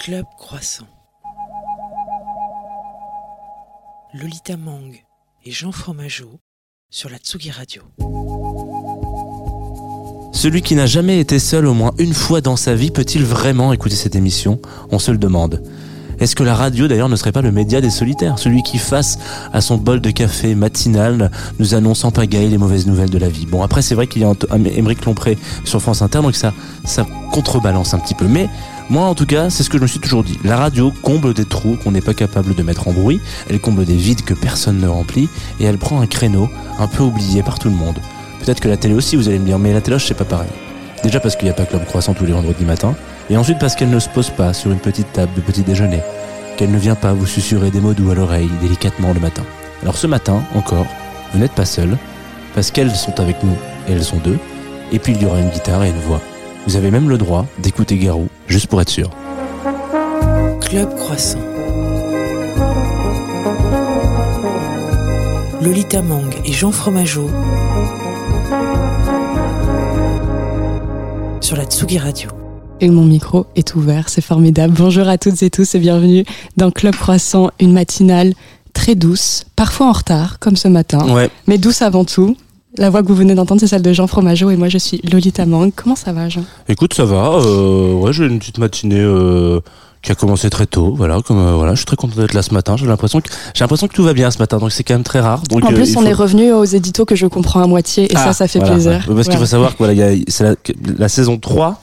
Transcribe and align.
Club 0.00 0.24
Croissant. 0.38 0.86
Lolita 4.14 4.56
Mang 4.56 4.94
et 5.44 5.50
Jean 5.50 5.72
Fromageau 5.72 6.40
sur 6.88 7.10
la 7.10 7.18
Tsugi 7.18 7.50
Radio. 7.50 7.82
Celui 10.32 10.62
qui 10.62 10.76
n'a 10.76 10.86
jamais 10.86 11.18
été 11.18 11.38
seul 11.38 11.66
au 11.66 11.74
moins 11.74 11.92
une 11.98 12.14
fois 12.14 12.40
dans 12.40 12.56
sa 12.56 12.74
vie 12.74 12.90
peut-il 12.90 13.24
vraiment 13.24 13.72
écouter 13.72 13.96
cette 13.96 14.14
émission? 14.14 14.60
On 14.90 15.00
se 15.00 15.10
le 15.10 15.18
demande. 15.18 15.62
Est-ce 16.20 16.34
que 16.34 16.42
la 16.42 16.54
radio 16.54 16.88
d'ailleurs 16.88 17.08
ne 17.08 17.16
serait 17.16 17.32
pas 17.32 17.42
le 17.42 17.52
média 17.52 17.80
des 17.80 17.90
solitaires? 17.90 18.38
Celui 18.38 18.62
qui 18.62 18.78
face 18.78 19.18
à 19.52 19.60
son 19.60 19.76
bol 19.76 20.00
de 20.00 20.10
café 20.10 20.54
matinal 20.54 21.30
nous 21.58 21.74
annonce 21.74 22.04
en 22.04 22.10
pagaille 22.12 22.48
les 22.48 22.58
mauvaises 22.58 22.86
nouvelles 22.86 23.10
de 23.10 23.18
la 23.18 23.28
vie. 23.28 23.46
Bon 23.46 23.62
après 23.62 23.82
c'est 23.82 23.94
vrai 23.94 24.06
qu'il 24.06 24.22
y 24.22 24.24
a 24.24 24.32
Émeric 24.76 25.04
Lompré 25.04 25.36
sur 25.64 25.82
France 25.82 26.02
Inter 26.02 26.22
donc 26.22 26.36
ça, 26.36 26.52
ça 26.84 27.04
contrebalance 27.32 27.94
un 27.94 27.98
petit 27.98 28.14
peu. 28.14 28.26
Mais 28.26 28.48
moi, 28.90 29.04
en 29.04 29.14
tout 29.14 29.26
cas, 29.26 29.50
c'est 29.50 29.62
ce 29.62 29.68
que 29.68 29.76
je 29.76 29.82
me 29.82 29.86
suis 29.86 30.00
toujours 30.00 30.24
dit. 30.24 30.38
La 30.44 30.56
radio 30.56 30.92
comble 31.02 31.34
des 31.34 31.44
trous 31.44 31.76
qu'on 31.76 31.92
n'est 31.92 32.00
pas 32.00 32.14
capable 32.14 32.54
de 32.54 32.62
mettre 32.62 32.88
en 32.88 32.92
bruit, 32.92 33.20
elle 33.50 33.60
comble 33.60 33.84
des 33.84 33.96
vides 33.96 34.22
que 34.22 34.32
personne 34.32 34.80
ne 34.80 34.88
remplit, 34.88 35.28
et 35.60 35.64
elle 35.64 35.76
prend 35.76 36.00
un 36.00 36.06
créneau 36.06 36.48
un 36.78 36.86
peu 36.86 37.02
oublié 37.02 37.42
par 37.42 37.58
tout 37.58 37.68
le 37.68 37.74
monde. 37.74 37.98
Peut-être 38.40 38.60
que 38.60 38.68
la 38.68 38.78
télé 38.78 38.94
aussi, 38.94 39.16
vous 39.16 39.28
allez 39.28 39.38
me 39.38 39.44
dire, 39.44 39.58
mais 39.58 39.74
la 39.74 39.82
télé, 39.82 39.98
c'est 39.98 40.14
pas 40.14 40.24
pareil. 40.24 40.48
Déjà 41.02 41.20
parce 41.20 41.36
qu'il 41.36 41.44
n'y 41.44 41.50
a 41.50 41.54
pas 41.54 41.66
Club 41.66 41.84
Croissant 41.84 42.14
tous 42.14 42.24
les 42.24 42.32
vendredis 42.32 42.64
matins, 42.64 42.94
et 43.28 43.36
ensuite 43.36 43.58
parce 43.58 43.74
qu'elle 43.74 43.90
ne 43.90 43.98
se 43.98 44.08
pose 44.08 44.30
pas 44.30 44.54
sur 44.54 44.70
une 44.70 44.80
petite 44.80 45.12
table 45.12 45.32
de 45.36 45.42
petit 45.42 45.62
déjeuner, 45.62 46.00
qu'elle 46.56 46.70
ne 46.70 46.78
vient 46.78 46.94
pas 46.94 47.12
vous 47.12 47.26
susurrer 47.26 47.70
des 47.70 47.80
mots 47.80 47.92
doux 47.92 48.10
à 48.10 48.14
l'oreille 48.14 48.48
délicatement 48.62 49.12
le 49.12 49.20
matin. 49.20 49.42
Alors 49.82 49.98
ce 49.98 50.06
matin, 50.06 50.42
encore, 50.54 50.86
vous 51.32 51.38
n'êtes 51.38 51.52
pas 51.52 51.66
seul, 51.66 51.98
parce 52.54 52.70
qu'elles 52.70 52.94
sont 52.94 53.20
avec 53.20 53.42
nous, 53.44 53.56
et 53.86 53.92
elles 53.92 54.02
sont 54.02 54.16
deux, 54.16 54.38
et 54.92 54.98
puis 54.98 55.12
il 55.12 55.22
y 55.22 55.26
aura 55.26 55.40
une 55.40 55.50
guitare 55.50 55.84
et 55.84 55.90
une 55.90 56.00
voix. 56.00 56.22
Vous 56.66 56.76
avez 56.76 56.90
même 56.90 57.08
le 57.08 57.18
droit 57.18 57.46
d'écouter 57.58 57.96
Garou, 57.98 58.28
juste 58.48 58.66
pour 58.66 58.80
être 58.80 58.90
sûr. 58.90 59.10
Club 60.60 60.94
Croissant. 60.96 61.38
Lolita 65.62 66.02
Mang 66.02 66.30
et 66.44 66.52
Jean 66.52 66.70
Fromageau 66.70 67.28
sur 71.40 71.56
la 71.56 71.64
Tsugi 71.64 71.98
Radio. 71.98 72.30
Et 72.80 72.90
mon 72.90 73.04
micro 73.04 73.46
est 73.56 73.74
ouvert, 73.74 74.08
c'est 74.08 74.20
formidable. 74.20 74.74
Bonjour 74.76 75.08
à 75.08 75.18
toutes 75.18 75.42
et 75.42 75.50
tous 75.50 75.74
et 75.74 75.78
bienvenue 75.80 76.24
dans 76.56 76.70
Club 76.70 76.94
Croissant, 76.94 77.50
une 77.58 77.72
matinale 77.72 78.34
très 78.72 78.94
douce, 78.94 79.44
parfois 79.56 79.88
en 79.88 79.92
retard, 79.92 80.38
comme 80.38 80.56
ce 80.56 80.68
matin, 80.68 81.12
Ouais. 81.12 81.28
mais 81.48 81.58
douce 81.58 81.82
avant 81.82 82.04
tout. 82.04 82.36
La 82.76 82.90
voix 82.90 83.02
que 83.02 83.08
vous 83.08 83.14
venez 83.14 83.34
d'entendre, 83.34 83.60
c'est 83.60 83.66
celle 83.66 83.82
de 83.82 83.92
Jean 83.92 84.06
Fromageau 84.06 84.50
et 84.50 84.56
moi 84.56 84.68
je 84.68 84.78
suis 84.78 85.00
Lolita 85.10 85.46
Mang. 85.46 85.70
Comment 85.74 85.96
ça 85.96 86.12
va, 86.12 86.28
Jean? 86.28 86.42
Écoute, 86.68 86.92
ça 86.94 87.04
va. 87.04 87.30
Euh, 87.40 87.94
ouais, 87.94 88.12
j'ai 88.12 88.26
une 88.26 88.38
petite 88.38 88.58
matinée 88.58 89.00
euh, 89.00 89.60
qui 90.02 90.12
a 90.12 90.14
commencé 90.14 90.50
très 90.50 90.66
tôt. 90.66 90.92
Voilà, 90.94 91.20
comme 91.22 91.38
euh, 91.38 91.54
voilà, 91.54 91.72
je 91.72 91.78
suis 91.78 91.86
très 91.86 91.96
content 91.96 92.20
d'être 92.20 92.34
là 92.34 92.42
ce 92.42 92.52
matin. 92.52 92.76
J'ai 92.76 92.86
l'impression 92.86 93.20
que 93.22 93.28
j'ai 93.54 93.64
l'impression 93.64 93.88
que 93.88 93.94
tout 93.94 94.02
va 94.04 94.12
bien 94.12 94.30
ce 94.30 94.38
matin, 94.38 94.58
donc 94.58 94.70
c'est 94.70 94.84
quand 94.84 94.94
même 94.94 95.02
très 95.02 95.20
rare. 95.20 95.42
Donc 95.48 95.64
En 95.64 95.70
euh, 95.70 95.74
plus, 95.74 95.90
il 95.92 95.98
on 95.98 96.02
faut- 96.02 96.06
est 96.06 96.12
revenu 96.12 96.52
aux 96.52 96.64
éditos 96.64 97.06
que 97.06 97.16
je 97.16 97.26
comprends 97.26 97.62
à 97.62 97.66
moitié 97.66 98.04
et 98.04 98.16
Ah, 98.16 98.26
ça, 98.26 98.32
ça 98.34 98.48
fait 98.48 98.58
voilà, 98.58 98.74
plaisir. 98.74 99.02
ouais. 99.08 99.14
Parce 99.14 99.28
qu'il 99.28 99.38
faut 99.38 99.46
savoir 99.46 99.72
que 99.72 99.78
voilà, 99.78 99.94
il 99.94 99.98
y 99.98 100.02
a- 100.02 100.24
c'est 100.28 100.44
la, 100.44 100.54
la 100.98 101.08
saison 101.08 101.38
3 101.38 101.80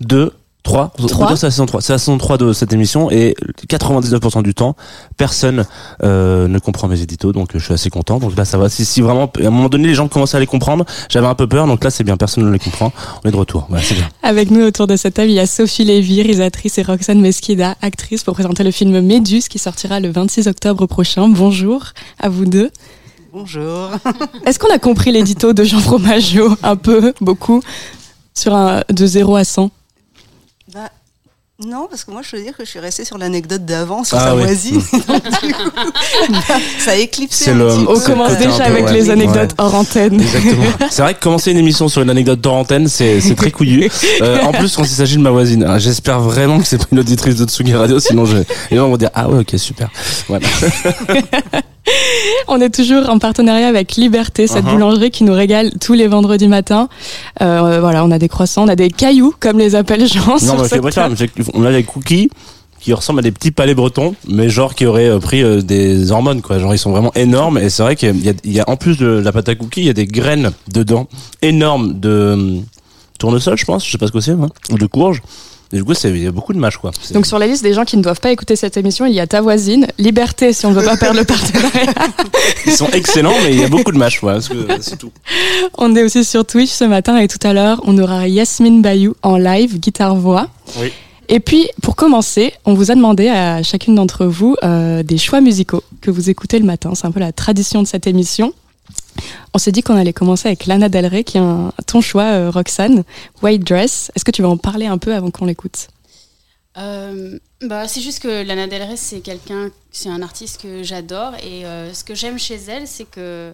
de 0.00 0.32
3, 0.68 0.92
on 0.98 1.02
peut 1.02 1.08
Trois. 1.08 1.26
dire 1.28 1.38
c'est 1.38 1.46
la 1.46 1.50
saison 1.50 1.66
3. 1.66 1.80
C'est 1.80 1.92
la 1.94 1.98
saison 1.98 2.18
3 2.18 2.36
de 2.38 2.52
cette 2.52 2.72
émission 2.72 3.10
et 3.10 3.34
99% 3.68 4.42
du 4.42 4.54
temps, 4.54 4.76
personne 5.16 5.64
euh, 6.02 6.46
ne 6.46 6.58
comprend 6.58 6.88
mes 6.88 7.00
éditos, 7.00 7.32
donc 7.32 7.54
euh, 7.54 7.58
je 7.58 7.64
suis 7.64 7.74
assez 7.74 7.88
content. 7.90 8.18
Donc 8.18 8.36
là, 8.36 8.44
ça 8.44 8.58
va. 8.58 8.68
Si, 8.68 8.84
si 8.84 9.00
vraiment, 9.00 9.30
à 9.42 9.46
un 9.46 9.50
moment 9.50 9.68
donné, 9.68 9.88
les 9.88 9.94
gens 9.94 10.08
commencent 10.08 10.34
à 10.34 10.40
les 10.40 10.46
comprendre, 10.46 10.84
j'avais 11.08 11.26
un 11.26 11.34
peu 11.34 11.46
peur, 11.46 11.66
donc 11.66 11.82
là, 11.82 11.90
c'est 11.90 12.04
bien, 12.04 12.16
personne 12.16 12.44
ne 12.44 12.50
les 12.50 12.58
comprend. 12.58 12.92
On 13.24 13.28
est 13.28 13.32
de 13.32 13.36
retour. 13.36 13.66
Voilà, 13.68 13.82
c'est 13.82 13.94
bien. 13.94 14.08
Avec 14.22 14.50
nous 14.50 14.62
autour 14.62 14.86
de 14.86 14.96
cette 14.96 15.14
table, 15.14 15.30
il 15.30 15.34
y 15.34 15.40
a 15.40 15.46
Sophie 15.46 15.84
Lévy, 15.84 16.20
réalisatrice, 16.22 16.76
et 16.78 16.82
Roxane 16.82 17.20
Mesquida, 17.20 17.74
actrice, 17.80 18.22
pour 18.22 18.34
présenter 18.34 18.62
le 18.62 18.70
film 18.70 19.00
Méduse 19.00 19.48
qui 19.48 19.58
sortira 19.58 20.00
le 20.00 20.10
26 20.10 20.48
octobre 20.48 20.86
prochain. 20.86 21.28
Bonjour 21.28 21.82
à 22.20 22.28
vous 22.28 22.44
deux. 22.44 22.70
Bonjour. 23.32 23.90
Est-ce 24.46 24.58
qu'on 24.58 24.72
a 24.72 24.78
compris 24.78 25.12
l'édito 25.12 25.52
de 25.54 25.64
Jean 25.64 25.80
Fromageau 25.80 26.54
Un 26.62 26.76
peu, 26.76 27.14
beaucoup, 27.20 27.62
sur 28.34 28.54
un 28.54 28.82
de 28.90 29.06
0 29.06 29.36
à 29.36 29.44
100 29.44 29.66
Bah, 29.66 29.70
non, 31.66 31.88
parce 31.90 32.04
que 32.04 32.12
moi, 32.12 32.20
je 32.22 32.36
veux 32.36 32.42
dire 32.42 32.56
que 32.56 32.64
je 32.64 32.70
suis 32.70 32.78
restée 32.78 33.04
sur 33.04 33.18
l'anecdote 33.18 33.64
d'avant, 33.64 34.04
sur 34.04 34.16
Ah 34.16 34.26
sa 34.26 34.36
oui. 34.36 34.42
voisine. 34.44 34.80
Donc, 35.08 35.22
du 35.42 35.52
coup, 35.52 35.70
ça 36.78 36.92
a 36.92 36.94
éclipsé 36.94 37.44
C'est 37.46 37.50
un 37.50 37.54
le- 37.54 37.66
petit 37.66 37.84
On 37.88 37.98
commence 38.00 38.36
déjà 38.38 38.64
avec 38.64 38.84
ouais. 38.86 38.92
les 38.92 39.10
anecdotes 39.10 39.50
Ouais. 39.50 39.54
hors 39.58 39.74
antenne. 39.74 40.20
Exactement. 40.20 40.62
c'est 40.90 41.02
vrai 41.02 41.14
que 41.14 41.20
commencer 41.20 41.50
une 41.50 41.56
émission 41.58 41.88
sur 41.88 42.02
une 42.02 42.10
anecdote 42.10 42.40
d'hors 42.40 42.54
antenne, 42.54 42.86
c'est, 42.86 43.20
c'est 43.20 43.34
très 43.34 43.50
couillu. 43.50 43.90
Euh, 44.22 44.40
en 44.42 44.52
plus, 44.52 44.76
quand 44.76 44.84
il 44.84 44.88
s'agit 44.88 45.16
de 45.16 45.22
ma 45.22 45.30
voisine, 45.30 45.64
Alors, 45.64 45.80
j'espère 45.80 46.20
vraiment 46.20 46.60
que 46.60 46.64
c'est 46.66 46.78
pas 46.78 46.86
une 46.92 47.00
auditrice 47.00 47.34
de 47.34 47.44
Tsugi 47.44 47.74
Radio, 47.74 47.98
sinon 47.98 48.24
je, 48.24 48.36
les 48.70 48.76
gens 48.76 48.88
vont 48.88 48.96
dire, 48.96 49.10
ah 49.14 49.28
ouais, 49.28 49.40
ok, 49.40 49.54
super. 49.58 49.90
Voilà. 50.28 50.46
On 52.48 52.60
est 52.60 52.74
toujours 52.74 53.08
en 53.08 53.18
partenariat 53.18 53.68
avec 53.68 53.96
Liberté, 53.96 54.46
cette 54.46 54.64
Uh-huh. 54.64 54.72
boulangerie 54.72 55.10
qui 55.10 55.24
nous 55.24 55.32
régale 55.32 55.72
tous 55.80 55.92
les 55.94 56.06
vendredis 56.08 56.48
matins. 56.48 56.88
Euh, 57.42 57.78
voilà, 57.80 58.04
on 58.04 58.10
a 58.10 58.18
des 58.18 58.28
croissants, 58.28 58.64
on 58.64 58.68
a 58.68 58.76
des 58.76 58.90
cailloux, 58.90 59.34
comme 59.38 59.58
les 59.58 59.74
appelle 59.74 60.06
Jean. 60.06 60.36
Non, 60.42 60.60
mais 60.60 60.68
c'est 60.68 60.80
pas 60.80 60.90
ça, 60.90 61.08
on 61.54 61.64
a 61.64 61.72
des 61.72 61.84
cookies 61.84 62.30
qui 62.80 62.92
ressemblent 62.92 63.20
à 63.20 63.22
des 63.22 63.32
petits 63.32 63.50
palais 63.50 63.74
bretons, 63.74 64.14
mais 64.28 64.48
genre 64.48 64.74
qui 64.74 64.86
auraient 64.86 65.08
euh, 65.08 65.18
pris 65.18 65.42
euh, 65.42 65.62
des 65.62 66.12
hormones, 66.12 66.42
quoi. 66.42 66.58
Genre, 66.58 66.74
ils 66.74 66.78
sont 66.78 66.90
vraiment 66.90 67.12
énormes, 67.14 67.58
et 67.58 67.70
c'est 67.70 67.82
vrai 67.82 67.96
qu'il 67.96 68.24
y 68.24 68.28
a, 68.28 68.32
il 68.44 68.52
y 68.52 68.60
a, 68.60 68.68
en 68.68 68.76
plus 68.76 68.96
de 68.98 69.06
la 69.06 69.32
pâte 69.32 69.48
à 69.48 69.54
cookies, 69.54 69.80
il 69.80 69.86
y 69.86 69.90
a 69.90 69.94
des 69.94 70.06
graines 70.06 70.52
dedans, 70.72 71.08
énormes 71.42 71.98
de 71.98 72.32
hum, 72.34 72.64
tournesol, 73.18 73.58
je 73.58 73.64
pense, 73.64 73.84
je 73.84 73.90
sais 73.90 73.98
pas 73.98 74.06
ce 74.06 74.12
que 74.12 74.20
c'est, 74.20 74.32
hein, 74.32 74.48
ou 74.70 74.78
de 74.78 74.86
courge. 74.86 75.22
Et 75.72 75.76
du 75.76 75.84
coup, 75.84 75.92
c'est, 75.92 76.08
il 76.08 76.22
y 76.22 76.26
a 76.26 76.32
beaucoup 76.32 76.54
de 76.54 76.58
mâche, 76.58 76.78
quoi. 76.78 76.92
Donc 77.12 77.26
sur 77.26 77.38
la 77.38 77.46
liste 77.46 77.62
des 77.62 77.74
gens 77.74 77.84
qui 77.84 77.96
ne 77.98 78.02
doivent 78.02 78.20
pas 78.20 78.32
écouter 78.32 78.56
cette 78.56 78.76
émission, 78.78 79.04
il 79.04 79.12
y 79.12 79.20
a 79.20 79.26
ta 79.26 79.42
voisine, 79.42 79.86
Liberté 79.98 80.52
si 80.52 80.64
on 80.64 80.70
ne 80.70 80.74
veut 80.74 80.84
pas 80.84 80.96
perdre 80.96 81.18
le 81.18 81.24
partenariat. 81.24 81.92
Ils 82.66 82.72
sont 82.72 82.88
excellents, 82.88 83.34
mais 83.42 83.52
il 83.52 83.60
y 83.60 83.64
a 83.64 83.68
beaucoup 83.68 83.92
de 83.92 83.98
mâche, 83.98 84.20
voilà, 84.22 84.40
que 84.40 84.80
c'est 84.80 84.96
tout. 84.96 85.12
On 85.76 85.94
est 85.94 86.02
aussi 86.02 86.24
sur 86.24 86.46
Twitch 86.46 86.70
ce 86.70 86.84
matin 86.84 87.18
et 87.18 87.28
tout 87.28 87.38
à 87.46 87.52
l'heure, 87.52 87.80
on 87.84 87.98
aura 87.98 88.28
Yasmine 88.28 88.80
Bayou 88.80 89.14
en 89.22 89.36
live, 89.36 89.78
guitare-voix. 89.78 90.48
Oui. 90.80 90.92
Et 91.28 91.40
puis, 91.40 91.68
pour 91.82 91.94
commencer, 91.94 92.54
on 92.64 92.72
vous 92.72 92.90
a 92.90 92.94
demandé 92.94 93.28
à 93.28 93.62
chacune 93.62 93.94
d'entre 93.94 94.24
vous 94.24 94.56
euh, 94.64 95.02
des 95.02 95.18
choix 95.18 95.42
musicaux 95.42 95.82
que 96.00 96.10
vous 96.10 96.30
écoutez 96.30 96.58
le 96.58 96.64
matin. 96.64 96.92
C'est 96.94 97.06
un 97.06 97.10
peu 97.10 97.20
la 97.20 97.32
tradition 97.32 97.82
de 97.82 97.86
cette 97.86 98.06
émission. 98.06 98.54
On 99.54 99.58
s'est 99.58 99.72
dit 99.72 99.82
qu'on 99.82 99.96
allait 99.96 100.12
commencer 100.12 100.48
avec 100.48 100.66
Lana 100.66 100.88
Del 100.88 101.06
Rey, 101.06 101.24
qui 101.24 101.36
est 101.36 101.40
un, 101.40 101.72
ton 101.86 102.00
choix, 102.00 102.24
euh, 102.24 102.50
Roxane, 102.50 103.04
White 103.42 103.64
Dress. 103.64 104.12
Est-ce 104.14 104.24
que 104.24 104.30
tu 104.30 104.42
vas 104.42 104.48
en 104.48 104.56
parler 104.56 104.86
un 104.86 104.98
peu 104.98 105.14
avant 105.14 105.30
qu'on 105.30 105.46
l'écoute? 105.46 105.88
Euh, 106.76 107.38
bah, 107.62 107.88
c'est 107.88 108.00
juste 108.00 108.20
que 108.20 108.44
Lana 108.44 108.66
Del 108.66 108.82
Rey, 108.82 108.96
c'est 108.96 109.20
quelqu'un, 109.20 109.70
c'est 109.90 110.10
un 110.10 110.22
artiste 110.22 110.60
que 110.60 110.82
j'adore 110.82 111.34
et 111.42 111.64
euh, 111.64 111.92
ce 111.92 112.04
que 112.04 112.14
j'aime 112.14 112.38
chez 112.38 112.56
elle, 112.68 112.86
c'est 112.86 113.06
que 113.10 113.52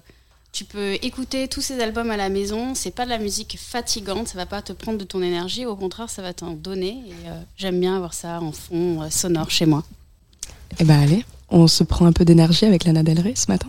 tu 0.53 0.65
peux 0.65 0.95
écouter 1.03 1.49
tous 1.49 1.63
ses 1.63 1.81
albums 1.81 2.11
à 2.11 2.17
la 2.17 2.29
maison. 2.29 2.75
C'est 2.75 2.91
pas 2.95 3.05
de 3.05 3.11
la 3.11 3.19
musique 3.19 3.59
fatigante, 3.59 4.29
ça 4.29 4.37
va 4.37 4.47
pas 4.47 4.63
te 4.63 4.73
prendre 4.73 4.99
de 4.99 5.05
ton 5.05 5.23
énergie. 5.23 5.65
Au 5.65 5.75
contraire, 5.75 6.11
ça 6.11 6.23
va 6.23 6.33
t'en 6.33 6.51
donner. 6.51 7.03
Et 7.09 7.15
j'aime 7.57 7.81
bien 7.81 7.97
avoir 7.97 8.15
ça 8.15 8.41
en 8.41 8.53
fond 8.53 9.09
sonore 9.11 9.51
chez 9.51 9.67
moi. 9.67 9.83
Eh 10.79 10.85
ben 10.85 11.01
allez, 11.01 11.25
on 11.51 11.67
se 11.67 11.83
prend 11.83 12.07
un 12.07 12.13
peu 12.13 12.25
d'énergie 12.25 12.67
avec 12.67 12.85
Lana 12.85 13.03
Del 13.03 13.19
Rey 13.19 13.33
ce 13.35 13.51
matin. 13.51 13.69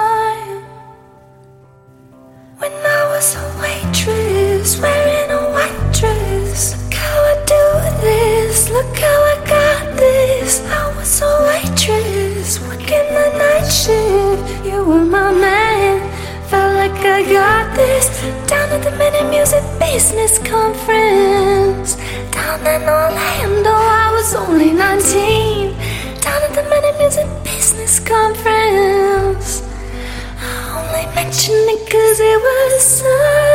was 3.21 3.35
a 3.35 3.61
waitress, 3.61 4.79
wearing 4.81 5.29
a 5.29 5.43
white 5.53 5.93
dress. 5.93 6.73
Look 6.73 6.93
how 6.95 7.21
I 7.21 7.35
do 7.45 8.01
this, 8.01 8.71
look 8.71 8.97
how 8.97 9.19
I 9.33 9.35
got 9.45 9.95
this. 9.95 10.65
I 10.65 10.91
was 10.97 11.21
a 11.21 11.31
waitress, 11.49 12.59
working 12.61 13.07
the 13.17 13.27
night 13.37 13.69
shift. 13.69 14.65
You 14.65 14.83
were 14.83 15.05
my 15.05 15.31
man, 15.31 16.01
felt 16.49 16.73
like 16.73 16.99
I 17.05 17.21
got 17.31 17.75
this. 17.75 18.05
Down 18.49 18.67
at 18.69 18.81
the 18.83 18.91
Minute 18.97 19.29
Music 19.29 19.63
Business 19.79 20.39
Conference. 20.39 21.97
Down 22.31 22.65
in 22.65 22.89
Orlando, 22.89 23.69
I 23.69 24.09
was 24.15 24.33
only 24.33 24.71
19. 24.71 25.77
Down 26.21 26.41
at 26.41 26.53
the 26.55 26.63
Money 26.63 26.91
Music 26.97 27.27
Business 27.43 27.99
Conference. 27.99 28.50
Cause 31.91 32.21
it 32.21 32.41
was 32.41 32.81
such 32.81 33.50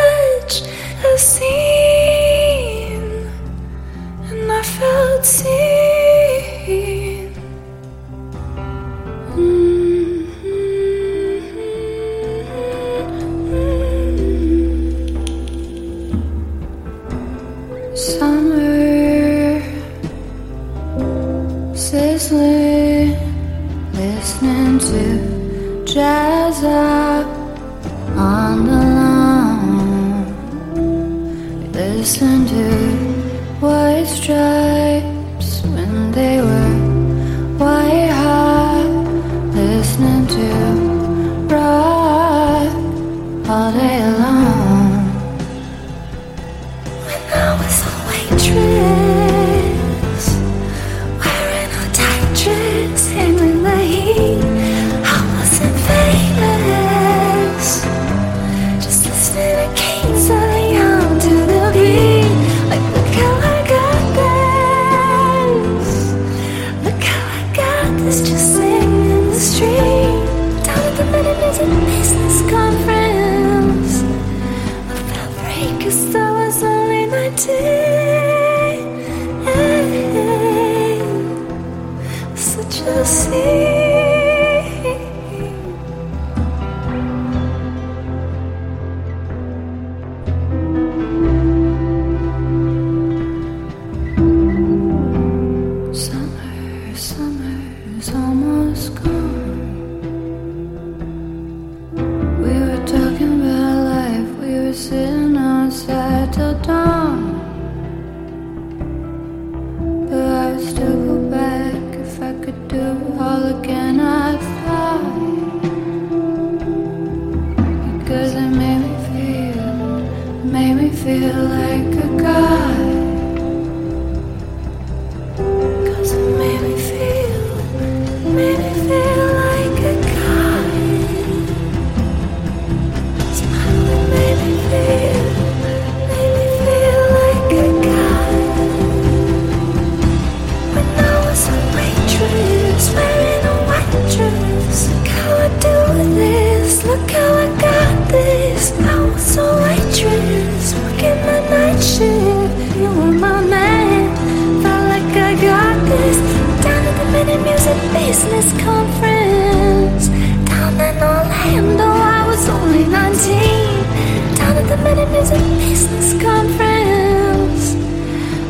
Business 158.36 158.62
Conference, 158.64 160.08
down 160.44 160.74
in 160.74 160.96
Orlando, 161.02 161.84
I 161.84 162.26
was 162.28 162.46
only 162.50 162.84
19. 162.84 164.36
Down 164.36 164.56
at 164.58 164.68
the 164.68 164.76
Minute 164.84 165.10
Music 165.10 165.40
Business 165.56 166.22
Conference. 166.22 167.74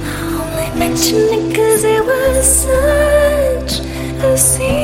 I 0.02 0.16
only 0.42 0.76
mention 0.76 1.18
it 1.18 1.54
cause 1.54 1.84
it 1.84 2.04
was 2.04 2.44
such 2.66 3.86
a 4.24 4.36
scene. 4.36 4.75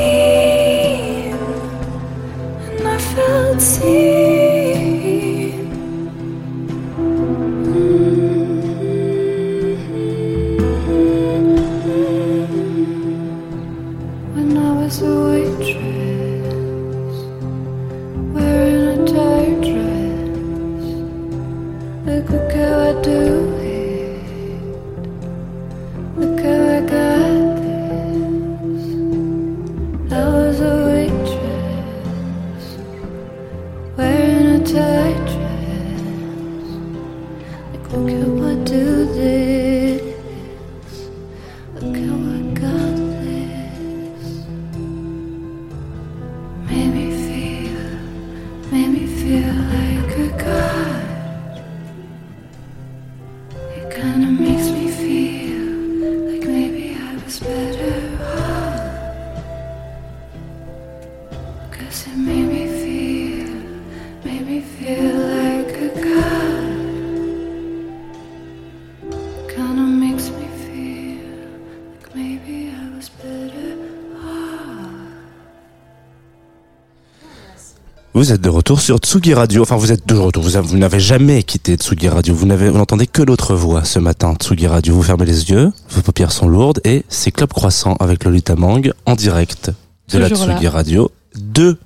Vous 78.23 78.31
êtes 78.31 78.39
de 78.39 78.47
retour 78.47 78.79
sur 78.79 78.99
Tsugi 78.99 79.33
Radio. 79.33 79.63
Enfin, 79.63 79.75
vous 79.75 79.91
êtes 79.91 80.07
de 80.07 80.15
retour. 80.15 80.43
Vous, 80.43 80.55
avez- 80.55 80.65
vous 80.65 80.77
n'avez 80.77 81.01
jamais 81.01 81.43
quitté 81.43 81.75
Tsugi 81.75 82.07
Radio. 82.07 82.33
Vous 82.33 82.45
n'avez, 82.45 82.69
vous 82.69 82.77
n'entendez 82.77 83.05
que 83.05 83.21
l'autre 83.21 83.53
voix 83.53 83.83
ce 83.83 83.99
matin. 83.99 84.33
Tsugi 84.39 84.65
Radio. 84.65 84.93
Vous 84.95 85.03
fermez 85.03 85.25
les 85.25 85.49
yeux. 85.51 85.73
Vos 85.89 86.01
paupières 86.01 86.31
sont 86.31 86.47
lourdes 86.47 86.79
et 86.85 87.03
c'est 87.09 87.31
Club 87.31 87.49
Croissant 87.51 87.97
avec 87.99 88.23
Lolita 88.23 88.55
Mang 88.55 88.89
en 89.05 89.15
direct 89.15 89.71
de 90.09 90.19
la. 90.19 90.29
Tsugi 90.29 90.69
Radio 90.69 91.11
de 91.35 91.77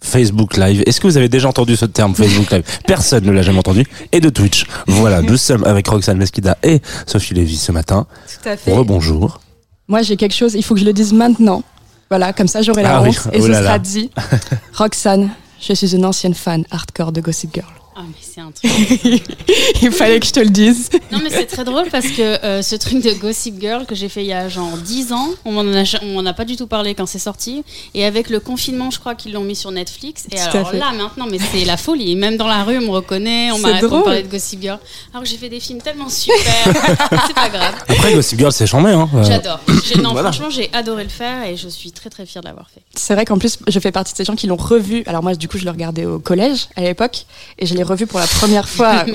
Facebook 0.00 0.56
Live. 0.56 0.82
Est-ce 0.84 1.00
que 1.00 1.06
vous 1.06 1.16
avez 1.16 1.28
déjà 1.28 1.48
entendu 1.48 1.76
ce 1.76 1.84
terme 1.84 2.12
Facebook 2.12 2.50
Live? 2.50 2.64
Personne 2.88 3.24
ne 3.24 3.30
l'a 3.30 3.42
jamais 3.42 3.60
entendu. 3.60 3.86
Et 4.10 4.18
de 4.20 4.30
Twitch. 4.30 4.64
Voilà. 4.88 5.22
Nous 5.22 5.36
sommes 5.46 5.62
avec 5.62 5.86
Roxane 5.86 6.18
Mesquida 6.18 6.58
et 6.64 6.82
Sophie 7.06 7.34
Lévy 7.34 7.56
ce 7.56 7.70
matin. 7.70 8.08
Tout 8.42 8.48
à 8.48 8.56
fait. 8.56 8.72
Rebonjour. 8.74 9.40
Moi, 9.86 10.02
j'ai 10.02 10.16
quelque 10.16 10.34
chose, 10.34 10.54
il 10.54 10.64
faut 10.64 10.74
que 10.74 10.80
je 10.80 10.86
le 10.86 10.92
dise 10.92 11.12
maintenant. 11.12 11.62
Voilà, 12.10 12.32
comme 12.32 12.48
ça 12.48 12.62
j'aurai 12.62 12.82
la 12.82 12.96
Ah 12.98 13.02
oui, 13.02 13.16
et 13.32 13.38
oh 13.40 13.44
ce 13.44 13.48
là 13.48 13.62
sera 13.62 13.78
dit. 13.78 14.10
Roxane, 14.74 15.30
je 15.66 15.72
suis 15.72 15.94
une 15.94 16.04
ancienne 16.04 16.34
fan 16.34 16.64
hardcore 16.70 17.10
de 17.12 17.22
Gossip 17.22 17.54
Girl. 17.54 17.72
Ah, 17.96 18.02
c'est 18.34 18.40
un 18.40 18.50
truc. 18.50 18.70
Il 19.82 19.92
fallait 19.92 20.18
que 20.18 20.26
je 20.26 20.32
te 20.32 20.40
le 20.40 20.48
dise. 20.50 20.90
Non, 21.12 21.20
mais 21.22 21.30
c'est 21.30 21.46
très 21.46 21.64
drôle 21.64 21.88
parce 21.90 22.06
que 22.08 22.22
euh, 22.44 22.62
ce 22.62 22.74
truc 22.74 23.02
de 23.02 23.12
Gossip 23.12 23.60
Girl 23.60 23.86
que 23.86 23.94
j'ai 23.94 24.08
fait 24.08 24.22
il 24.22 24.26
y 24.28 24.32
a 24.32 24.48
genre 24.48 24.76
10 24.76 25.12
ans, 25.12 25.28
on 25.44 25.52
m'en 25.52 26.24
a, 26.24 26.30
a 26.30 26.32
pas 26.32 26.44
du 26.44 26.56
tout 26.56 26.66
parlé 26.66 26.94
quand 26.94 27.06
c'est 27.06 27.18
sorti. 27.18 27.62
Et 27.94 28.04
avec 28.04 28.30
le 28.30 28.40
confinement, 28.40 28.90
je 28.90 28.98
crois 28.98 29.14
qu'ils 29.14 29.32
l'ont 29.32 29.44
mis 29.44 29.54
sur 29.54 29.70
Netflix. 29.70 30.24
Et 30.32 30.36
Tout 30.36 30.42
à 30.42 30.58
alors 30.58 30.72
là, 30.72 30.92
maintenant, 30.92 31.26
mais 31.30 31.38
c'est 31.38 31.64
la 31.64 31.76
folie. 31.76 32.16
Même 32.16 32.36
dans 32.36 32.48
la 32.48 32.64
rue, 32.64 32.78
on 32.78 32.82
me 32.82 32.90
reconnaît, 32.90 33.50
on 33.52 33.56
C'est 33.56 33.62
m'arrête 33.62 33.86
pour 33.86 34.02
parler 34.04 34.22
de 34.22 34.28
Gossip 34.28 34.60
Girl. 34.60 34.78
Alors 35.12 35.22
que 35.22 35.28
j'ai 35.28 35.36
fait 35.36 35.48
des 35.48 35.60
films 35.60 35.80
tellement 35.80 36.08
super. 36.08 36.34
c'est 37.26 37.34
pas 37.34 37.48
grave. 37.48 37.74
Après, 37.88 38.14
Gossip 38.14 38.38
Girl, 38.38 38.52
c'est 38.52 38.66
chambé, 38.66 38.90
hein. 38.90 39.08
Euh, 39.14 39.22
J'adore. 39.22 39.60
Non, 40.02 40.10
Voilà. 40.12 40.32
franchement, 40.32 40.50
j'ai 40.50 40.70
adoré 40.72 41.04
le 41.04 41.10
faire 41.10 41.44
et 41.44 41.56
je 41.56 41.68
suis 41.68 41.92
très 41.92 42.10
très 42.10 42.26
fière 42.26 42.42
de 42.42 42.48
l'avoir 42.48 42.68
fait. 42.68 42.80
C'est 42.94 43.14
vrai 43.14 43.24
qu'en 43.24 43.38
plus, 43.38 43.58
je 43.68 43.78
fais 43.78 43.92
partie 43.92 44.12
de 44.12 44.16
ces 44.16 44.24
gens 44.24 44.34
qui 44.34 44.46
l'ont 44.48 44.56
revu. 44.56 45.04
Alors 45.06 45.22
moi, 45.22 45.34
du 45.34 45.46
coup, 45.46 45.58
je 45.58 45.64
le 45.64 45.70
regardais 45.70 46.04
au 46.04 46.18
collège 46.18 46.66
à 46.76 46.80
l'époque, 46.80 47.26
et 47.58 47.66
je 47.66 47.74
l'ai 47.74 47.82
revu 47.82 48.06
pour 48.06 48.18
la 48.18 48.23
première 48.26 48.68
fois. 48.68 49.04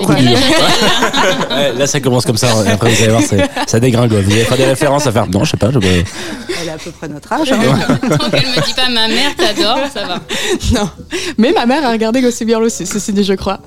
Ouais. 1.50 1.72
là, 1.74 1.86
ça 1.86 2.00
commence 2.00 2.24
comme 2.24 2.36
ça. 2.36 2.48
et 2.66 2.68
Après, 2.70 2.90
vous 2.90 3.02
allez 3.02 3.12
voir, 3.12 3.22
c'est- 3.22 3.48
ça 3.66 3.80
dégringole. 3.80 4.22
Vous 4.22 4.32
allez 4.32 4.44
faire 4.44 4.56
des 4.56 4.64
références 4.64 5.06
à 5.06 5.12
faire. 5.12 5.26
Non, 5.28 5.44
je 5.44 5.50
sais 5.52 5.56
pas. 5.56 5.70
Je... 5.70 5.78
Elle 5.78 6.68
a 6.68 6.74
à 6.74 6.76
peu 6.78 6.90
près 6.90 7.08
notre 7.08 7.32
âge. 7.32 7.52
hein. 7.52 7.58
Tant 8.08 8.30
qu'elle 8.30 8.46
me 8.48 8.64
dit 8.66 8.74
pas 8.74 8.88
ma 8.88 9.08
mère 9.08 9.34
t'adore, 9.36 9.78
ça 9.92 10.06
va. 10.06 10.20
Non. 10.74 10.88
Mais 11.38 11.52
ma 11.52 11.66
mère 11.66 11.84
a 11.86 11.90
regardé 11.92 12.20
Gossip 12.20 12.48
Girl 12.48 12.62
aussi, 12.62 12.86
ceci 12.86 13.12
dit, 13.12 13.24
je 13.24 13.34
crois. 13.34 13.60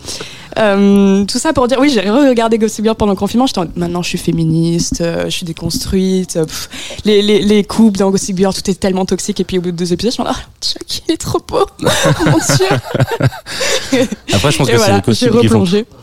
Euh, 0.59 1.25
tout 1.25 1.39
ça 1.39 1.51
pour 1.51 1.67
dire, 1.67 1.79
oui, 1.79 1.89
j'ai 1.89 2.07
regardé 2.09 2.57
Gossip 2.59 2.83
Girl 2.85 2.95
pendant 2.95 3.13
le 3.13 3.17
confinement. 3.17 3.47
J'étais 3.47 3.59
en- 3.59 3.67
maintenant, 3.75 4.01
je 4.03 4.09
suis 4.09 4.17
féministe, 4.19 5.01
euh, 5.01 5.25
je 5.25 5.29
suis 5.31 5.45
déconstruite. 5.45 6.35
euh, 6.37 6.45
pff, 6.45 6.69
les, 7.05 7.21
les, 7.21 7.41
les 7.41 7.63
couples 7.63 7.97
dans 7.99 8.11
Gossip 8.11 8.37
Girl, 8.37 8.53
tout 8.53 8.69
est 8.69 8.79
tellement 8.79 9.05
toxique. 9.05 9.39
Et 9.39 9.43
puis 9.43 9.57
au 9.57 9.61
bout 9.61 9.71
de 9.71 9.77
deux 9.77 9.91
épisodes, 9.93 10.13
je 10.15 10.21
me 10.21 10.27
suis 10.27 10.33
dit, 10.35 10.39
oh, 10.45 10.79
Chuck, 10.79 11.03
il 11.07 11.13
est 11.13 11.17
trop 11.17 11.39
beau. 11.47 11.65
Oh, 11.83 11.87
mon 12.27 12.37
Dieu. 12.37 14.05
Après, 14.33 14.51
je 14.51 14.57
pense 14.57 14.67
Et 14.69 14.71
que 14.73 14.77
c'est 14.77 14.85
voilà, 14.85 15.01
costumes 15.01 15.29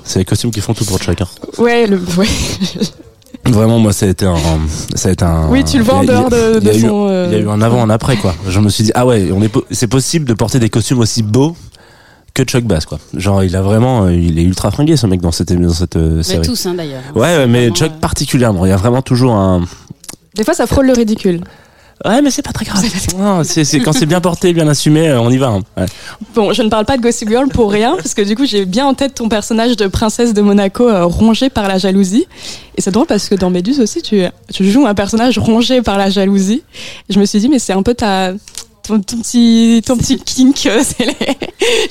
C'est 0.04 0.18
les 0.20 0.24
costumes 0.24 0.50
qui 0.50 0.60
font 0.60 0.74
tout 0.74 0.84
pour 0.84 1.00
chacun. 1.02 1.26
Ouais, 1.58 1.86
le, 1.86 1.98
ouais. 2.18 2.26
Vraiment, 3.46 3.78
moi, 3.78 3.92
ça 3.92 4.06
a 4.06 4.08
été 4.10 4.26
un. 4.26 4.36
Ça 4.94 5.08
a 5.08 5.12
été 5.12 5.24
un 5.24 5.48
Oui, 5.48 5.64
tu 5.64 5.78
le 5.78 5.84
vois 5.84 5.94
en 5.94 6.04
dehors 6.04 6.28
de, 6.30 6.58
il 6.60 6.66
y 6.66 6.70
a 6.70 6.72
de 6.74 6.88
euh, 6.92 7.26
Il 7.30 7.32
y 7.32 7.40
a 7.40 7.44
eu 7.44 7.48
un 7.48 7.62
avant, 7.62 7.82
un 7.82 7.90
après, 7.90 8.16
quoi. 8.16 8.34
Je 8.48 8.60
me 8.60 8.68
suis 8.68 8.84
dit, 8.84 8.92
ah 8.94 9.06
ouais, 9.06 9.30
on 9.32 9.40
est, 9.42 9.48
po- 9.48 9.64
c'est 9.70 9.86
possible 9.86 10.26
de 10.26 10.34
porter 10.34 10.58
des 10.58 10.68
costumes 10.68 10.98
aussi 11.00 11.22
beaux 11.22 11.56
que 12.34 12.42
Chuck 12.44 12.64
Bass, 12.64 12.84
quoi. 12.84 12.98
Genre, 13.14 13.42
il 13.42 13.56
a 13.56 13.62
vraiment, 13.62 14.04
euh, 14.04 14.14
il 14.14 14.38
est 14.38 14.42
ultra 14.42 14.70
fringué, 14.70 14.96
ce 14.96 15.06
mec, 15.06 15.20
dans 15.20 15.32
cette, 15.32 15.52
dans 15.52 15.72
cette 15.72 15.96
euh, 15.96 16.16
Mais 16.18 16.22
série. 16.22 16.46
tous, 16.46 16.66
hein, 16.66 16.74
d'ailleurs. 16.74 17.02
Ouais, 17.14 17.46
mais 17.46 17.70
Chuck 17.70 17.90
euh, 17.90 18.00
particulièrement. 18.00 18.66
Il 18.66 18.68
y 18.68 18.72
a 18.72 18.76
vraiment 18.76 19.02
toujours 19.02 19.34
un. 19.34 19.64
Des 20.34 20.44
fois, 20.44 20.54
ça 20.54 20.66
frôle 20.66 20.86
le 20.86 20.92
ridicule. 20.92 21.40
Ouais, 22.04 22.22
mais 22.22 22.30
c'est 22.30 22.42
pas 22.42 22.52
très 22.52 22.64
grave. 22.64 22.82
Non, 23.18 23.44
c'est, 23.44 23.64
c'est- 23.64 23.80
quand 23.80 23.92
c'est 23.92 24.06
bien 24.06 24.20
porté, 24.22 24.52
bien 24.54 24.66
assumé, 24.68 25.08
euh, 25.08 25.20
on 25.20 25.30
y 25.30 25.36
va. 25.36 25.48
hein. 25.48 25.60
Ouais. 25.76 25.86
Bon, 26.34 26.52
je 26.54 26.62
ne 26.62 26.68
parle 26.70 26.86
pas 26.86 26.96
de 26.96 27.02
Gossip 27.02 27.28
Girl 27.28 27.48
pour 27.48 27.70
rien, 27.70 27.94
parce 27.96 28.14
que 28.14 28.22
du 28.22 28.34
coup, 28.36 28.46
j'ai 28.46 28.64
bien 28.64 28.86
en 28.86 28.94
tête 28.94 29.14
ton 29.14 29.28
personnage 29.28 29.76
de 29.76 29.86
princesse 29.86 30.32
de 30.32 30.40
Monaco 30.40 30.88
euh, 30.88 31.04
rongé 31.04 31.50
par 31.50 31.68
la 31.68 31.76
jalousie. 31.76 32.26
Et 32.76 32.80
c'est 32.80 32.90
drôle 32.90 33.06
parce 33.06 33.28
que 33.28 33.34
dans 33.34 33.50
Méduse 33.50 33.80
aussi, 33.80 34.00
tu, 34.00 34.22
tu 34.52 34.70
joues 34.70 34.86
un 34.86 34.94
personnage 34.94 35.38
rongé 35.38 35.82
par 35.82 35.98
la 35.98 36.08
jalousie. 36.08 36.62
Et 37.08 37.12
je 37.12 37.18
me 37.20 37.26
suis 37.26 37.38
dit, 37.40 37.48
mais 37.50 37.58
c'est 37.58 37.74
un 37.74 37.82
peu 37.82 37.92
ta. 37.94 38.32
Ton, 38.82 39.00
ton 39.00 39.18
petit, 39.18 39.82
ton 39.86 39.96
petit 39.96 40.18
kink, 40.18 40.66
euh, 40.66 40.82
c'est 40.84 41.04
les, 41.04 41.16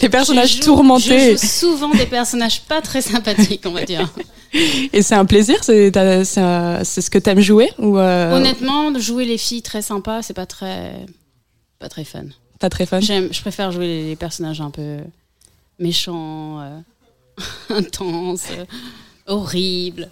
les 0.01 0.09
personnages 0.09 0.51
je 0.53 0.57
joue- 0.57 0.63
tourmentés. 0.63 1.35
Je 1.37 1.41
joue 1.41 1.47
souvent 1.47 1.89
des 1.89 2.05
personnages 2.05 2.61
pas 2.61 2.81
très 2.81 3.01
sympathiques, 3.01 3.61
on 3.65 3.71
va 3.71 3.85
dire. 3.85 4.11
Et 4.93 5.01
c'est 5.03 5.13
un 5.15 5.25
plaisir, 5.25 5.63
c'est 5.63 5.91
t'as- 5.91 6.25
c'est 6.25 7.01
ce 7.01 7.09
que 7.09 7.19
t'aimes 7.19 7.39
jouer 7.41 7.69
ou 7.77 7.97
euh, 7.99 8.35
Honnêtement, 8.35 8.97
jouer 8.99 9.25
les 9.25 9.37
filles 9.37 9.61
très 9.61 9.83
sympas, 9.83 10.23
c'est 10.23 10.33
pas 10.33 10.47
très, 10.47 10.93
pas 11.77 11.87
très 11.89 12.03
fun. 12.03 12.23
pas 12.59 12.69
très 12.69 12.87
fun 12.87 12.99
je 13.01 13.41
préfère 13.41 13.71
jouer 13.71 13.85
les, 13.85 14.03
les 14.09 14.15
personnages 14.15 14.59
un 14.59 14.71
peu 14.71 14.97
méchants, 15.77 16.59
euh, 16.61 16.79
intenses, 17.69 18.45
euh, 18.57 18.65
horribles. 19.27 20.09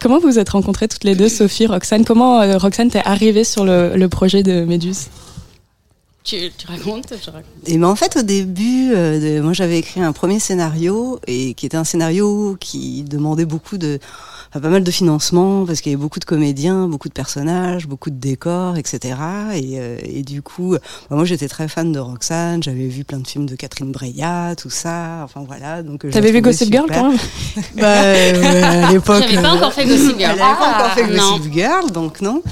Comment 0.00 0.18
vous 0.20 0.28
vous 0.28 0.38
êtes 0.38 0.50
rencontrées 0.50 0.86
toutes 0.86 1.04
les 1.04 1.16
deux, 1.16 1.28
Sophie, 1.28 1.66
Roxane? 1.66 2.04
Comment 2.04 2.40
euh, 2.40 2.56
Roxane 2.58 2.90
t'es 2.90 3.02
arrivée 3.04 3.42
sur 3.44 3.64
le, 3.64 3.96
le 3.96 4.08
projet 4.08 4.42
de 4.44 4.64
Méduse? 4.64 5.06
Tu, 6.24 6.36
tu 6.56 6.66
racontes 6.66 7.12
Je 7.22 7.26
raconte. 7.30 7.44
Et 7.66 7.76
ben 7.76 7.86
en 7.86 7.96
fait 7.96 8.16
au 8.16 8.22
début, 8.22 8.92
euh, 8.94 9.20
de- 9.38 9.42
moi 9.42 9.52
j'avais 9.52 9.78
écrit 9.78 10.00
un 10.00 10.12
premier 10.14 10.40
scénario 10.40 11.20
et 11.26 11.52
qui 11.52 11.66
était 11.66 11.76
un 11.76 11.84
scénario 11.84 12.56
qui 12.58 13.02
demandait 13.02 13.44
beaucoup 13.44 13.76
de, 13.76 13.98
enfin, 14.48 14.60
pas 14.60 14.70
mal 14.70 14.82
de 14.82 14.90
financement 14.90 15.66
parce 15.66 15.82
qu'il 15.82 15.92
y 15.92 15.94
avait 15.94 16.00
beaucoup 16.02 16.20
de 16.20 16.24
comédiens, 16.24 16.88
beaucoup 16.88 17.08
de 17.10 17.12
personnages, 17.12 17.86
beaucoup 17.86 18.08
de 18.08 18.16
décors, 18.16 18.78
etc. 18.78 19.16
Et, 19.54 19.78
euh, 19.78 19.98
et 20.02 20.22
du 20.22 20.40
coup, 20.40 20.72
bah, 21.10 21.16
moi 21.16 21.26
j'étais 21.26 21.46
très 21.46 21.68
fan 21.68 21.92
de 21.92 21.98
Roxane, 21.98 22.62
j'avais 22.62 22.88
vu 22.88 23.04
plein 23.04 23.18
de 23.18 23.26
films 23.28 23.44
de 23.44 23.54
Catherine 23.54 23.92
Breillat, 23.92 24.54
tout 24.56 24.70
ça. 24.70 25.20
Enfin 25.24 25.44
voilà. 25.46 25.82
Donc 25.82 26.06
euh, 26.06 26.10
T'avais 26.10 26.32
vu 26.32 26.40
Gossip 26.40 26.72
Girl 26.72 26.86
quand 26.88 27.10
même 27.10 27.18
Bah 27.76 28.02
ouais, 28.02 28.62
à 28.62 28.92
l'époque. 28.92 29.24
J'avais 29.28 29.42
pas 29.42 29.52
euh, 29.52 29.56
encore 29.56 29.74
fait 29.74 29.84
Gossip 29.84 30.18
Girl. 30.18 30.36
Elle 30.36 30.40
avait 30.40 30.58
pas 30.58 30.74
encore 30.74 30.92
fait 30.94 31.06
non. 31.14 31.36
Gossip 31.36 31.52
Girl, 31.52 31.90
donc 31.92 32.22
non. 32.22 32.42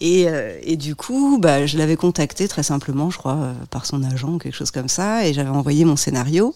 Et, 0.00 0.26
euh, 0.28 0.56
et 0.62 0.76
du 0.76 0.94
coup, 0.94 1.38
bah, 1.40 1.66
je 1.66 1.76
l'avais 1.76 1.96
contacté 1.96 2.46
très 2.46 2.62
simplement, 2.62 3.10
je 3.10 3.18
crois, 3.18 3.32
euh, 3.34 3.52
par 3.70 3.84
son 3.86 4.02
agent 4.04 4.28
ou 4.34 4.38
quelque 4.38 4.54
chose 4.54 4.70
comme 4.70 4.88
ça, 4.88 5.26
et 5.26 5.32
j'avais 5.34 5.48
envoyé 5.50 5.84
mon 5.84 5.96
scénario. 5.96 6.54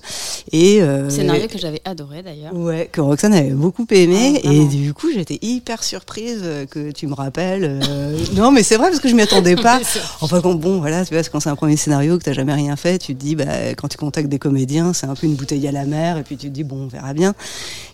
Et 0.52 0.80
euh, 0.82 1.10
Scénario 1.10 1.48
que 1.48 1.58
j'avais 1.58 1.80
adoré 1.84 2.22
d'ailleurs. 2.22 2.54
Ouais, 2.54 2.88
que 2.92 3.00
Roxane 3.00 3.34
avait 3.34 3.50
beaucoup 3.50 3.86
aimé, 3.90 4.40
Ah, 4.44 4.48
et 4.52 4.64
du 4.66 4.94
coup, 4.94 5.08
j'étais 5.12 5.38
hyper 5.42 5.82
surprise 5.82 6.42
que 6.70 6.90
tu 6.92 7.06
me 7.06 7.14
rappelles. 7.14 7.80
euh, 7.88 8.16
non, 8.34 8.52
mais 8.52 8.62
c'est 8.62 8.76
vrai 8.76 8.88
parce 8.88 9.00
que 9.00 9.08
je 9.08 9.14
m'y 9.14 9.22
attendais 9.22 9.56
pas. 9.56 9.80
Enfin, 10.20 10.40
quand, 10.40 10.54
bon, 10.54 10.78
voilà, 10.78 11.04
tu 11.04 11.14
vois, 11.14 11.22
quand 11.24 11.40
c'est 11.40 11.48
un 11.50 11.56
premier 11.56 11.76
scénario 11.76 12.18
que 12.18 12.22
t'as 12.24 12.32
jamais 12.32 12.54
rien 12.54 12.76
fait, 12.76 12.98
tu 12.98 13.14
te 13.14 13.20
dis, 13.20 13.34
bah, 13.34 13.74
quand 13.76 13.88
tu 13.88 13.98
contactes 13.98 14.28
des 14.28 14.38
comédiens, 14.38 14.92
c'est 14.92 15.06
un 15.06 15.14
peu 15.16 15.26
une 15.26 15.34
bouteille 15.34 15.66
à 15.66 15.72
la 15.72 15.84
mer, 15.84 16.16
et 16.18 16.22
puis 16.22 16.36
tu 16.36 16.46
te 16.48 16.52
dis, 16.52 16.62
bon, 16.64 16.84
on 16.84 16.86
verra 16.86 17.12
bien. 17.12 17.34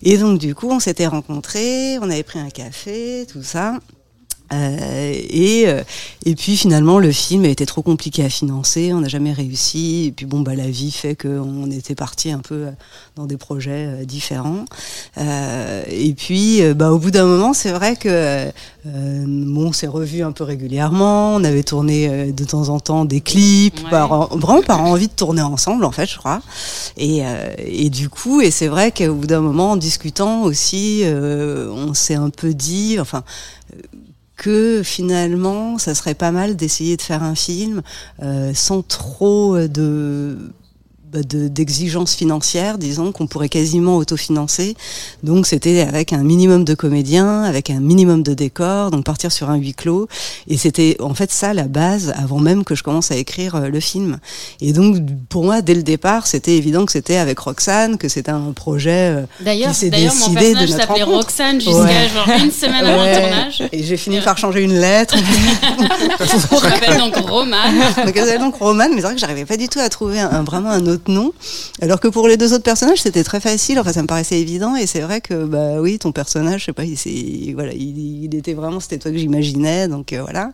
Et 0.03 0.19
donc, 0.19 0.39
du 0.39 0.55
coup, 0.55 0.69
on 0.71 0.81
s'était 0.81 1.07
rencontrés, 1.07 1.99
on 2.01 2.11
avait 2.11 2.23
pris 2.23 2.39
un 2.39 2.51
café, 2.51 3.27
tout 3.33 3.43
ça. 3.43 3.79
Euh, 4.53 5.13
et, 5.29 5.65
euh, 5.67 5.83
et 6.25 6.35
puis 6.35 6.57
finalement 6.57 6.99
le 6.99 7.13
film 7.13 7.45
a 7.45 7.49
été 7.49 7.67
trop 7.67 7.83
compliqué 7.83 8.25
à 8.25 8.29
financer, 8.31 8.93
on 8.95 9.01
n'a 9.01 9.09
jamais 9.09 9.33
réussi. 9.33 10.07
Et 10.07 10.13
puis 10.13 10.25
bon 10.27 10.41
bah 10.41 10.55
la 10.55 10.69
vie 10.69 10.91
fait 10.91 11.15
qu'on 11.17 11.71
était 11.71 11.95
parti 11.95 12.31
un 12.31 12.39
peu 12.39 12.55
euh, 12.55 12.71
dans 13.17 13.27
des 13.27 13.37
projets 13.37 13.87
euh, 13.87 14.05
différents. 14.05 14.65
Euh, 15.19 15.83
et 15.91 16.15
puis 16.15 16.63
bah 16.75 16.93
au 16.93 16.99
bout 16.99 17.11
d'un 17.11 17.27
moment 17.27 17.53
c'est 17.53 17.73
vrai 17.73 17.95
que 17.97 18.09
euh, 18.09 18.51
bon 18.87 19.67
on 19.69 19.73
s'est 19.73 19.87
revu 19.87 20.23
un 20.23 20.33
peu 20.33 20.45
régulièrement, 20.45 21.35
on 21.35 21.45
avait 21.45 21.63
tourné 21.63 22.33
de 22.33 22.45
temps 22.45 22.71
en 22.71 22.81
temps 22.81 23.05
des 23.05 23.21
clips, 23.21 23.79
Ouais. 23.85 23.91
par 23.91 24.13
en- 24.13 24.27
vraiment 24.37 24.63
par 24.63 24.81
envie 24.83 25.09
de 25.09 25.13
tourner 25.13 25.43
ensemble 25.43 25.85
en 25.85 25.91
fait 25.93 26.07
je 26.07 26.17
crois. 26.17 26.41
Et, 26.97 27.21
euh, 27.27 27.53
et 27.59 27.91
du 27.91 28.09
coup 28.09 28.41
et 28.41 28.51
c'est 28.51 28.69
vrai 28.69 28.93
qu'au 28.93 29.15
bout 29.15 29.27
d'un 29.27 29.41
moment 29.41 29.73
en 29.73 29.77
discutant 29.77 30.43
aussi 30.43 31.01
euh, 31.05 31.71
on 31.71 31.93
s'est 31.95 32.15
un 32.15 32.31
peu 32.31 32.55
dit 32.55 32.99
enfin 32.99 33.25
que 34.39 34.83
finalement, 34.83 35.77
ça 35.77 35.95
serait 35.95 36.15
pas 36.15 36.31
mal 36.31 36.57
d'essayer 36.57 36.97
de 36.97 37.03
faire 37.03 37.23
un 37.23 37.35
film 37.35 37.83
euh, 38.23 38.55
sans 38.55 38.83
trop 38.83 39.59
de 39.59 40.39
bah, 41.13 41.21
de- 41.23 41.49
d'exigences 41.49 42.15
financières, 42.15 42.79
disons, 42.79 43.13
qu'on 43.13 43.27
pourrait 43.27 43.49
quasiment 43.49 43.97
autofinancer. 43.97 44.77
Donc 45.23 45.47
c'était 45.47 45.81
avec 45.81 46.13
un 46.13 46.23
minimum 46.23 46.65
de 46.65 46.75
comédiens, 46.75 47.43
avec 47.43 47.71
un 47.71 47.81
minimum 47.81 48.23
de 48.23 48.35
décors, 48.35 48.91
donc 48.91 49.05
partir 49.05 49.33
sur 49.33 49.51
un 49.51 49.57
huis 49.57 49.75
clos. 49.75 50.09
Et 50.49 50.57
c'était 50.57 50.97
en 51.01 51.15
fait 51.15 51.31
ça 51.33 51.55
la 51.55 51.65
base 51.65 52.13
avant 52.17 52.39
même 52.39 52.65
que 52.65 52.75
je 52.75 52.83
commence 52.83 53.11
à 53.11 53.17
écrire 53.17 53.55
euh, 53.57 53.69
le 53.69 53.81
film. 53.81 54.19
Et 54.61 54.73
donc 54.73 54.97
pour 55.29 55.45
moi, 55.45 55.63
dès 55.63 55.75
le 55.75 55.83
départ, 55.83 56.27
c'était 56.27 56.57
évident 56.57 56.85
que 56.87 56.93
c'était 56.93 57.17
avec 57.17 57.39
Roxane, 57.39 57.99
que 57.99 58.09
c'était 58.09 58.31
un 58.31 58.53
projet. 58.53 58.91
euh, 59.17 59.23
D'ailleurs, 59.41 59.71
qui 59.73 59.77
s'est 59.77 59.91
d'ailleurs 59.91 60.15
mon 60.15 60.29
décidé 60.35 60.55
de 60.55 60.61
notre 60.73 60.87
rencontre. 60.89 61.11
Roxane 61.13 61.61
jusqu'à 61.61 61.83
Ouais. 61.83 62.09
genre 62.15 62.29
une 62.45 62.51
semaine 62.51 62.85
avant 62.85 63.03
Ouais. 63.03 63.15
le 63.15 63.21
tournage. 63.21 63.63
Et 63.73 63.83
j'ai 63.83 63.97
fini 63.97 64.21
par 64.21 64.37
changer 64.39 64.63
une 64.63 64.79
lettre. 64.79 65.17
Je 66.19 66.69
m'appelle 66.69 66.99
donc 66.99 67.17
Roman. 67.17 67.57
donc 68.05 68.39
donc 68.41 68.55
Roman, 68.57 68.89
mais 68.91 68.97
c'est 68.97 69.03
vrai 69.03 69.15
que 69.15 69.21
j'arrivais 69.21 69.45
pas 69.45 69.57
du 69.57 69.69
tout 69.69 69.79
à 69.81 69.89
trouver 69.89 70.21
un, 70.21 70.31
un- 70.31 70.43
vraiment 70.43 70.71
un 70.71 70.87
autre 70.87 70.98
Alors 71.81 72.01
que 72.01 72.09
pour 72.09 72.29
les 72.29 72.37
deux 72.37 72.53
autres 72.53 72.65
personnages, 72.65 73.03
c'était 73.03 73.25
très 73.25 73.41
facile. 73.41 73.79
Enfin, 73.79 73.93
ça 73.93 74.03
me 74.03 74.07
paraissait 74.07 74.41
évident. 74.41 74.77
Et 74.77 74.87
c'est 74.87 75.01
vrai 75.01 75.21
que 75.21 75.45
bah 75.45 75.81
oui, 75.81 75.99
ton 75.99 76.13
personnage, 76.13 76.61
je 76.61 76.65
sais 76.67 76.73
pas, 76.73 76.85
il, 76.85 77.55
voilà, 77.55 77.73
il, 77.73 78.25
il 78.25 78.35
était 78.35 78.55
vraiment, 78.55 78.81
c'était 78.81 78.99
toi 78.99 79.11
que 79.11 79.19
j'imaginais. 79.19 79.89
Donc 79.89 80.13
euh, 80.13 80.23
voilà. 80.23 80.53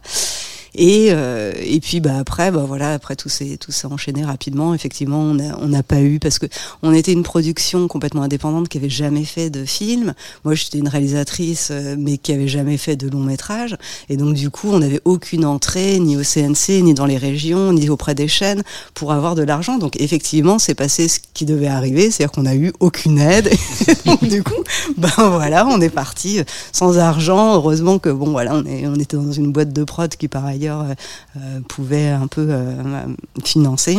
Et, 0.77 1.09
euh, 1.11 1.53
et 1.63 1.79
puis 1.79 2.01
bah 2.01 2.17
après 2.19 2.51
bah 2.51 2.65
voilà 2.67 2.95
après 2.95 3.15
tout 3.15 3.29
s'est 3.29 3.57
tout 3.59 3.71
s'est 3.71 3.87
enchaîné 3.87 4.25
rapidement. 4.25 4.75
Effectivement 4.75 5.21
on 5.21 5.39
a 5.39 5.57
on 5.61 5.69
n'a 5.69 5.83
pas 5.83 6.01
eu 6.01 6.19
parce 6.19 6.39
que 6.39 6.47
on 6.83 6.93
était 6.93 7.13
une 7.13 7.23
production 7.23 7.87
complètement 7.87 8.23
indépendante 8.23 8.69
qui 8.69 8.79
avait 8.79 8.91
jamais 8.91 9.25
fait 9.25 9.51
de 9.51 9.65
film. 9.65 10.15
Moi 10.45 10.55
j'étais 10.55 10.79
une 10.79 10.89
réalisatrice 10.89 11.69
euh, 11.71 11.95
mais 11.97 12.19
qui 12.19 12.33
avait 12.33 12.49
jamais 12.49 12.77
fait 12.77 12.97
de 12.97 13.09
long 13.09 13.21
métrage. 13.21 13.77
Et 14.09 14.17
donc 14.17 14.35
du 14.35 14.51
coup 14.51 14.71
on 14.73 14.81
n'avait 14.81 15.01
aucune 15.05 15.45
entrée 15.45 16.01
ni 16.01 16.17
au 16.17 16.23
CNC 16.23 16.83
ni 16.83 16.93
dans 16.93 17.07
les 17.07 17.19
régions 17.19 17.73
ni 17.73 17.89
auprès 17.89 18.17
des 18.17 18.29
chaînes 18.29 18.63
pour 18.95 19.13
avoir 19.13 19.37
de 19.37 19.43
l'argent. 19.43 19.79
Donc 19.79 20.01
effectivement 20.01 20.59
c'est 20.59 20.75
passé 20.75 21.07
ce 21.07 21.21
qui 21.35 21.45
devait 21.45 21.69
arriver. 21.69 22.11
C'est-à-dire 22.11 22.33
qu'on 22.33 22.47
a 22.47 22.55
eu 22.57 22.73
aucune 22.81 23.19
aide. 23.19 23.49
Donc 24.07 24.25
du 24.25 24.43
coup 24.43 24.63
ben 24.97 25.09
voilà 25.19 25.67
on 25.69 25.81
est 25.81 25.89
parti 25.89 26.41
euh, 26.41 26.45
sans 26.73 26.99
argent. 26.99 27.55
Heureusement 27.55 28.01
que 28.01 28.09
bon 28.09 28.33
voilà 28.33 28.57
on 28.57 28.65
est 28.67 28.89
on 28.89 28.97
était 28.97 29.17
dans 29.17 29.31
une 29.31 29.53
boîte 29.53 29.73
de 29.73 29.85
prod 29.85 30.13
qui 30.17 30.27
par 30.27 30.45
ailleurs 30.45 30.64
euh, 30.73 30.95
euh, 31.37 31.61
pouvait 31.69 32.09
un 32.09 32.27
peu 32.27 32.47
euh, 32.51 33.07
financer 33.45 33.99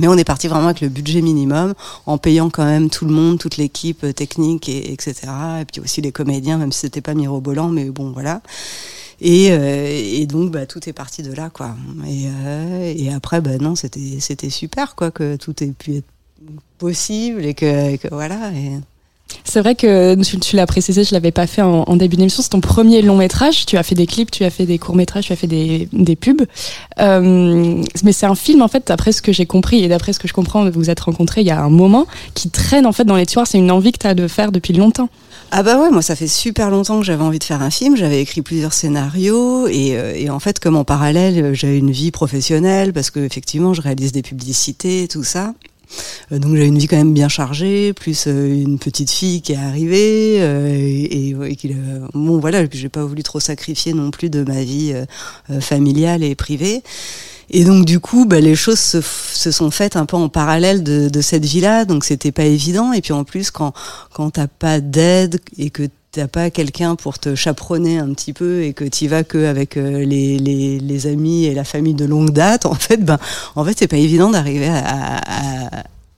Mais 0.00 0.08
on 0.08 0.16
est 0.16 0.24
parti 0.24 0.48
vraiment 0.48 0.66
avec 0.66 0.80
le 0.80 0.88
budget 0.88 1.22
minimum, 1.22 1.74
en 2.06 2.18
payant 2.18 2.50
quand 2.50 2.64
même 2.64 2.90
tout 2.90 3.04
le 3.04 3.12
monde, 3.12 3.38
toute 3.38 3.56
l'équipe 3.56 4.06
technique, 4.14 4.68
et, 4.68 4.92
etc. 4.92 5.14
Et 5.60 5.64
puis 5.64 5.80
aussi 5.80 6.00
les 6.00 6.12
comédiens, 6.12 6.58
même 6.58 6.72
si 6.72 6.80
c'était 6.80 7.00
pas 7.00 7.14
mirobolant, 7.14 7.68
mais 7.68 7.90
bon, 7.90 8.12
voilà. 8.12 8.40
Et, 9.20 10.26
donc, 10.26 10.50
bah, 10.50 10.66
tout 10.66 10.88
est 10.88 10.92
parti 10.92 11.22
de 11.22 11.32
là, 11.32 11.48
quoi. 11.48 11.76
Et, 12.08 13.12
après, 13.12 13.40
bah, 13.40 13.56
non, 13.58 13.76
c'était, 13.76 14.50
super, 14.50 14.96
quoi, 14.96 15.12
que 15.12 15.36
tout 15.36 15.62
ait 15.62 15.68
pu 15.68 15.98
être 15.98 16.06
possible 16.78 17.44
et 17.44 17.54
que, 17.54 18.08
voilà. 18.08 18.50
C'est 19.44 19.60
vrai 19.60 19.74
que 19.74 20.16
tu, 20.22 20.56
l'as 20.56 20.66
précisé, 20.66 21.04
je 21.04 21.12
l'avais 21.12 21.30
pas 21.30 21.46
fait 21.46 21.62
en, 21.62 21.96
début 21.96 22.16
d'émission. 22.16 22.42
C'est 22.42 22.50
ton 22.50 22.60
premier 22.60 23.02
long 23.02 23.16
métrage. 23.16 23.66
Tu 23.66 23.76
as 23.76 23.82
fait 23.82 23.94
des 23.94 24.06
clips, 24.06 24.30
tu 24.30 24.44
as 24.44 24.50
fait 24.50 24.66
des 24.66 24.78
courts 24.78 24.96
métrages, 24.96 25.26
tu 25.26 25.32
as 25.32 25.36
fait 25.36 25.46
des, 25.46 25.88
des 25.92 26.16
pubs. 26.16 26.42
Euh, 27.00 27.82
mais 28.04 28.12
c'est 28.12 28.26
un 28.26 28.34
film 28.34 28.62
en 28.62 28.68
fait, 28.68 28.86
d'après 28.86 29.12
ce 29.12 29.22
que 29.22 29.32
j'ai 29.32 29.46
compris 29.46 29.84
et 29.84 29.88
d'après 29.88 30.12
ce 30.12 30.18
que 30.18 30.28
je 30.28 30.32
comprends, 30.32 30.64
vous 30.64 30.82
vous 30.82 30.90
êtes 30.90 31.00
rencontrés 31.00 31.42
il 31.42 31.46
y 31.46 31.50
a 31.50 31.62
un 31.62 31.70
moment 31.70 32.06
qui 32.34 32.50
traîne 32.50 32.86
en 32.86 32.92
fait 32.92 33.04
dans 33.04 33.16
les 33.16 33.26
tiroirs. 33.26 33.46
C'est 33.46 33.58
une 33.58 33.70
envie 33.70 33.92
que 33.92 33.98
tu 33.98 34.06
as 34.06 34.14
de 34.14 34.26
faire 34.28 34.52
depuis 34.52 34.72
longtemps. 34.72 35.08
Ah 35.50 35.62
bah 35.62 35.78
ouais, 35.78 35.90
moi 35.90 36.02
ça 36.02 36.16
fait 36.16 36.28
super 36.28 36.70
longtemps 36.70 36.98
que 36.98 37.04
j'avais 37.04 37.22
envie 37.22 37.38
de 37.38 37.44
faire 37.44 37.62
un 37.62 37.70
film. 37.70 37.96
J'avais 37.96 38.20
écrit 38.20 38.42
plusieurs 38.42 38.72
scénarios 38.72 39.66
et, 39.68 39.96
euh, 39.96 40.32
en 40.32 40.40
fait 40.40 40.58
comme 40.58 40.76
en 40.76 40.84
parallèle 40.84 41.54
j'avais 41.54 41.78
une 41.78 41.90
vie 41.90 42.10
professionnelle 42.10 42.92
parce 42.92 43.10
que 43.10 43.20
effectivement 43.20 43.74
je 43.74 43.82
réalise 43.82 44.12
des 44.12 44.22
publicités 44.22 45.08
tout 45.08 45.24
ça. 45.24 45.52
Euh, 46.32 46.38
donc 46.38 46.56
j'ai 46.56 46.66
une 46.66 46.78
vie 46.78 46.86
quand 46.86 46.96
même 46.96 47.14
bien 47.14 47.28
chargée, 47.28 47.92
plus 47.92 48.26
euh, 48.26 48.62
une 48.62 48.78
petite 48.78 49.10
fille 49.10 49.42
qui 49.42 49.52
est 49.52 49.56
arrivée 49.56 50.36
euh, 50.40 50.66
et, 50.68 51.28
et, 51.28 51.36
et 51.50 51.56
qui, 51.56 51.74
bon 52.14 52.38
voilà, 52.38 52.64
j'ai 52.70 52.88
pas 52.88 53.04
voulu 53.04 53.22
trop 53.22 53.40
sacrifier 53.40 53.92
non 53.92 54.10
plus 54.10 54.30
de 54.30 54.44
ma 54.44 54.62
vie 54.62 54.94
familiale 55.60 56.22
et 56.22 56.34
privée. 56.34 56.82
Et 57.50 57.64
donc 57.64 57.84
du 57.84 58.00
coup, 58.00 58.24
bah, 58.24 58.40
les 58.40 58.54
choses 58.54 58.78
se, 58.78 59.00
se 59.02 59.50
sont 59.50 59.70
faites 59.70 59.96
un 59.96 60.06
peu 60.06 60.16
en 60.16 60.28
parallèle 60.28 60.82
de, 60.82 61.08
de 61.08 61.20
cette 61.20 61.44
vie-là, 61.44 61.84
donc 61.84 62.04
c'était 62.04 62.32
pas 62.32 62.44
évident. 62.44 62.92
Et 62.92 63.00
puis 63.02 63.12
en 63.12 63.24
plus, 63.24 63.50
quand 63.50 63.72
quand 64.12 64.30
t'as 64.30 64.46
pas 64.46 64.80
d'aide 64.80 65.40
et 65.58 65.70
que 65.70 65.88
t'as 66.12 66.28
pas 66.28 66.50
quelqu'un 66.50 66.94
pour 66.94 67.18
te 67.18 67.34
chaperonner 67.34 67.98
un 67.98 68.12
petit 68.12 68.34
peu 68.34 68.62
et 68.62 68.74
que 68.74 68.84
t'y 68.84 69.08
vas 69.08 69.24
que 69.24 69.46
avec 69.46 69.78
euh, 69.78 70.04
les, 70.04 70.38
les, 70.38 70.78
les 70.78 71.06
amis 71.06 71.46
et 71.46 71.54
la 71.54 71.64
famille 71.64 71.94
de 71.94 72.04
longue 72.04 72.30
date, 72.30 72.66
en 72.66 72.74
fait, 72.74 72.98
ben 72.98 73.18
en 73.56 73.64
fait 73.64 73.78
c'est 73.78 73.88
pas 73.88 73.96
évident 73.96 74.30
d'arriver 74.30 74.68
à, 74.68 75.20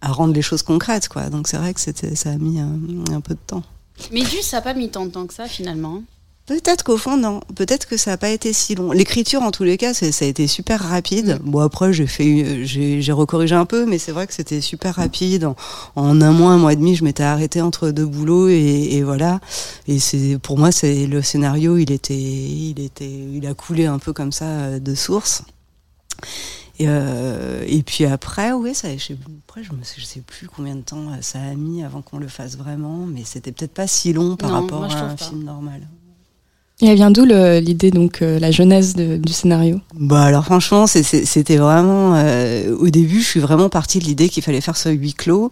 à, 0.02 0.12
rendre 0.12 0.34
les 0.34 0.42
choses 0.42 0.62
concrètes, 0.62 1.08
quoi. 1.08 1.30
Donc 1.30 1.48
c'est 1.48 1.56
vrai 1.56 1.72
que 1.72 1.80
ça 1.80 2.30
a 2.30 2.36
mis 2.36 2.60
un, 2.60 2.72
un 3.12 3.20
peu 3.20 3.34
de 3.34 3.40
temps. 3.46 3.62
Mais 4.12 4.22
du, 4.22 4.42
ça 4.42 4.58
n'a 4.58 4.62
pas 4.62 4.74
mis 4.74 4.90
tant 4.90 5.06
de 5.06 5.10
temps 5.10 5.26
que 5.26 5.32
ça 5.32 5.46
finalement. 5.46 6.02
Peut-être 6.46 6.84
qu'au 6.84 6.98
fond, 6.98 7.16
non. 7.16 7.40
Peut-être 7.54 7.86
que 7.86 7.96
ça 7.96 8.10
n'a 8.10 8.16
pas 8.18 8.28
été 8.28 8.52
si 8.52 8.74
long. 8.74 8.92
L'écriture, 8.92 9.40
en 9.40 9.50
tous 9.50 9.64
les 9.64 9.78
cas, 9.78 9.94
ça 9.94 10.04
a 10.06 10.28
été 10.28 10.46
super 10.46 10.78
rapide. 10.78 11.38
Bon, 11.42 11.60
après, 11.60 11.94
j'ai 11.94 12.06
fait, 12.06 12.66
j'ai 12.66 13.12
recorrigé 13.12 13.54
un 13.54 13.64
peu, 13.64 13.86
mais 13.86 13.96
c'est 13.96 14.12
vrai 14.12 14.26
que 14.26 14.34
c'était 14.34 14.60
super 14.60 14.94
rapide. 14.96 15.46
En, 15.46 15.56
en 15.96 16.20
un 16.20 16.32
mois, 16.32 16.50
un 16.52 16.58
mois 16.58 16.74
et 16.74 16.76
demi, 16.76 16.96
je 16.96 17.04
m'étais 17.04 17.22
arrêtée 17.22 17.62
entre 17.62 17.90
deux 17.90 18.04
boulots 18.04 18.48
et, 18.50 18.88
et 18.92 19.02
voilà. 19.02 19.40
Et 19.88 19.98
c'est, 19.98 20.38
pour 20.38 20.58
moi, 20.58 20.70
c'est 20.70 21.06
le 21.06 21.22
scénario, 21.22 21.78
il 21.78 21.90
était, 21.90 22.14
il 22.14 22.78
était, 22.78 23.08
il 23.08 23.46
a 23.46 23.54
coulé 23.54 23.86
un 23.86 23.98
peu 23.98 24.12
comme 24.12 24.32
ça 24.32 24.44
euh, 24.44 24.78
de 24.78 24.94
source. 24.94 25.44
Et, 26.78 26.86
euh, 26.88 27.64
et 27.66 27.82
puis 27.82 28.04
après, 28.04 28.52
oui, 28.52 28.74
ça, 28.74 28.94
je 28.94 29.02
sais, 29.02 29.16
après, 29.48 29.62
je, 29.62 29.70
je 29.96 30.04
sais 30.04 30.20
plus 30.20 30.48
combien 30.48 30.74
de 30.76 30.82
temps 30.82 31.08
euh, 31.08 31.16
ça 31.22 31.38
a 31.40 31.54
mis 31.54 31.82
avant 31.82 32.02
qu'on 32.02 32.18
le 32.18 32.28
fasse 32.28 32.58
vraiment, 32.58 33.06
mais 33.06 33.22
c'était 33.24 33.52
peut-être 33.52 33.72
pas 33.72 33.86
si 33.86 34.12
long 34.12 34.36
par 34.36 34.50
Non, 34.50 34.60
rapport 34.60 34.80
moi, 34.80 34.92
à 34.92 35.04
un 35.04 35.14
pas. 35.14 35.24
film 35.24 35.44
normal. 35.44 35.88
Et 36.85 36.88
elle 36.88 36.97
vient 36.97 37.11
d'où 37.11 37.25
l'idée, 37.25 37.91
donc 37.91 38.21
euh, 38.21 38.38
la 38.38 38.50
genèse 38.50 38.95
de- 38.95 39.17
du 39.17 39.33
scénario? 39.33 39.81
Bah 39.99 40.21
alors 40.25 40.45
franchement, 40.45 40.87
c'était 40.87 41.57
vraiment 41.57 42.12
euh, 42.14 42.76
au 42.76 42.91
début, 42.91 43.23
je 43.23 43.26
suis 43.26 43.41
vraiment 43.41 43.71
partie 43.71 44.00
de 44.00 44.05
l'idée 44.05 44.29
qu'il 44.29 44.43
fallait 44.43 44.61
faire 44.61 44.76
ce 44.76 44.91
huis 44.91 45.14
clos. 45.14 45.50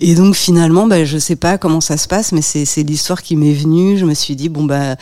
Et 0.00 0.16
donc 0.16 0.34
finalement, 0.34 0.88
bah, 0.88 1.04
je 1.04 1.16
sais 1.18 1.36
pas 1.36 1.58
comment 1.58 1.80
ça 1.80 1.96
se 1.96 2.08
passe, 2.08 2.32
mais 2.32 2.42
c'est 2.42 2.82
l'histoire 2.82 3.22
qui 3.22 3.36
m'est 3.36 3.52
venue. 3.52 3.98
Je 3.98 4.04
me 4.04 4.14
suis 4.14 4.34
dit 4.34 4.48
bon 4.48 4.64
bah 4.64 4.96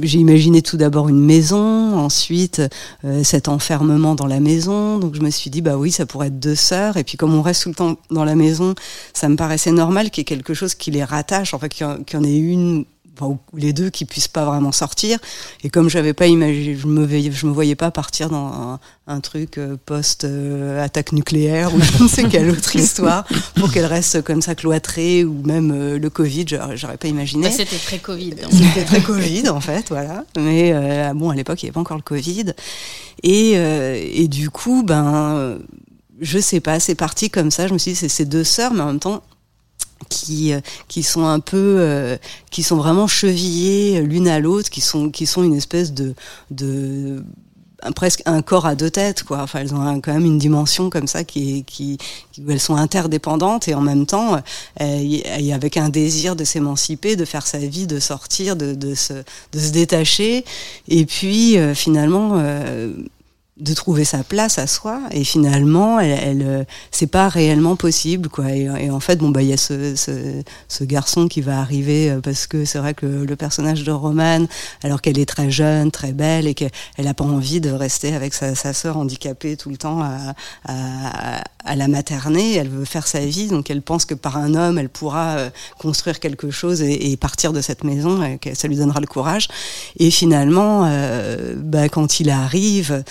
j'ai 0.00 0.18
imaginé 0.18 0.62
tout 0.62 0.78
d'abord 0.78 1.10
une 1.10 1.20
maison, 1.20 1.98
ensuite 1.98 2.62
euh, 3.04 3.22
cet 3.22 3.48
enfermement 3.48 4.14
dans 4.14 4.26
la 4.26 4.40
maison. 4.40 4.98
Donc 4.98 5.14
je 5.14 5.20
me 5.20 5.28
suis 5.30 5.50
dit 5.50 5.60
bah 5.60 5.76
oui, 5.76 5.90
ça 5.90 6.06
pourrait 6.06 6.28
être 6.28 6.40
deux 6.40 6.54
sœurs. 6.54 6.96
Et 6.96 7.04
puis 7.04 7.18
comme 7.18 7.34
on 7.34 7.42
reste 7.42 7.64
tout 7.64 7.68
le 7.68 7.74
temps 7.74 7.96
dans 8.10 8.24
la 8.24 8.34
maison, 8.34 8.74
ça 9.12 9.28
me 9.28 9.36
paraissait 9.36 9.72
normal 9.72 10.10
qu'il 10.10 10.22
y 10.22 10.22
ait 10.22 10.36
quelque 10.36 10.54
chose 10.54 10.74
qui 10.74 10.90
les 10.90 11.04
rattache, 11.04 11.52
en 11.52 11.58
fait 11.58 11.68
qu'il 11.68 11.86
y 11.86 12.16
en 12.16 12.24
ait 12.24 12.38
une 12.38 12.86
enfin, 13.16 13.26
ou 13.26 13.38
les 13.56 13.72
deux 13.72 13.90
qui 13.90 14.04
puissent 14.04 14.28
pas 14.28 14.44
vraiment 14.44 14.72
sortir. 14.72 15.18
Et 15.64 15.70
comme 15.70 15.88
j'avais 15.88 16.12
pas 16.12 16.26
imaginé, 16.26 16.76
je 16.76 16.86
me 16.86 17.04
voyais, 17.04 17.30
je 17.32 17.46
me 17.46 17.52
voyais 17.52 17.74
pas 17.74 17.90
partir 17.90 18.30
dans 18.30 18.46
un, 18.46 18.80
un 19.06 19.20
truc 19.20 19.58
euh, 19.58 19.76
post 19.84 20.24
euh, 20.24 20.82
attaque 20.84 21.12
nucléaire 21.12 21.74
ou 21.74 21.80
je 21.80 22.02
ne 22.02 22.08
sais 22.08 22.24
quelle 22.24 22.50
autre 22.50 22.74
histoire 22.76 23.24
pour 23.56 23.72
qu'elle 23.72 23.86
reste 23.86 24.22
comme 24.22 24.42
ça 24.42 24.54
cloîtrée 24.54 25.24
ou 25.24 25.42
même 25.44 25.72
euh, 25.74 25.98
le 25.98 26.10
Covid, 26.10 26.46
j'aurais 26.74 26.96
pas 26.96 27.08
imaginé. 27.08 27.48
Bah, 27.48 27.54
C'était 27.54 27.76
très 27.76 27.98
Covid. 27.98 28.34
hein. 28.44 28.48
C'était 28.50 28.84
très 28.84 29.00
Covid 29.00 29.48
en 29.48 29.60
fait, 29.60 29.86
voilà. 29.88 30.24
Mais 30.38 30.72
bon, 31.14 31.30
à 31.30 31.34
l'époque, 31.34 31.62
il 31.62 31.66
n'y 31.66 31.68
avait 31.70 31.74
pas 31.74 31.80
encore 31.80 31.96
le 31.96 32.02
Covid. 32.02 32.52
Et, 33.22 33.52
et 33.52 34.28
du 34.28 34.50
coup, 34.50 34.82
ben, 34.82 35.58
je 36.20 36.38
sais 36.38 36.60
pas, 36.60 36.80
c'est 36.80 36.94
parti 36.94 37.30
comme 37.30 37.50
ça. 37.50 37.66
Je 37.66 37.72
me 37.72 37.78
suis 37.78 37.92
dit, 37.92 37.96
c'est 37.96 38.08
ces 38.08 38.24
deux 38.24 38.44
sœurs, 38.44 38.72
mais 38.74 38.82
en 38.82 38.86
même 38.86 39.00
temps, 39.00 39.22
qui 40.10 40.52
euh, 40.52 40.60
qui 40.88 41.02
sont 41.02 41.24
un 41.24 41.40
peu 41.40 41.76
euh, 41.78 42.16
qui 42.50 42.62
sont 42.62 42.76
vraiment 42.76 43.06
chevillées 43.06 44.02
l'une 44.02 44.28
à 44.28 44.38
l'autre 44.40 44.68
qui 44.68 44.82
sont 44.82 45.08
qui 45.10 45.24
sont 45.24 45.42
une 45.42 45.54
espèce 45.54 45.92
de 45.94 46.14
de 46.50 47.24
presque 47.96 48.20
un 48.26 48.42
corps 48.42 48.66
à 48.66 48.74
deux 48.74 48.90
têtes 48.90 49.22
quoi. 49.22 49.40
Enfin 49.42 49.60
elles 49.60 49.74
ont 49.74 50.00
quand 50.02 50.12
même 50.12 50.26
une 50.26 50.36
dimension 50.38 50.90
comme 50.90 51.06
ça 51.06 51.24
qui 51.24 51.64
qui, 51.64 51.96
où 52.44 52.50
elles 52.50 52.60
sont 52.60 52.76
interdépendantes 52.76 53.68
et 53.68 53.74
en 53.74 53.80
même 53.80 54.04
temps 54.04 54.36
euh, 54.82 54.84
y- 55.00 55.52
avec 55.52 55.78
un 55.78 55.88
désir 55.88 56.36
de 56.36 56.44
s'émanciper 56.44 57.16
de 57.16 57.24
faire 57.24 57.46
sa 57.46 57.58
vie 57.58 57.86
de 57.86 57.98
sortir 57.98 58.54
de 58.56 58.74
de 58.74 58.94
se 58.94 59.14
de 59.52 59.58
se 59.58 59.70
détacher. 59.70 60.44
Et 60.88 61.06
puis 61.06 61.56
euh, 61.56 61.74
finalement 61.74 62.32
euh, 62.34 62.92
de 63.60 63.74
trouver 63.74 64.04
sa 64.04 64.24
place 64.24 64.58
à 64.58 64.66
soi. 64.66 65.00
Et 65.10 65.24
finalement 65.24 66.00
elle, 66.00 66.18
elle 66.22 66.42
euh, 66.46 66.64
c'est 66.90 67.06
pas 67.06 67.28
réellement 67.28 67.76
possible 67.76 68.28
quoi. 68.28 68.50
Et, 68.52 68.90
en 68.90 69.00
fait 69.00 69.16
bon 69.16 69.30
bah 69.30 69.42
il 69.42 69.48
y 69.48 69.52
a 69.52 69.56
ce, 69.56 69.94
ce, 69.94 70.42
ce 70.68 70.84
garçon 70.84 71.28
qui 71.28 71.40
va 71.40 71.60
arriver 71.60 72.10
euh, 72.10 72.20
parce 72.20 72.46
que 72.46 72.64
c'est 72.64 72.78
vrai 72.78 72.94
que 72.94 73.06
le 73.06 73.36
personnage 73.36 73.84
de 73.84 73.92
Romane 73.92 74.46
alors 74.82 75.00
qu'elle 75.00 75.18
est 75.18 75.28
très 75.28 75.50
jeune 75.50 75.90
très 75.90 76.12
belle 76.12 76.46
et 76.46 76.54
qu'elle 76.54 76.70
elle 76.96 77.06
a 77.06 77.14
pas 77.14 77.24
envie 77.24 77.60
de 77.60 77.70
rester 77.70 78.14
avec 78.14 78.34
sa, 78.34 78.54
sa 78.54 78.72
sœur 78.72 78.96
handicapée 78.96 79.56
tout 79.56 79.70
le 79.70 79.76
temps 79.76 80.00
à, 80.02 80.34
à, 80.66 81.42
à 81.64 81.76
la 81.76 81.88
materner 81.88 82.54
elle 82.54 82.68
veut 82.68 82.84
faire 82.84 83.06
sa 83.06 83.20
vie. 83.20 83.48
Donc 83.48 83.70
elle 83.70 83.82
pense 83.82 84.04
que 84.04 84.14
par 84.14 84.36
un 84.36 84.54
homme 84.54 84.78
elle 84.78 84.88
pourra 84.88 85.36
euh, 85.36 85.50
construire 85.78 86.20
quelque 86.20 86.50
chose 86.50 86.82
et, 86.82 87.10
et 87.10 87.16
partir 87.16 87.52
de 87.52 87.60
cette 87.60 87.84
maison 87.84 88.22
et 88.22 88.38
que 88.38 88.54
ça 88.54 88.68
lui 88.68 88.76
donnera 88.76 89.00
le 89.00 89.06
courage. 89.06 89.48
Et 89.98 90.10
finalement 90.10 90.84
euh, 90.84 91.54
bah, 91.56 91.88
quand 91.88 92.20
il 92.20 92.30
arrive 92.30 93.04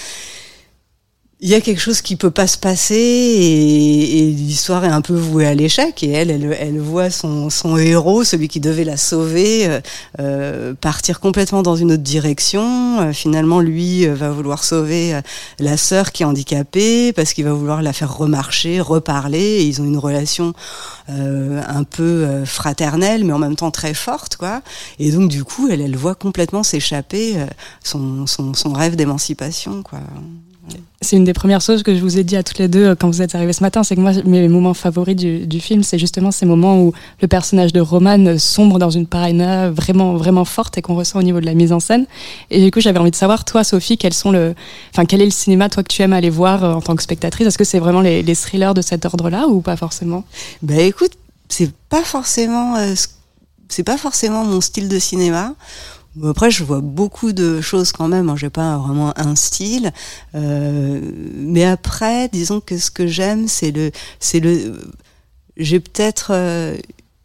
il 1.42 1.48
y 1.48 1.56
a 1.56 1.62
quelque 1.62 1.80
chose 1.80 2.02
qui 2.02 2.18
peut 2.18 2.32
pas 2.32 2.48
se 2.48 2.58
passer 2.58 2.96
et, 2.96 4.20
et 4.20 4.32
l'histoire 4.32 4.84
est 4.84 4.90
un 4.90 5.00
peu 5.00 5.14
vouée 5.16 5.48
à 5.48 5.56
l'échec 5.56 6.04
et 6.04 6.10
elle, 6.10 6.32
elle, 6.32 6.58
elle 6.60 6.80
voit 6.82 7.10
son, 7.10 7.50
son 7.50 7.78
héros, 7.78 8.26
celui 8.26 8.50
qui 8.50 8.60
devait 8.60 8.84
la 8.84 8.98
sauver, 8.98 9.68
euh, 9.68 9.80
euh, 10.20 10.74
partir 10.74 11.22
complètement 11.22 11.62
dans 11.62 11.78
une 11.78 11.94
autre 11.94 12.04
direction. 12.04 13.00
Euh, 13.00 13.14
finalement, 13.14 13.62
lui 13.62 14.06
euh, 14.06 14.16
va 14.16 14.32
vouloir 14.32 14.66
sauver 14.66 15.16
euh, 15.16 15.22
la 15.60 15.78
sœur 15.78 16.12
qui 16.12 16.24
est 16.24 16.26
handicapée 16.26 17.14
parce 17.14 17.32
qu'il 17.32 17.46
va 17.46 17.54
vouloir 17.54 17.82
la 17.82 17.94
faire 17.94 18.18
remarcher, 18.18 18.82
reparler. 18.82 19.64
Ils 19.64 19.82
ont 19.82 19.86
une 19.86 19.98
relation 19.98 20.54
euh, 21.10 21.62
un 21.70 21.86
peu 21.86 22.44
fraternelle, 22.44 23.24
mais 23.24 23.32
en 23.32 23.40
même 23.40 23.56
temps 23.56 23.72
très 23.72 23.94
forte, 23.94 24.36
quoi. 24.36 24.62
Et 25.00 25.12
donc, 25.12 25.30
du 25.30 25.46
coup, 25.46 25.70
elle, 25.72 25.80
elle 25.80 25.96
voit 25.96 26.16
complètement 26.16 26.64
s'échapper 26.64 27.36
son, 27.82 28.28
son, 28.28 28.54
son 28.54 28.74
rêve 28.74 28.98
d'émancipation, 28.98 29.84
quoi. 29.84 30.00
C'est 31.02 31.16
une 31.16 31.24
des 31.24 31.34
premières 31.34 31.62
choses 31.62 31.82
que 31.82 31.96
je 31.96 32.02
vous 32.02 32.18
ai 32.18 32.26
dit 32.26 32.36
à 32.36 32.44
toutes 32.44 32.58
les 32.58 32.68
deux 32.68 32.88
euh, 32.88 32.96
quand 32.96 33.08
vous 33.08 33.22
êtes 33.22 33.34
arrivés 33.34 33.54
ce 33.54 33.64
matin, 33.64 33.84
c'est 33.84 33.96
que 33.96 34.02
moi, 34.02 34.12
mes 34.26 34.50
moments 34.50 34.74
favoris 34.74 35.16
du, 35.16 35.60
film, 35.62 35.82
c'est 35.82 35.98
justement 35.98 36.32
ces 36.32 36.46
moments 36.46 36.82
où 36.82 36.94
le 37.22 37.28
personnage 37.28 37.72
de 37.72 37.80
Roman 37.80 38.38
sombre 38.38 38.80
dans 38.80 38.90
une 38.90 39.08
paranoïa 39.08 39.70
vraiment, 39.72 40.16
vraiment 40.16 40.46
forte 40.46 40.78
et 40.78 40.82
qu'on 40.82 40.96
ressent 40.96 41.18
au 41.20 41.24
niveau 41.24 41.40
de 41.40 41.46
la 41.46 41.54
mise 41.54 41.72
en 41.72 41.80
scène. 41.80 42.06
Et 42.52 42.62
du 42.62 42.70
coup, 42.70 42.82
j'avais 42.82 43.00
envie 43.00 43.12
de 43.12 43.16
savoir, 43.16 43.46
toi, 43.46 43.64
Sophie, 43.64 43.98
quels 43.98 44.14
sont 44.14 44.34
quel 45.08 45.22
est 45.22 45.26
le 45.26 45.32
cinéma, 45.32 45.70
toi, 45.70 45.84
que 45.84 45.92
tu 45.92 46.02
aimes 46.02 46.14
aller 46.14 46.30
voir 46.30 46.64
euh, 46.64 46.74
en 46.74 46.82
tant 46.82 46.96
que 46.96 47.04
spectatrice? 47.04 47.48
Est-ce 47.48 47.58
que 47.58 47.64
c'est 47.64 47.80
vraiment 47.80 48.02
les, 48.02 48.36
thrillers 48.36 48.74
de 48.74 48.82
cet 48.82 49.06
ordre-là 49.06 49.48
ou 49.48 49.62
pas 49.62 49.78
forcément? 49.78 50.24
Ben 50.62 50.80
écoute, 50.80 51.14
c'est 51.48 51.72
pas 51.90 52.04
forcément, 52.04 52.76
euh, 52.76 52.96
ce- 52.96 53.08
c'est 53.70 53.84
pas 53.84 53.98
forcément 53.98 54.44
mon 54.46 54.62
style 54.62 54.90
de 54.90 55.00
cinéma. 55.00 55.54
Après, 56.24 56.50
je 56.52 56.64
vois 56.64 56.82
beaucoup 56.82 57.32
de 57.34 57.62
choses 57.62 57.92
quand 57.92 58.08
même. 58.08 58.30
Hein, 58.30 58.36
J'ai 58.36 58.50
pas 58.50 58.78
vraiment 58.78 59.14
un 59.18 59.36
style, 59.36 59.92
Euh, 60.36 61.02
mais 61.36 61.64
après, 61.66 62.30
disons 62.30 62.60
que 62.62 62.78
ce 62.78 62.92
que 62.92 63.08
j'aime, 63.08 63.48
c'est 63.48 63.72
le, 63.72 63.92
c'est 64.20 64.40
le. 64.40 64.80
J'ai 65.58 65.80
peut-être 65.80 66.32
euh, 66.32 66.78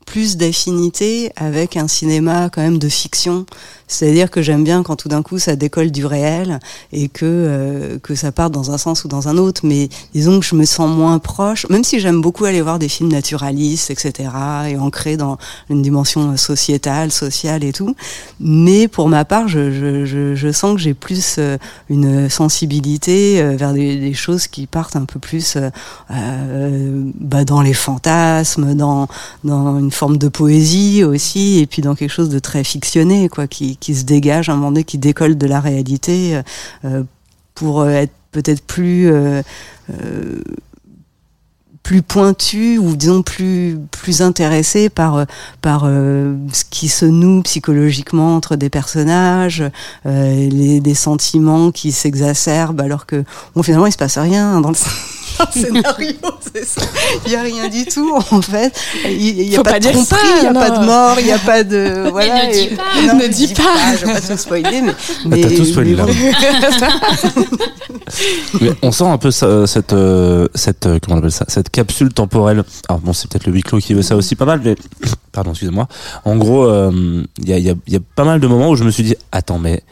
plus 0.07 0.37
d'affinité 0.37 1.33
avec 1.37 1.77
un 1.77 1.89
cinéma 1.89 2.51
quand 2.51 2.63
même 2.63 2.79
de 2.79 2.89
fiction, 2.89 3.47
C'est-à-dire 3.87 4.31
que 4.31 4.43
j'aime 4.43 4.65
bien 4.65 4.83
quand 4.83 4.97
tout 4.97 5.09
d'un 5.09 5.23
coup 5.23 5.39
ça 5.39 5.57
décolle 5.57 5.91
du 5.91 6.07
réel 6.07 6.59
et 6.93 7.09
que 7.09 7.25
euh, 7.25 7.99
que 7.99 8.15
ça 8.15 8.33
parte 8.33 8.53
dans 8.53 8.71
un 8.71 8.79
sens 8.79 9.05
ou 9.05 9.09
dans 9.09 9.29
un 9.29 9.37
autre. 9.37 9.63
Mais 9.65 9.89
disons 10.15 10.41
que 10.41 10.47
je 10.47 10.55
me 10.55 10.65
sens 10.65 10.91
moins 10.91 11.19
proche, 11.19 11.69
même 11.69 11.85
si 11.85 12.01
j'aime 12.01 12.21
beaucoup 12.21 12.45
aller 12.45 12.61
voir 12.61 12.79
des 12.79 12.89
films 12.89 13.11
naturalistes, 13.11 13.91
etc. 13.91 14.31
et 14.69 14.77
ancrés 14.77 15.17
dans 15.17 15.39
une 15.71 15.83
dimension 15.83 16.37
sociétale, 16.37 17.13
sociale 17.13 17.65
et 17.65 17.73
tout. 17.73 17.95
Mais 18.41 18.89
pour 18.89 19.09
ma 19.09 19.25
part, 19.25 19.49
je, 19.49 19.71
je, 19.71 20.05
je, 20.05 20.35
je 20.35 20.53
sens 20.53 20.75
que 20.75 20.81
j'ai 20.81 20.95
plus 20.95 21.37
euh, 21.39 21.59
une 21.89 22.29
sensibilité 22.29 23.41
euh, 23.41 23.57
vers 23.57 23.73
des, 23.73 23.97
des, 23.97 24.15
choses 24.15 24.47
qui 24.47 24.67
partent 24.67 24.97
un 24.97 25.05
peu 25.05 25.19
plus 25.19 25.57
euh, 25.57 25.71
euh, 26.11 27.03
bah, 27.19 27.45
dans 27.45 27.63
les 27.63 27.73
fantasmes, 27.75 28.75
dans, 28.75 29.09
dans 29.45 29.79
une 29.79 29.91
forme 29.91 30.17
de 30.17 30.29
poésie 30.29 31.05
aussi, 31.05 31.59
et 31.59 31.67
puis 31.67 31.83
dans 31.83 31.95
quelque 31.95 32.11
chose 32.11 32.29
de 32.29 32.39
très 32.39 32.65
fictionné, 32.65 33.29
quoi, 33.29 33.47
qui, 33.47 33.74
qui 33.81 33.95
se 33.95 34.05
dégage 34.05 34.49
un 34.49 34.57
moment 34.57 34.71
donné, 34.71 34.85
qui 34.85 34.99
décolle 34.99 35.37
de 35.37 35.47
la 35.47 35.61
réalité 35.61 36.41
euh, 36.85 37.03
pour 37.55 37.87
être 37.87 38.13
peut-être 38.33 38.63
plus 38.63 39.11
plus 41.85 42.03
pointu 42.03 42.79
ou 42.79 42.97
disons 42.97 43.23
plus 43.23 43.79
plus 43.91 44.23
intéressé 44.23 44.89
par 44.89 45.27
par 45.61 45.83
euh, 45.85 46.35
ce 46.53 46.65
qui 46.69 46.89
se 46.89 47.05
noue 47.05 47.43
psychologiquement 47.43 48.35
entre 48.35 48.57
des 48.57 48.71
personnages, 48.71 49.63
euh, 50.07 50.49
les 50.49 50.81
des 50.81 50.95
sentiments 50.95 51.71
qui 51.71 51.93
s'exacerbent 51.93 52.81
alors 52.81 53.07
que 53.07 53.23
bon 53.55 53.63
finalement 53.63 53.87
il 53.87 53.93
se 53.93 53.99
passe 53.99 54.19
rien 54.19 54.61
dans 54.61 54.71
le 54.71 54.77
scénario, 55.53 56.15
c'est 56.55 56.67
ça. 56.67 56.81
Il 57.27 57.31
n'y 57.31 57.37
a 57.37 57.43
rien 57.43 57.69
du 57.69 57.85
tout, 57.87 58.15
en 58.31 58.43
fait. 58.43 58.73
Il 59.09 59.35
n'y 59.35 59.55
a 59.55 59.59
Faut 59.59 59.63
pas, 59.63 59.73
pas 59.73 59.81
de 59.81 59.89
tromperie, 59.91 60.19
il 60.37 60.41
n'y 60.43 60.47
a 60.49 60.53
non. 60.53 60.61
pas 60.61 60.71
de 60.71 60.85
mort, 60.85 61.17
il 61.21 61.27
n'y 61.27 61.33
a 61.33 61.39
pas 61.39 61.65
de. 61.65 62.09
Voilà. 62.11 62.47
ne 62.47 62.53
dis 62.53 62.61
et- 62.65 62.77
pas. 62.77 62.83
Non, 63.07 63.15
Ne 63.19 63.27
dis 63.29 63.47
dis 63.49 63.55
pas. 63.55 63.63
Je 64.01 64.07
ne 64.07 64.13
vais 64.15 64.21
pas 64.21 64.27
tout 64.29 64.37
spoiler, 64.39 64.81
mais. 64.83 64.93
Ah, 64.93 65.13
mais 65.27 65.41
t'as 65.43 65.57
tout 65.57 65.65
spoilé, 65.65 65.95
là. 65.97 66.07
mais 68.61 68.71
on 68.83 68.93
sent 68.93 69.05
un 69.05 69.19
peu 69.19 69.31
ça, 69.31 69.67
cette, 69.67 69.93
euh, 69.93 70.49
cette, 70.55 70.87
euh, 70.87 70.99
comment 71.03 71.17
on 71.17 71.19
appelle 71.19 71.33
ça, 71.33 71.45
cette 71.49 71.71
capsule 71.71 72.13
temporelle. 72.13 72.63
Alors 72.89 73.01
bon, 73.01 73.13
c'est 73.13 73.31
peut-être 73.31 73.47
le 73.47 73.53
huis 73.53 73.63
clos 73.63 73.79
qui 73.79 73.95
veut 73.95 74.03
ça 74.03 74.17
aussi 74.17 74.37
pas 74.37 74.45
mal, 74.45 74.61
mais 74.65 74.77
pardon, 75.33 75.51
excusez-moi. 75.51 75.89
En 76.25 76.37
gros, 76.37 76.65
euh, 76.65 77.25
il 77.39 77.49
y, 77.49 77.53
a, 77.53 77.59
il 77.59 77.65
y, 77.67 77.71
a, 77.71 77.75
il 77.87 77.93
y 77.93 77.97
a 77.97 78.01
pas 78.15 78.25
mal 78.25 78.41
de 78.41 78.47
moments 78.47 78.71
où 78.71 78.77
je 78.77 78.85
me 78.85 78.91
suis 78.91 79.03
dit, 79.03 79.17
attends, 79.33 79.59
mais 79.59 79.83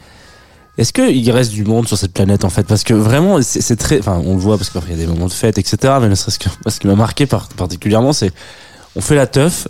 est-ce 0.78 0.92
qu'il 0.92 1.30
reste 1.30 1.52
du 1.52 1.64
monde 1.64 1.86
sur 1.86 1.98
cette 1.98 2.12
planète 2.12 2.44
en 2.44 2.50
fait? 2.50 2.66
Parce 2.66 2.82
que 2.84 2.94
vraiment, 2.94 3.40
c'est 3.42 3.76
très, 3.76 3.98
enfin, 3.98 4.22
on 4.24 4.34
le 4.34 4.40
voit 4.40 4.56
parce 4.56 4.70
qu'il 4.70 4.80
y 4.90 4.94
a 4.94 4.96
des 4.96 5.06
moments 5.06 5.26
de 5.26 5.32
fête, 5.32 5.58
etc. 5.58 5.94
Mais 6.00 6.08
ne 6.08 6.14
serait-ce 6.14 6.38
que, 6.38 6.48
ce 6.66 6.80
qui 6.80 6.86
m'a 6.86 6.94
marqué 6.94 7.26
par- 7.26 7.48
particulièrement, 7.48 8.12
c'est, 8.12 8.32
on 8.96 9.00
fait 9.00 9.14
la 9.14 9.26
teuf. 9.26 9.68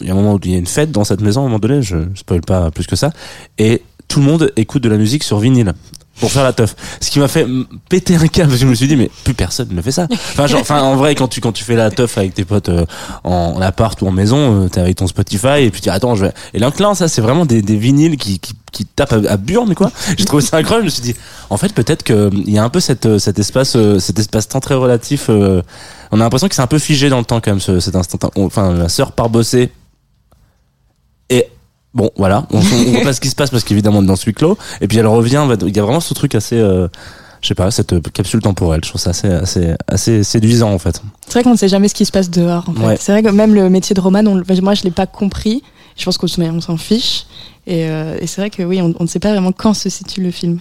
Il 0.00 0.06
y 0.06 0.10
a 0.10 0.12
un 0.12 0.16
moment 0.16 0.34
où 0.34 0.40
il 0.44 0.50
y 0.50 0.54
a 0.54 0.58
une 0.58 0.66
fête 0.66 0.90
dans 0.90 1.04
cette 1.04 1.20
maison, 1.20 1.42
à 1.42 1.44
un 1.44 1.48
moment 1.48 1.58
donné, 1.58 1.82
je, 1.82 1.96
je 2.14 2.20
spoil 2.20 2.40
pas 2.40 2.70
plus 2.70 2.86
que 2.86 2.96
ça, 2.96 3.12
et 3.58 3.82
tout 4.08 4.20
le 4.20 4.24
monde 4.26 4.50
écoute 4.56 4.82
de 4.82 4.88
la 4.88 4.96
musique 4.96 5.22
sur 5.22 5.38
vinyle 5.40 5.74
pour 6.20 6.30
faire 6.30 6.44
la 6.44 6.52
teuf. 6.52 6.76
Ce 7.00 7.10
qui 7.10 7.18
m'a 7.18 7.28
fait 7.28 7.46
péter 7.88 8.16
un 8.16 8.28
câble 8.28 8.56
je 8.56 8.66
me 8.66 8.74
suis 8.74 8.86
dit 8.86 8.96
mais 8.96 9.10
plus 9.24 9.34
personne 9.34 9.68
ne 9.72 9.82
fait 9.82 9.92
ça. 9.92 10.06
Enfin 10.10 10.46
genre 10.46 10.60
enfin 10.60 10.82
en 10.82 10.96
vrai 10.96 11.14
quand 11.14 11.28
tu 11.28 11.40
quand 11.40 11.52
tu 11.52 11.64
fais 11.64 11.76
la 11.76 11.90
teuf 11.90 12.18
avec 12.18 12.34
tes 12.34 12.44
potes 12.44 12.68
euh, 12.68 12.84
en, 13.24 13.54
en 13.56 13.60
appart 13.60 14.00
ou 14.02 14.06
en 14.06 14.12
maison, 14.12 14.64
euh, 14.64 14.68
t'es 14.68 14.80
avec 14.80 14.96
ton 14.96 15.06
Spotify 15.06 15.62
et 15.62 15.70
puis 15.70 15.80
tu 15.80 15.88
dis 15.88 15.90
attends 15.90 16.14
je 16.14 16.26
vais 16.26 16.32
et 16.54 16.58
là 16.58 16.70
ça 16.94 17.08
c'est 17.08 17.20
vraiment 17.20 17.46
des, 17.46 17.62
des 17.62 17.76
vinyles 17.76 18.16
qui, 18.16 18.38
qui 18.38 18.54
qui 18.70 18.86
tapent 18.86 19.12
à, 19.12 19.32
à 19.32 19.38
quoi. 19.74 19.90
J'ai 20.16 20.24
trouvé 20.24 20.42
ça 20.42 20.56
incroyable, 20.56 20.88
je 20.88 20.90
me 20.92 21.02
suis 21.02 21.02
dit 21.02 21.14
en 21.50 21.56
fait 21.56 21.72
peut-être 21.74 22.02
que 22.02 22.28
mm, 22.28 22.44
il 22.46 22.52
y 22.52 22.58
a 22.58 22.64
un 22.64 22.68
peu 22.68 22.80
cette 22.80 23.06
euh, 23.06 23.18
cet 23.18 23.38
espace 23.38 23.76
euh, 23.76 23.98
cet 23.98 24.18
espace 24.18 24.48
temps 24.48 24.60
très 24.60 24.74
relatif 24.74 25.26
euh, 25.28 25.62
on 26.12 26.20
a 26.20 26.24
l'impression 26.24 26.48
que 26.48 26.54
c'est 26.54 26.62
un 26.62 26.66
peu 26.66 26.78
figé 26.78 27.08
dans 27.08 27.18
le 27.18 27.24
temps 27.24 27.40
quand 27.40 27.50
même 27.50 27.60
ce, 27.60 27.80
cet 27.80 27.96
instant 27.96 28.18
enfin 28.36 28.72
la 28.72 28.88
sœur 28.88 29.12
part 29.12 29.28
bosser 29.30 29.70
et 31.28 31.46
Bon, 31.92 32.10
voilà, 32.16 32.46
on, 32.52 32.58
on 32.58 32.60
voit 32.60 33.00
pas 33.02 33.12
ce 33.12 33.20
qui 33.20 33.28
se 33.28 33.34
passe 33.34 33.50
parce 33.50 33.64
qu'évidemment 33.64 33.98
on 33.98 34.02
est 34.02 34.06
dans 34.06 34.16
ce 34.16 34.24
huis 34.26 34.34
clos. 34.34 34.56
Et 34.80 34.86
puis 34.88 34.98
elle 34.98 35.06
revient, 35.06 35.44
il 35.66 35.76
y 35.76 35.78
a 35.78 35.82
vraiment 35.82 36.00
ce 36.00 36.14
truc 36.14 36.34
assez, 36.36 36.56
euh, 36.56 36.86
je 37.40 37.48
sais 37.48 37.54
pas, 37.56 37.70
cette 37.72 38.12
capsule 38.12 38.40
temporelle. 38.40 38.80
Je 38.84 38.90
trouve 38.90 39.00
ça 39.00 39.10
assez, 39.10 39.28
assez, 39.28 39.74
assez 39.88 40.22
séduisant 40.22 40.72
en 40.72 40.78
fait. 40.78 41.02
C'est 41.26 41.32
vrai 41.34 41.42
qu'on 41.42 41.50
ne 41.52 41.56
sait 41.56 41.68
jamais 41.68 41.88
ce 41.88 41.94
qui 41.94 42.04
se 42.06 42.12
passe 42.12 42.30
dehors. 42.30 42.68
En 42.68 42.74
fait. 42.74 42.86
Ouais. 42.86 42.96
C'est 43.00 43.10
vrai 43.12 43.22
que 43.24 43.28
même 43.28 43.54
le 43.54 43.68
métier 43.70 43.94
de 43.94 44.00
Roman, 44.00 44.22
on, 44.26 44.42
moi 44.62 44.74
je 44.74 44.84
l'ai 44.84 44.90
pas 44.92 45.06
compris. 45.06 45.62
Je 45.96 46.04
pense 46.04 46.16
qu'on 46.16 46.28
se- 46.28 46.40
on 46.40 46.60
s'en 46.60 46.76
fiche. 46.76 47.24
Et, 47.66 47.86
euh, 47.90 48.16
et 48.20 48.26
c'est 48.26 48.40
vrai 48.40 48.50
que 48.50 48.62
oui, 48.62 48.80
on, 48.80 48.94
on 48.98 49.02
ne 49.02 49.08
sait 49.08 49.18
pas 49.18 49.32
vraiment 49.32 49.52
quand 49.52 49.74
se 49.74 49.88
situe 49.90 50.22
le 50.22 50.30
film. 50.30 50.60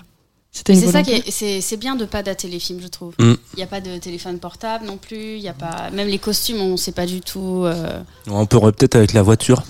C'est 0.51 0.75
ça 0.91 1.03
qui 1.03 1.11
est, 1.11 1.23
c'est, 1.29 1.61
c'est 1.61 1.77
bien 1.77 1.95
de 1.95 2.05
pas 2.05 2.23
dater 2.23 2.47
les 2.47 2.57
films, 2.57 2.79
je 2.81 2.87
trouve. 2.87 3.13
Mm. 3.19 3.33
Il 3.53 3.57
n'y 3.57 3.63
a 3.63 3.67
pas 3.67 3.81
de 3.81 3.97
téléphone 3.99 4.39
portable 4.39 4.85
non 4.87 4.97
plus. 4.97 5.35
Il 5.35 5.41
y 5.41 5.47
a 5.47 5.53
pas, 5.53 5.91
même 5.93 6.07
les 6.07 6.17
costumes, 6.17 6.59
on 6.59 6.75
sait 6.75 6.91
pas 6.91 7.05
du 7.05 7.21
tout. 7.21 7.61
euh, 7.65 8.01
On 8.27 8.47
peut 8.47 8.59
peut-être 8.71 8.95
avec 8.95 9.13
la 9.13 9.21
voiture. 9.21 9.61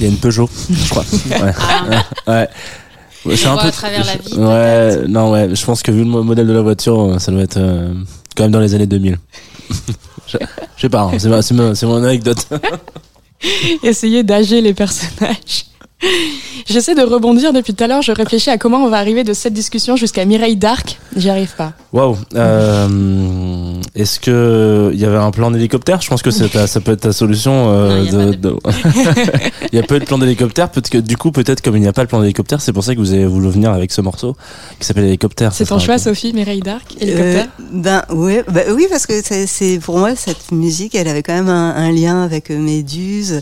Il 0.00 0.04
y 0.04 0.08
a 0.08 0.08
une 0.12 0.18
Peugeot, 0.18 0.48
je 0.70 0.88
crois. 0.90 1.04
Ouais. 1.30 1.52
ah, 1.58 1.84
ouais. 2.28 2.48
Ouais, 3.24 3.36
Tu 3.36 3.46
vois 3.46 3.62
à 3.62 3.70
travers 3.70 4.04
la 4.04 4.16
vie, 4.16 4.34
Ouais, 4.34 5.06
non, 5.08 5.30
ouais. 5.30 5.54
Je 5.54 5.64
pense 5.64 5.82
que 5.82 5.92
vu 5.92 6.00
le 6.00 6.06
mo- 6.06 6.24
modèle 6.24 6.46
de 6.46 6.52
la 6.52 6.62
voiture, 6.62 7.16
ça 7.20 7.30
doit 7.30 7.42
être 7.42 7.56
euh, 7.58 7.94
quand 8.36 8.42
même 8.44 8.50
dans 8.52 8.58
les 8.60 8.74
années 8.74 8.86
2000. 8.86 9.16
je, 10.26 10.38
je 10.76 10.80
sais 10.82 10.88
pas, 10.88 11.02
hein, 11.02 11.12
c'est 11.18 11.42
c'est 11.42 11.74
c'est 11.74 11.86
mon 11.86 12.02
anecdote. 12.02 12.46
Essayer 13.82 14.22
d'ager 14.22 14.60
les 14.60 14.74
personnages. 14.74 15.66
J'essaie 16.68 16.94
de 16.94 17.02
rebondir 17.02 17.52
depuis 17.52 17.74
tout 17.74 17.82
à 17.84 17.86
l'heure. 17.86 18.02
Je 18.02 18.12
réfléchis 18.12 18.50
à 18.50 18.58
comment 18.58 18.78
on 18.84 18.88
va 18.88 18.98
arriver 18.98 19.24
de 19.24 19.32
cette 19.32 19.52
discussion 19.52 19.96
jusqu'à 19.96 20.24
Mireille 20.24 20.56
Dark. 20.56 20.98
J'y 21.16 21.28
arrive 21.30 21.54
pas. 21.56 21.72
Waouh. 21.92 22.16
Euh, 22.34 23.74
Est-ce 23.94 24.18
que 24.20 24.90
il 24.94 25.00
y 25.00 25.04
avait 25.04 25.16
un 25.16 25.30
plan 25.30 25.50
d'hélicoptère? 25.50 26.00
Je 26.00 26.08
pense 26.08 26.22
que 26.22 26.30
ta- 26.48 26.66
ça 26.66 26.80
peut 26.80 26.92
être 26.92 27.00
ta 27.02 27.12
solution. 27.12 27.70
euh, 27.72 27.98
Non, 27.98 28.04
il 28.04 28.12
y 28.12 28.16
a 28.16 28.26
de- 28.26 28.34
de- 28.34 28.56
Il 29.72 29.76
y 29.76 29.78
a 29.78 29.82
pas 29.82 29.96
eu 29.96 30.00
de 30.00 30.04
plan 30.04 30.18
d'hélicoptère. 30.18 30.70
Peut-être 30.70 30.90
que 30.90 30.98
du 30.98 31.16
coup, 31.16 31.30
peut-être 31.32 31.60
comme 31.60 31.76
il 31.76 31.80
n'y 31.82 31.88
a 31.88 31.92
pas 31.92 32.02
le 32.02 32.08
plan 32.08 32.20
d'hélicoptère, 32.20 32.60
c'est 32.60 32.72
pour 32.72 32.84
ça 32.84 32.94
que 32.94 33.00
vous 33.00 33.12
avez 33.12 33.26
voulu 33.26 33.48
venir 33.50 33.70
avec 33.72 33.92
ce 33.92 34.00
morceau 34.00 34.36
qui 34.80 34.86
s'appelle 34.86 35.04
hélicoptère. 35.04 35.52
C'est 35.52 35.66
ton 35.66 35.78
choix, 35.78 35.98
Sophie, 35.98 36.32
Mireille 36.32 36.60
Dark, 36.60 36.94
hélicoptère? 37.00 37.46
Euh, 37.60 37.64
ben 37.72 38.02
ouais, 38.10 38.44
bah 38.50 38.62
oui 38.74 38.86
parce 38.90 39.06
que 39.06 39.14
c'est- 39.22 39.78
pour 39.80 39.98
moi 39.98 40.14
cette 40.16 40.52
musique, 40.52 40.94
elle 40.94 41.08
avait 41.08 41.22
quand 41.22 41.34
même 41.34 41.48
un, 41.48 41.74
un 41.74 41.90
lien 41.92 42.22
avec 42.22 42.50
euh, 42.50 42.58
Méduse. 42.58 43.40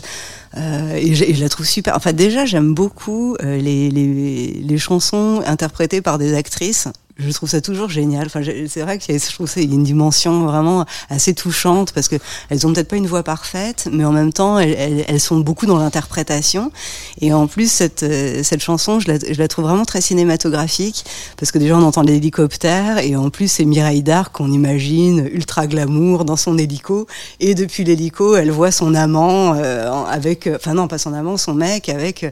Euh, 0.57 0.95
et, 0.95 1.15
je, 1.15 1.23
et 1.23 1.33
je 1.33 1.41
la 1.41 1.49
trouve 1.49 1.65
super. 1.65 1.95
Enfin, 1.95 2.13
déjà, 2.13 2.45
j'aime 2.45 2.73
beaucoup 2.73 3.35
euh, 3.41 3.57
les, 3.57 3.89
les, 3.89 4.53
les 4.53 4.77
chansons 4.77 5.41
interprétées 5.45 6.01
par 6.01 6.17
des 6.17 6.33
actrices. 6.33 6.87
Je 7.25 7.31
trouve 7.31 7.49
ça 7.49 7.61
toujours 7.61 7.89
génial. 7.89 8.25
Enfin, 8.25 8.41
c'est 8.67 8.81
vrai 8.81 8.97
a, 8.97 9.01
je 9.07 9.33
trouve 9.33 9.47
que 9.47 9.59
une 9.61 9.83
dimension 9.83 10.45
vraiment 10.45 10.85
assez 11.09 11.33
touchante 11.33 11.91
parce 11.93 12.07
que 12.07 12.15
elles 12.49 12.65
ont 12.65 12.73
peut-être 12.73 12.87
pas 12.87 12.95
une 12.95 13.07
voix 13.07 13.23
parfaite, 13.23 13.87
mais 13.91 14.05
en 14.05 14.11
même 14.11 14.33
temps, 14.33 14.59
elles, 14.59 15.19
sont 15.19 15.39
beaucoup 15.39 15.65
dans 15.65 15.77
l'interprétation. 15.77 16.71
Et 17.19 17.31
en 17.33 17.47
plus, 17.47 17.71
cette, 17.71 18.03
euh, 18.03 18.41
cette 18.43 18.61
chanson, 18.61 18.99
je 18.99 19.11
la, 19.37 19.47
trouve 19.47 19.65
vraiment 19.65 19.85
très 19.85 20.01
cinématographique 20.01 21.05
parce 21.37 21.51
que 21.51 21.57
déjà 21.57 21.77
on 21.77 21.83
entend 21.83 22.01
l'hélicoptère 22.01 22.99
et 22.99 23.15
en 23.15 23.29
plus 23.29 23.49
c'est 23.49 23.65
Mireille 23.65 24.03
Darc 24.03 24.33
qu'on 24.33 24.51
imagine 24.51 25.29
ultra 25.31 25.67
glamour 25.67 26.25
dans 26.25 26.35
son 26.35 26.57
hélico 26.57 27.07
et 27.39 27.53
depuis 27.53 27.83
l'hélico 27.83 28.35
elle 28.35 28.51
voit 28.51 28.71
son 28.71 28.95
amant 28.95 29.53
euh, 29.55 29.91
avec, 30.05 30.47
euh, 30.47 30.55
enfin 30.55 30.73
non 30.73 30.87
pas 30.87 30.97
son 30.97 31.13
amant, 31.13 31.37
son 31.37 31.53
mec 31.53 31.89
avec 31.89 32.25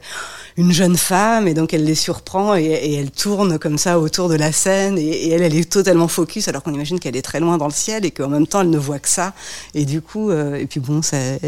une 0.59 0.73
jeune 0.73 0.97
femme 0.97 1.47
et 1.47 1.53
donc 1.53 1.73
elle 1.73 1.85
les 1.85 1.95
surprend 1.95 2.57
et, 2.57 2.95
elle 2.99 3.11
tourne 3.11 3.57
comme 3.57 3.77
ça 3.77 3.97
autour 3.97 4.27
de 4.27 4.35
la 4.35 4.51
scène 4.51 4.97
et, 4.97 5.29
elle 5.29 5.55
est 5.55 5.71
totalement 5.71 6.09
focus 6.09 6.49
alors 6.49 6.63
qu'on 6.63 6.73
imagine 6.73 6.99
qu'elle 6.99 7.15
est 7.15 7.21
très 7.21 7.39
loin 7.39 7.57
dans 7.57 7.67
le 7.67 7.71
ciel 7.71 8.05
et 8.05 8.11
qu'en 8.11 8.27
même 8.27 8.45
temps 8.45 8.59
elle 8.59 8.69
ne 8.69 8.77
voit 8.77 8.99
que 8.99 9.07
ça 9.07 9.33
et 9.73 9.85
du 9.85 10.01
coup 10.01 10.31
euh, 10.31 10.55
et 10.55 10.65
puis 10.65 10.81
bon 10.81 10.99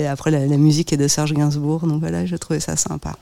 après 0.10 0.32
la, 0.32 0.46
la 0.46 0.58
musique 0.58 0.94
est 0.94 0.98
de 0.98 1.10
Serge 1.10 1.34
Gainsbourg 1.34 1.82
donc 1.88 2.00
voilà 2.00 2.26
je 2.26 2.38
trouvais 2.38 2.62
ça 2.62 2.78
sympa. 2.78 3.18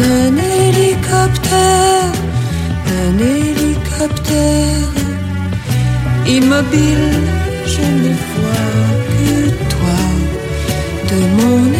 Un 0.00 0.36
hélicoptère, 0.36 2.12
un 2.86 3.18
hélicoptère. 3.18 4.92
Immobile, 6.26 7.10
je 7.66 7.82
ne 8.02 8.12
vois 8.32 8.88
que 9.12 9.50
toi. 9.74 10.00
De 11.08 11.18
mon 11.36 11.77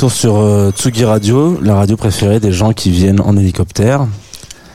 retour 0.00 0.12
sur 0.12 0.36
euh, 0.38 0.70
Tsugi 0.70 1.04
Radio, 1.04 1.58
la 1.62 1.74
radio 1.74 1.94
préférée 1.94 2.40
des 2.40 2.52
gens 2.52 2.72
qui 2.72 2.90
viennent 2.90 3.20
en 3.20 3.36
hélicoptère. 3.36 4.06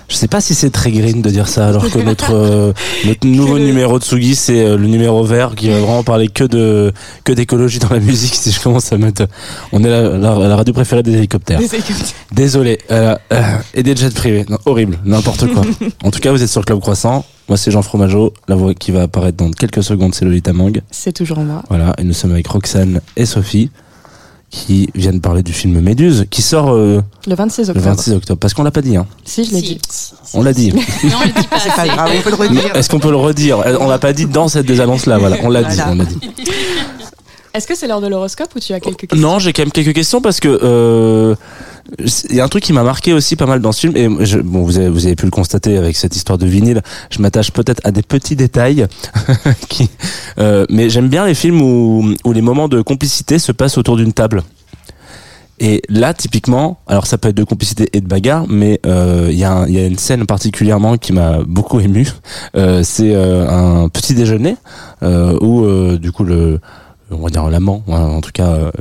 Je 0.08 0.16
sais 0.16 0.28
pas 0.28 0.40
si 0.40 0.54
c'est 0.54 0.70
très 0.70 0.92
green 0.92 1.24
de 1.24 1.32
dire 1.32 1.48
ça, 1.48 1.68
alors 1.68 1.90
que 1.90 1.98
notre, 1.98 2.32
euh, 2.36 2.74
notre 3.08 3.26
nouveau 3.26 3.58
numéro 3.58 3.98
de 3.98 4.04
Tsugi, 4.04 4.36
c'est 4.36 4.64
euh, 4.64 4.78
le 4.78 4.86
numéro 4.86 5.24
vert 5.24 5.56
qui 5.56 5.70
va 5.70 5.80
vraiment 5.80 6.04
parler 6.04 6.28
que 6.28 6.44
de 6.44 6.94
que 7.24 7.34
d'écologie 7.34 7.80
dans 7.80 7.90
la 7.90 8.00
musique. 8.00 8.36
Si 8.46 8.52
je 8.52 8.60
commence 8.62 8.94
à 8.94 8.98
mettre, 9.00 9.26
on 9.72 9.84
est 9.84 9.90
la, 9.90 10.16
la- 10.16 10.48
la 10.48 10.56
radio 10.56 10.76
préférée 10.76 11.02
des 11.02 11.14
hélicoptères. 11.14 11.58
Des 11.58 11.74
hélicoptères. 11.74 12.06
Désolé. 12.32 12.78
Euh, 12.92 13.16
et 13.74 13.82
des 13.82 13.96
jets 13.96 14.12
privés. 14.12 14.46
Non, 14.48 14.60
horrible. 14.68 15.00
N'importe 15.06 15.48
quoi. 15.48 15.64
en 16.04 16.12
tout 16.12 16.20
cas, 16.20 16.32
vous 16.32 16.44
êtes 16.44 16.50
sur 16.50 16.62
le 16.62 16.66
Club 16.66 16.82
Croissant. 16.82 17.26
Moi, 17.50 17.58
c'est 17.58 17.72
Jean 17.72 17.82
Fromageau. 17.82 18.32
La 18.48 18.54
voix 18.54 18.76
qui 18.76 18.92
va 18.92 19.02
apparaître 19.04 19.38
dans 19.38 19.50
quelques 19.50 19.82
secondes, 19.84 20.14
c'est 20.14 20.24
Lolita 20.26 20.54
Mang. 20.54 20.80
C'est 20.92 21.14
toujours 21.14 21.40
moi. 21.40 21.64
Voilà. 21.70 21.96
Et 21.98 22.04
nous 22.04 22.14
sommes 22.14 22.32
avec 22.34 22.46
Roxane 22.48 23.02
et 23.18 23.26
Sophie 23.26 23.72
qui 24.56 24.90
viennent 24.96 25.20
parler 25.20 25.44
du 25.44 25.52
film 25.52 25.80
Méduse 25.82 26.26
qui 26.30 26.42
sort 26.42 26.72
euh, 26.72 27.02
Le 27.28 27.36
26 27.36 27.64
le 27.64 27.70
octobre. 27.72 27.86
26 27.88 28.12
octobre. 28.14 28.40
Parce 28.40 28.54
qu'on 28.54 28.64
l'a 28.64 28.72
pas 28.72 28.82
dit. 28.82 28.96
Hein. 28.96 29.06
Si, 29.26 29.44
je 29.44 29.52
l'ai 29.52 29.60
Si. 29.60 29.64
dit. 29.76 29.82
On 30.34 30.44
l'a 30.44 30.54
dit. 30.54 30.72
Non, 31.04 31.10
on 31.22 31.26
le 31.26 31.42
dit 31.42 31.48
pas 31.48 31.60
C'est 31.60 31.76
pas 31.76 31.86
grave, 31.88 32.10
on 32.18 32.22
peut 32.22 32.30
le 32.32 32.38
Mais 32.54 32.60
redire. 32.62 32.76
Est-ce 32.76 32.90
qu'on 32.90 33.00
peut 33.00 33.10
le 33.10 33.18
redire? 33.18 33.60
On 33.82 33.90
l'a 33.90 34.00
pas 34.00 34.14
dit 34.14 34.26
dans 34.26 34.48
cette 34.48 34.66
désannonce-là. 34.66 35.18
Voilà. 35.18 35.38
On 35.44 35.50
l'a 35.50 35.64
dit. 35.64 35.76
Voilà. 35.76 35.92
On 35.92 35.96
l'a 35.96 36.06
dit. 36.06 36.20
Est-ce 37.54 37.68
que 37.68 37.76
c'est 37.76 37.88
l'heure 37.88 38.02
de 38.02 38.08
l'horoscope 38.08 38.50
ou 38.56 38.60
tu 38.60 38.74
as 38.74 38.80
quelques 38.80 39.08
questions? 39.08 39.18
Non, 39.30 39.40
j'ai 39.40 39.52
quand 39.54 39.64
même 39.64 39.72
quelques 39.72 39.94
questions 39.94 40.22
parce 40.22 40.40
que 40.40 40.48
euh, 40.64 41.36
il 42.30 42.36
y 42.36 42.40
a 42.42 42.44
un 42.44 42.48
truc 42.48 42.64
qui 42.64 42.74
m'a 42.74 42.84
marqué 42.84 43.14
aussi 43.14 43.36
pas 43.36 43.46
mal 43.46 43.62
dans 43.62 43.72
ce 43.72 43.82
film 43.82 43.96
et 43.96 44.26
je, 44.26 44.40
bon 44.40 44.64
vous 44.64 44.78
avez, 44.78 44.90
vous 44.90 45.06
avez 45.06 45.16
pu 45.16 45.26
le 45.26 45.32
constater 45.32 45.78
avec 45.78 45.96
cette 45.96 46.16
histoire 46.16 46.38
de 46.38 46.46
vinyle. 46.48 46.82
Je 47.12 47.20
m'attache 47.22 47.52
peut-être 47.52 47.82
à 47.84 47.92
des 47.92 48.02
petits 48.02 48.36
détails, 48.36 48.88
qui, 49.70 49.90
euh, 50.40 50.66
mais 50.70 50.90
j'aime 50.90 51.10
bien 51.10 51.26
les 51.28 51.36
films 51.36 51.62
où, 51.62 52.14
où 52.26 52.34
les 52.34 52.42
moments 52.42 52.68
de 52.68 52.82
complicité 52.82 53.38
se 53.40 53.52
passent 53.52 53.78
autour 53.78 53.98
d'une 53.98 54.14
table. 54.14 54.42
Et 55.58 55.82
là, 55.88 56.14
typiquement, 56.14 56.80
alors 56.86 57.08
ça 57.08 57.18
peut 57.18 57.30
être 57.30 57.38
de 57.38 57.46
complicité 57.46 57.88
et 57.94 58.02
de 58.02 58.08
bagarre, 58.08 58.46
mais 58.50 58.82
euh, 58.86 59.30
il 59.32 59.38
y, 59.40 59.46
a 59.46 59.54
un- 59.54 59.68
il 59.68 59.74
y 59.74 59.80
a 59.80 59.86
une 59.86 59.98
scène 59.98 60.26
particulièrement 60.26 60.98
qui 60.98 61.14
m'a 61.14 61.44
beaucoup 61.48 61.80
ému. 61.88 62.10
Euh, 62.58 62.82
c'est 62.84 63.16
euh, 63.16 63.48
un 63.48 63.88
petit 63.88 64.14
déjeuner 64.16 64.58
euh, 65.02 65.38
où 65.40 65.64
euh, 65.64 65.98
du 65.98 66.12
coup 66.12 66.26
le 66.26 66.60
on 67.12 67.18
va 67.18 67.30
dire 67.30 67.48
l'amant, 67.50 67.84
ouais, 67.88 67.96
en 67.96 68.22
tout 68.22 68.32
cas, 68.34 68.50
euh, 68.50 68.72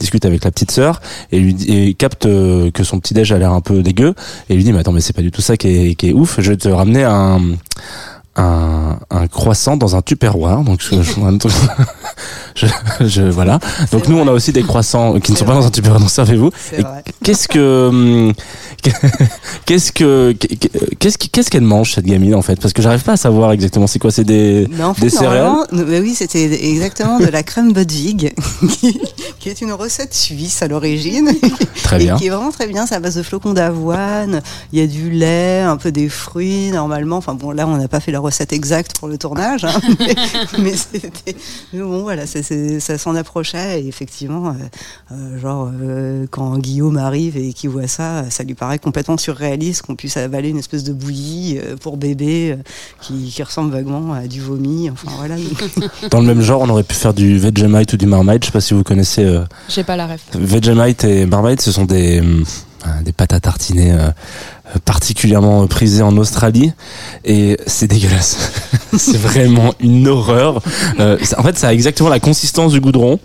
discute 0.00 0.24
avec 0.24 0.44
la 0.44 0.50
petite 0.50 0.70
sœur 0.70 1.00
et 1.30 1.38
lui 1.38 1.56
et 1.68 1.94
capte 1.94 2.26
euh, 2.26 2.70
que 2.70 2.82
son 2.82 2.98
petit 2.98 3.14
déj 3.14 3.32
a 3.32 3.38
l'air 3.38 3.52
un 3.52 3.60
peu 3.60 3.82
dégueu 3.82 4.14
et 4.48 4.54
lui 4.54 4.64
dit 4.64 4.72
mais 4.72 4.80
attends 4.80 4.92
mais 4.92 5.02
c'est 5.02 5.12
pas 5.12 5.22
du 5.22 5.30
tout 5.30 5.42
ça 5.42 5.56
qui 5.56 5.68
est, 5.68 5.94
qui 5.94 6.08
est 6.08 6.12
ouf, 6.12 6.40
je 6.40 6.50
vais 6.50 6.56
te 6.56 6.68
ramener 6.68 7.04
un 7.04 7.40
un, 8.36 8.98
un 9.10 9.26
croissant 9.26 9.76
dans 9.76 9.96
un 9.96 10.02
tupperware 10.02 10.60
donc 10.62 10.80
je, 10.82 10.94
je, 12.54 12.66
je- 13.06 13.22
voilà 13.22 13.58
donc 13.92 14.08
nous 14.08 14.16
on 14.18 14.26
a 14.28 14.32
aussi 14.32 14.52
des 14.52 14.62
croissants 14.62 15.18
qui 15.20 15.32
ne 15.32 15.36
sont 15.36 15.44
pas 15.44 15.54
dans 15.54 15.66
un 15.66 15.70
tupperware 15.70 16.00
donc 16.00 16.10
servez-vous 16.10 16.50
vrai. 16.78 17.02
qu'est-ce 17.24 17.48
que 17.48 17.88
hum, 17.88 18.32
qu'est-ce 19.66 19.92
que 19.92 20.32
qu'est-ce 20.98 21.18
qu'est-ce 21.18 21.50
qu'elle 21.50 21.60
mange 21.62 21.92
cette 21.94 22.06
gamine 22.06 22.34
en 22.34 22.42
fait? 22.42 22.58
Parce 22.60 22.72
que 22.72 22.80
j'arrive 22.82 23.02
pas 23.02 23.12
à 23.12 23.16
savoir 23.16 23.52
exactement 23.52 23.86
c'est 23.86 23.98
quoi 23.98 24.10
c'est 24.10 24.24
des 24.24 24.66
Mais 24.70 24.84
en 24.84 24.94
fait, 24.94 25.02
Des 25.02 25.10
céréales 25.10 25.50
bah 25.72 25.82
oui, 26.00 26.14
c'était 26.14 26.70
exactement 26.70 27.18
de 27.18 27.26
la 27.26 27.42
crème 27.42 27.72
Budwig, 27.72 28.32
qui, 28.80 28.98
qui 29.38 29.48
est 29.48 29.60
une 29.60 29.72
recette 29.72 30.14
suisse 30.14 30.62
à 30.62 30.68
l'origine. 30.68 31.30
très 31.82 31.96
et 31.96 32.04
bien 32.04 32.16
qui 32.16 32.26
est 32.26 32.30
vraiment 32.30 32.50
très 32.52 32.66
bien. 32.68 32.86
C'est 32.86 32.94
à 32.94 33.00
base 33.00 33.16
de 33.16 33.22
flocons 33.22 33.52
d'avoine. 33.52 34.40
Il 34.72 34.78
y 34.78 34.82
a 34.82 34.86
du 34.86 35.10
lait, 35.10 35.60
un 35.60 35.76
peu 35.76 35.92
des 35.92 36.08
fruits 36.08 36.70
normalement. 36.70 37.16
Enfin 37.18 37.34
bon, 37.34 37.50
là, 37.50 37.66
on 37.66 37.76
n'a 37.76 37.88
pas 37.88 38.00
fait 38.00 38.12
la 38.12 38.19
recette 38.20 38.52
exacte 38.52 38.98
pour 38.98 39.08
le 39.08 39.18
tournage, 39.18 39.64
hein, 39.64 39.80
mais, 39.98 40.14
mais 40.58 40.74
c'était. 40.74 41.36
Mais 41.72 41.80
bon, 41.80 42.02
voilà, 42.02 42.24
ça 42.26 42.98
s'en 42.98 43.14
approchait. 43.14 43.82
Et 43.82 43.88
effectivement, 43.88 44.48
euh, 44.48 44.52
euh, 45.12 45.38
genre 45.40 45.70
euh, 45.72 46.26
quand 46.30 46.58
Guillaume 46.58 46.96
arrive 46.96 47.36
et 47.36 47.52
qu'il 47.52 47.70
voit 47.70 47.88
ça, 47.88 48.30
ça 48.30 48.44
lui 48.44 48.54
paraît 48.54 48.78
complètement 48.78 49.16
surréaliste 49.16 49.82
qu'on 49.82 49.96
puisse 49.96 50.16
avaler 50.16 50.50
une 50.50 50.58
espèce 50.58 50.84
de 50.84 50.92
bouillie 50.92 51.58
euh, 51.58 51.76
pour 51.76 51.96
bébé 51.96 52.52
euh, 52.52 52.62
qui, 53.00 53.30
qui 53.30 53.42
ressemble 53.42 53.72
vaguement 53.72 54.12
à 54.12 54.26
du 54.26 54.40
vomi. 54.40 54.90
Enfin 54.90 55.10
voilà. 55.16 55.36
Dans 56.10 56.20
le 56.20 56.26
même 56.26 56.42
genre, 56.42 56.62
on 56.62 56.68
aurait 56.68 56.82
pu 56.84 56.94
faire 56.94 57.14
du 57.14 57.38
Vegemite 57.38 57.92
ou 57.92 57.96
du 57.96 58.06
Marmite. 58.06 58.42
Je 58.42 58.46
sais 58.46 58.52
pas 58.52 58.60
si 58.60 58.74
vous 58.74 58.82
connaissez 58.82 59.24
euh, 59.24 59.44
J'ai 59.68 59.84
pas 59.84 59.96
la 59.96 60.06
ref. 60.06 60.20
Vegemite 60.34 61.04
et 61.04 61.26
Marmite. 61.26 61.60
Ce 61.60 61.72
sont 61.72 61.84
des 61.84 62.20
hum, 62.20 62.44
euh, 62.86 63.02
des 63.02 63.12
pâtes 63.12 63.32
à 63.32 63.40
tartiner 63.40 63.94
particulièrement 64.84 65.66
prisées 65.66 66.02
en 66.02 66.16
Australie 66.16 66.72
et 67.24 67.56
c'est 67.66 67.86
dégueulasse. 67.86 68.52
c'est 68.98 69.16
vraiment 69.16 69.74
une 69.80 70.08
horreur. 70.08 70.62
Euh, 70.98 71.18
en 71.36 71.42
fait, 71.42 71.58
ça 71.58 71.68
a 71.68 71.72
exactement 71.72 72.08
la 72.08 72.20
consistance 72.20 72.72
du 72.72 72.80
goudron. 72.80 73.18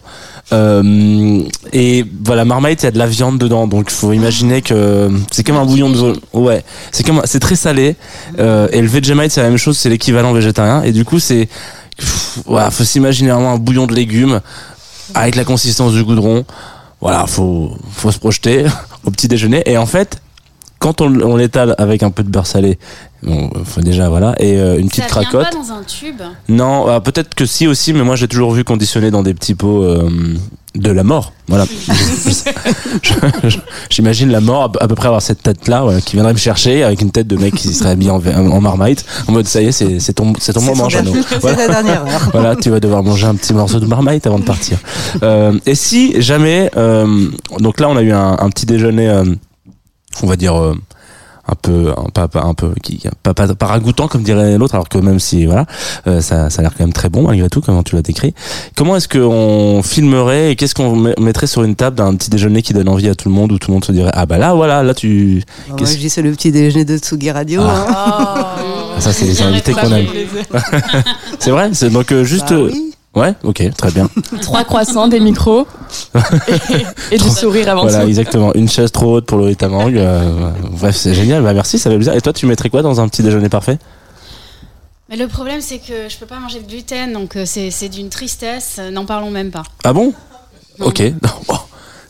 Euh, 0.54 1.42
et 1.74 2.06
voilà, 2.24 2.46
Marmite, 2.46 2.84
il 2.84 2.86
y 2.86 2.88
a 2.88 2.92
de 2.92 3.00
la 3.00 3.08
viande 3.08 3.40
dedans, 3.40 3.68
donc 3.68 3.90
faut 3.90 4.14
imaginer 4.14 4.62
que 4.62 5.10
c'est 5.32 5.44
comme 5.44 5.58
un 5.58 5.66
bouillon 5.66 5.90
de 5.90 6.14
ouais, 6.34 6.64
c'est 6.92 7.06
comme 7.06 7.22
c'est 7.26 7.40
très 7.40 7.56
salé. 7.56 7.96
Euh, 8.40 8.68
et 8.72 8.82
le 8.82 8.88
Vegemite, 8.88 9.32
c'est 9.32 9.42
la 9.42 9.50
même 9.50 9.58
chose, 9.58 9.78
c'est 9.78 9.90
l'équivalent 9.90 10.34
végétarien. 10.34 10.84
Et 10.84 10.92
du 10.92 11.04
coup, 11.04 11.20
c'est 11.20 11.50
voilà, 12.46 12.70
faut 12.70 12.84
s'imaginer 12.84 13.32
vraiment 13.32 13.54
un 13.54 13.58
bouillon 13.58 13.88
de 13.88 13.94
légumes 13.94 14.42
avec 15.14 15.36
la 15.36 15.46
consistance 15.46 15.94
du 15.94 16.04
goudron. 16.04 16.46
Voilà, 17.02 17.26
faut 17.28 17.72
faut 17.92 18.12
se 18.12 18.20
projeter 18.20 18.66
au 19.06 19.12
petit 19.12 19.28
déjeuner. 19.28 19.64
Et 19.66 19.78
en 19.78 19.86
fait, 19.88 20.22
quand 20.86 21.02
on, 21.02 21.20
on 21.22 21.36
l'étale 21.36 21.74
avec 21.80 22.04
un 22.04 22.12
peu 22.12 22.22
de 22.22 22.30
beurre 22.30 22.46
salé, 22.46 22.78
bon, 23.24 23.50
faut 23.66 23.82
déjà 23.82 24.08
voilà, 24.08 24.36
et 24.40 24.60
euh, 24.60 24.78
une 24.78 24.88
petite 24.88 25.10
Ça 25.10 25.20
vient 25.20 25.30
cracotte. 25.30 25.50
pas 25.52 25.58
dans 25.58 25.72
un 25.72 25.82
tube. 25.84 26.22
Non, 26.48 26.88
euh, 26.90 27.00
peut-être 27.00 27.34
que 27.34 27.48
si 27.48 27.66
aussi, 27.66 27.92
mais 27.92 28.04
moi 28.04 28.16
j'ai 28.16 28.28
toujours 28.28 28.52
vu 28.52 28.64
conditionné 28.64 29.10
dans 29.10 29.24
des 29.24 29.34
petits 29.34 29.56
pots 29.56 29.84
euh, 29.84 30.08
de 30.76 30.92
la 30.92 31.04
mort. 31.04 31.34
Voilà. 31.48 31.66
J'imagine 33.90 34.30
la 34.32 34.42
mort 34.42 34.64
à, 34.64 34.72
peu- 34.72 34.80
à 34.82 34.88
peu 34.88 34.96
près 34.96 35.08
avoir 35.08 35.22
cette 35.22 35.42
tête-là 35.42 35.82
voilà, 35.84 36.02
qui 36.02 36.14
viendrait 36.16 36.34
me 36.34 36.38
chercher 36.38 36.84
avec 36.84 37.02
une 37.02 37.12
tête 37.12 37.28
de 37.28 37.38
mec 37.38 37.56
qui 37.56 37.74
serait 37.74 37.92
habillé 37.92 38.12
en, 38.12 38.22
en 38.36 38.62
marmite, 38.62 39.06
en 39.28 39.32
mode 39.32 39.48
ça 39.48 39.62
y 39.62 39.68
est, 39.68 39.72
c'est 39.72 40.00
c'est 40.00 40.14
ton, 40.14 40.34
c'est 40.40 40.54
ton 40.54 40.60
C'est 40.60 40.66
moment, 40.68 40.84
son 40.84 40.90
Jeannot. 40.90 41.12
dernier- 41.14 41.26
C'est 41.30 41.40
Voilà. 41.42 41.58
la 41.58 41.68
dernière 41.68 42.02
heure. 42.06 42.30
Voilà, 42.32 42.56
tu 42.56 42.70
vas 42.70 42.80
devoir 42.80 43.04
manger 43.04 43.28
un 43.28 43.36
petit 43.36 43.54
morceau 43.54 43.80
de 43.80 43.86
marmite 43.86 44.28
avant 44.28 44.40
de 44.40 44.44
partir. 44.46 44.78
Euh, 45.24 45.58
et 45.66 45.76
si 45.76 46.22
jamais, 46.22 46.70
euh, 46.78 47.08
donc 47.60 47.80
là 47.80 47.90
on 47.90 47.98
a 47.98 48.02
eu 48.02 48.12
un, 48.12 48.36
un 48.40 48.50
petit 48.50 48.66
déjeuner, 48.66 49.10
euh, 49.10 49.24
on 50.24 50.28
va 50.28 50.36
dire 50.36 50.56
euh, 50.62 50.74
un 51.48 51.54
peu, 51.62 51.92
un, 51.96 52.10
pas, 52.10 52.28
pas- 52.28 52.42
un 52.42 52.56
peu, 52.56 52.74
qui, 52.82 53.04
pas, 53.22 53.36
pas, 53.36 53.48
pas 53.54 53.68
ragoûtant 53.68 54.08
comme 54.08 54.24
dirait 54.24 54.58
l'autre, 54.58 54.74
alors 54.74 54.90
que 54.90 54.98
même 54.98 55.20
si 55.20 55.46
voilà, 55.46 55.68
euh, 56.08 56.20
ça, 56.20 56.50
ça 56.50 56.60
a 56.60 56.64
l'air 56.64 56.72
quand 56.76 56.84
même 56.84 56.92
très 56.94 57.08
bon 57.10 57.22
malgré 57.22 57.50
tout, 57.50 57.62
comment 57.62 57.84
tu 57.84 57.96
l'as 57.96 58.02
décrit. 58.02 58.34
Comment 58.76 58.96
est-ce 58.96 59.08
qu'on 59.08 59.84
filmerait 59.84 60.52
et 60.52 60.56
qu'est-ce 60.56 60.74
qu'on 60.74 60.96
met- 60.96 61.14
mettrait 61.20 61.46
sur 61.46 61.64
une 61.64 61.76
table 61.76 61.98
d'un 61.98 62.16
petit 62.16 62.32
déjeuner 62.32 62.64
qui 62.64 62.74
donne 62.74 62.90
envie 62.90 63.10
à 63.10 63.14
tout 63.14 63.30
le 63.30 63.36
monde 63.36 63.52
où 63.52 63.60
tout 63.60 63.70
le 63.70 63.74
monde 63.76 63.86
se 63.86 63.92
dirait 63.92 64.10
ah 64.16 64.26
bah 64.26 64.40
là 64.40 64.56
voilà 64.56 64.82
là 64.82 64.96
tu 64.96 65.44
moi, 65.68 65.78
Qu'est-ce- 65.78 65.94
je 65.94 66.00
dis 66.00 66.10
c'est 66.10 66.24
le 66.24 66.32
petit 66.32 66.52
déjeuner 66.52 66.84
de 66.86 66.98
Tsugi 66.98 67.30
Radio. 67.30 67.62
Ah. 67.64 67.86
hein. 68.58 68.64
Ah, 68.98 69.02
ça 69.02 69.12
c'est 69.14 69.26
les 69.26 69.40
invités 69.44 69.74
qu'on 69.74 69.92
aime. 69.92 70.08
C'est 71.40 71.52
vrai, 71.52 71.70
c'est 71.74 71.90
donc 71.92 72.12
euh, 72.14 72.24
juste 72.24 72.50
Bah 72.50 72.56
euh, 72.56 72.70
oui. 72.72 72.94
Ouais, 73.16 73.34
ok, 73.44 73.64
très 73.78 73.92
bien. 73.92 74.10
Trois 74.42 74.64
croissants, 74.64 75.08
des 75.08 75.20
micros 75.20 75.68
et, 76.48 76.86
et 77.16 77.18
du 77.18 77.30
sourire 77.30 77.70
avant 77.70 77.84
Voilà, 77.84 78.02
tout. 78.02 78.08
exactement. 78.08 78.54
Une 78.54 78.70
chaise 78.70 78.92
trop 78.92 79.16
haute 79.16 79.26
pour 79.26 79.38
le 79.38 79.46
Ritamang. 79.46 79.92
Euh, 79.96 80.52
bref, 80.72 80.96
c'est 80.96 81.14
génial. 81.14 81.42
Bah 81.44 81.54
merci, 81.54 81.80
ça 81.80 81.90
fait 81.90 81.96
plaisir. 81.96 82.14
Et 82.16 82.22
toi, 82.22 82.34
tu 82.34 82.46
mettrais 82.46 82.70
quoi 82.70 82.82
dans 82.82 83.00
un 83.02 83.08
petit 83.08 83.24
déjeuner 83.24 83.50
parfait? 83.50 83.78
Mais 85.10 85.18
le 85.18 85.28
problème, 85.28 85.62
c'est 85.62 85.78
que 85.80 86.10
je 86.10 86.18
peux 86.18 86.26
pas 86.26 86.40
manger 86.40 86.60
de 86.62 86.68
gluten, 86.68 87.14
donc 87.14 87.36
euh, 87.36 87.46
c'est 87.46 87.70
c'est 87.70 87.90
d'une 87.90 88.10
tristesse. 88.10 88.78
euh, 88.80 88.90
N'en 88.92 89.06
parlons 89.06 89.30
même 89.32 89.52
pas. 89.52 89.64
Ah 89.84 89.94
bon? 89.94 90.14
Non. 90.80 90.88
Ok. 90.88 91.00
Non. 91.00 91.30
Oh. 91.50 91.54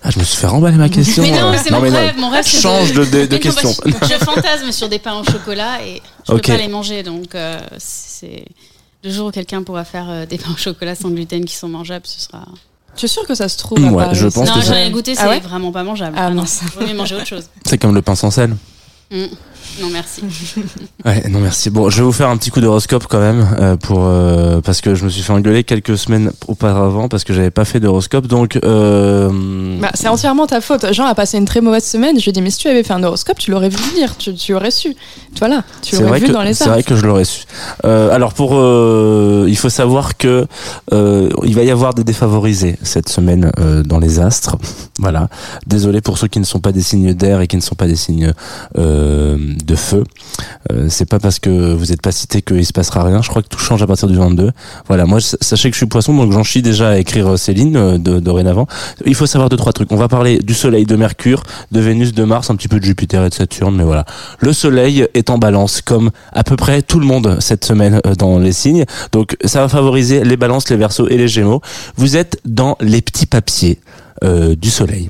Ah, 0.08 0.12
je 0.12 0.20
me 0.20 0.24
suis 0.24 0.38
fait 0.38 0.48
remballer 0.48 0.78
ma 0.78 0.88
question. 0.88 1.24
Mais 1.24 1.32
non, 1.32 1.48
Euh, 1.52 1.56
c'est 1.62 1.72
mon 1.72 1.82
non. 1.82 1.92
rêve. 1.92 2.14
Mon 2.18 2.30
rêve, 2.30 2.46
c'est 2.48 2.62
Change 2.62 2.94
de, 2.94 3.04
de, 3.06 3.12
de 3.12 3.18
Mais 3.22 3.28
non, 3.28 3.40
question. 3.40 3.70
Je 4.04 4.24
fantasme 4.24 4.72
sur 4.72 4.88
des 4.88 5.00
pains 5.00 5.20
au 5.20 5.24
chocolat 5.24 5.82
et 5.86 6.02
je 6.28 6.34
Ok. 6.34 6.44
peux 6.44 6.52
pas 6.54 6.58
les 6.60 6.68
manger, 6.68 7.02
donc 7.04 7.34
euh, 7.36 7.60
c'est 7.80 8.46
le 9.06 9.12
jour 9.12 9.28
où 9.28 9.32
quelqu'un 9.32 9.64
pourra 9.64 9.86
faire 9.86 10.10
euh, 10.10 10.26
des 10.26 10.38
pains 10.38 10.52
au 10.52 10.58
chocolat 10.58 10.96
sans 10.96 11.10
gluten 11.12 11.46
qui 11.46 11.56
sont 11.56 11.70
mangeables, 11.70 12.08
ce 12.08 12.20
sera. 12.20 12.44
Tu 12.98 13.06
es 13.06 13.08
sûr 13.08 13.26
que 13.28 13.36
ça 13.36 13.48
se 13.50 13.58
trouve 13.58 13.80
ouais, 13.80 14.06
je 14.14 14.28
pense 14.28 14.48
non, 14.48 14.56
j'en 14.56 14.62
ça- 14.62 14.82
ai 14.82 14.90
goûté, 14.90 15.16
c'est 15.16 15.22
Ah 15.22 15.30
ouais 15.30 15.40
vraiment 15.40 15.72
pas 15.72 15.84
mangeable. 15.84 16.16
Ah, 16.18 16.30
non, 16.30 16.42
mince. 16.42 16.62
je 16.74 16.80
voulais 16.80 16.94
manger 16.94 17.16
autre 17.16 17.28
chose. 17.28 17.44
C'est 17.66 17.78
comme 17.78 17.94
le 17.94 18.02
pain 18.02 18.16
sans 18.16 18.32
sel. 18.32 18.56
Mm. 19.12 19.26
Non, 19.82 19.90
merci. 19.92 20.22
Ouais, 21.06 21.24
non 21.30 21.40
merci. 21.40 21.70
Bon, 21.70 21.90
je 21.92 21.98
vais 21.98 22.04
vous 22.04 22.12
faire 22.12 22.30
un 22.30 22.38
petit 22.38 22.50
coup 22.50 22.62
d'horoscope 22.62 23.06
quand 23.08 23.20
même 23.20 23.48
euh, 23.60 23.76
pour 23.76 24.00
euh, 24.06 24.60
parce 24.62 24.82
que 24.82 24.96
je 24.96 25.04
me 25.06 25.10
suis 25.10 25.22
fait 25.22 25.34
engueuler 25.34 25.64
quelques 25.64 26.00
semaines 26.00 26.32
auparavant 26.48 27.08
parce 27.10 27.24
que 27.24 27.32
j'avais 27.32 27.52
pas 27.52 27.64
fait 27.66 27.80
d'horoscope. 27.80 28.26
Donc 28.26 28.58
euh, 28.64 29.30
Bah, 29.80 29.92
c'est 29.94 30.08
entièrement 30.08 30.48
ta 30.48 30.62
faute. 30.62 30.92
Jean 30.94 31.06
a 31.06 31.14
passé 31.14 31.38
une 31.38 31.46
très 31.46 31.62
mauvaise 31.62 31.84
semaine. 31.84 32.18
Je 32.18 32.24
lui 32.24 32.30
ai 32.30 32.32
dit, 32.32 32.42
mais 32.42 32.50
si 32.50 32.58
tu 32.58 32.70
avais 32.70 32.82
fait 32.82 32.94
un 32.94 33.04
horoscope, 33.04 33.38
tu 33.38 33.52
l'aurais 33.52 33.70
vu 33.70 33.78
venir. 33.78 34.18
Tu, 34.18 34.34
tu 34.34 34.56
aurais 34.56 34.72
su. 34.72 34.96
Voilà, 35.38 35.64
tu 35.84 35.96
c'est 35.96 36.02
l'aurais 36.02 36.10
vrai 36.10 36.20
vu 36.22 36.28
que 36.28 36.32
dans 36.32 36.42
les 36.42 36.54
c'est 36.56 36.70
vrai 36.70 36.82
que 36.82 36.96
je 36.96 37.06
l'aurais 37.06 37.26
su. 37.26 37.44
Euh, 37.84 38.10
alors 38.16 38.34
pour 38.34 38.52
euh, 38.54 39.46
il 39.48 39.58
faut 39.58 39.70
savoir 39.70 40.18
que 40.18 40.48
euh, 40.94 41.30
il 41.44 41.54
va 41.54 41.64
y 41.64 41.70
avoir 41.72 41.94
des 41.94 42.04
défavorisés 42.06 42.78
cette 42.82 43.10
semaine 43.10 43.52
euh, 43.60 43.84
dans 43.84 44.00
les 44.00 44.20
astres. 44.20 44.56
Voilà. 44.98 45.28
Désolé 45.68 46.02
pour 46.02 46.18
ceux 46.18 46.28
qui 46.30 46.40
ne 46.40 46.46
sont 46.46 46.60
pas 46.62 46.72
des 46.72 46.82
signes 46.82 47.14
d'air 47.14 47.42
et 47.42 47.48
qui 47.48 47.58
ne 47.58 47.62
sont 47.62 47.76
pas 47.76 47.86
des 47.88 47.98
signes 47.98 48.34
euh, 48.78 49.38
de 49.64 49.76
feu. 49.76 50.04
Euh, 50.72 50.88
c'est 50.90 51.06
pas 51.06 51.20
parce 51.20 51.40
que 51.40 51.74
vous 51.74 51.86
n'êtes 51.86 52.02
pas 52.02 52.12
cité 52.12 52.42
qu'il 52.42 52.66
se 52.66 52.74
passera 52.74 53.04
rien. 53.04 53.22
Je 53.22 53.30
crois 53.30 53.42
que 53.42 53.48
tout 53.48 53.60
change 53.60 53.82
à 53.82 53.88
partir 53.88 54.08
du 54.08 54.16
22. 54.16 54.52
Voilà. 54.88 55.06
Moi, 55.06 55.20
sachez 55.22 55.70
que 55.70 55.76
je 55.76 55.80
suis 55.80 55.86
poisson, 55.86 56.16
donc 56.16 56.32
j'en 56.32 56.44
chie 56.44 56.62
déjà 56.62 56.90
à 56.90 56.98
écrire 56.98 57.34
euh, 57.34 57.38
Céline 57.38 57.76
euh, 57.76 57.98
de, 57.98 58.20
dorénavant. 58.20 58.68
Il 59.06 59.16
faut 59.16 59.26
savoir 59.26 59.50
deux 59.50 59.58
trois 59.58 59.74
trucs. 59.74 59.92
On 59.92 59.98
va 59.98 60.08
parler 60.08 60.40
du 60.40 60.54
Soleil, 60.54 60.86
de 60.86 60.96
Mercure, 60.96 61.44
de 61.72 61.80
Vénus, 61.80 62.14
de 62.14 62.24
Mars, 62.24 62.50
un 62.50 62.56
petit 62.56 62.68
peu 62.68 62.80
de 62.80 62.86
Jupiter 62.86 63.24
et 63.26 63.30
de 63.30 63.34
Saturne, 63.34 63.76
mais 63.76 63.84
voilà. 63.84 64.06
Le 64.40 64.54
Soleil 64.54 65.08
est 65.14 65.30
en 65.30 65.38
balance, 65.38 65.82
comme 65.82 66.12
à 66.34 66.44
peu 66.44 66.56
près 66.56 66.82
tout 66.82 67.00
le 67.00 67.06
monde 67.06 67.38
cette 67.40 67.66
semaine 67.66 68.02
euh, 68.06 68.16
dans 68.16 68.40
les 68.40 68.52
signes. 68.52 68.86
Donc 69.12 69.38
ça 69.46 69.62
va 69.62 69.70
favoriser 69.70 70.24
les 70.24 70.38
balances, 70.38 70.70
les 70.70 70.78
versos 70.78 71.08
et 71.10 71.18
les 71.18 71.28
gémeaux. 71.28 71.62
Vous 71.98 72.18
êtes 72.18 72.40
dans 72.46 72.78
les 72.82 73.02
petits 73.02 73.26
papiers 73.26 73.80
euh, 74.24 74.56
du 74.56 74.70
Soleil. 74.70 75.10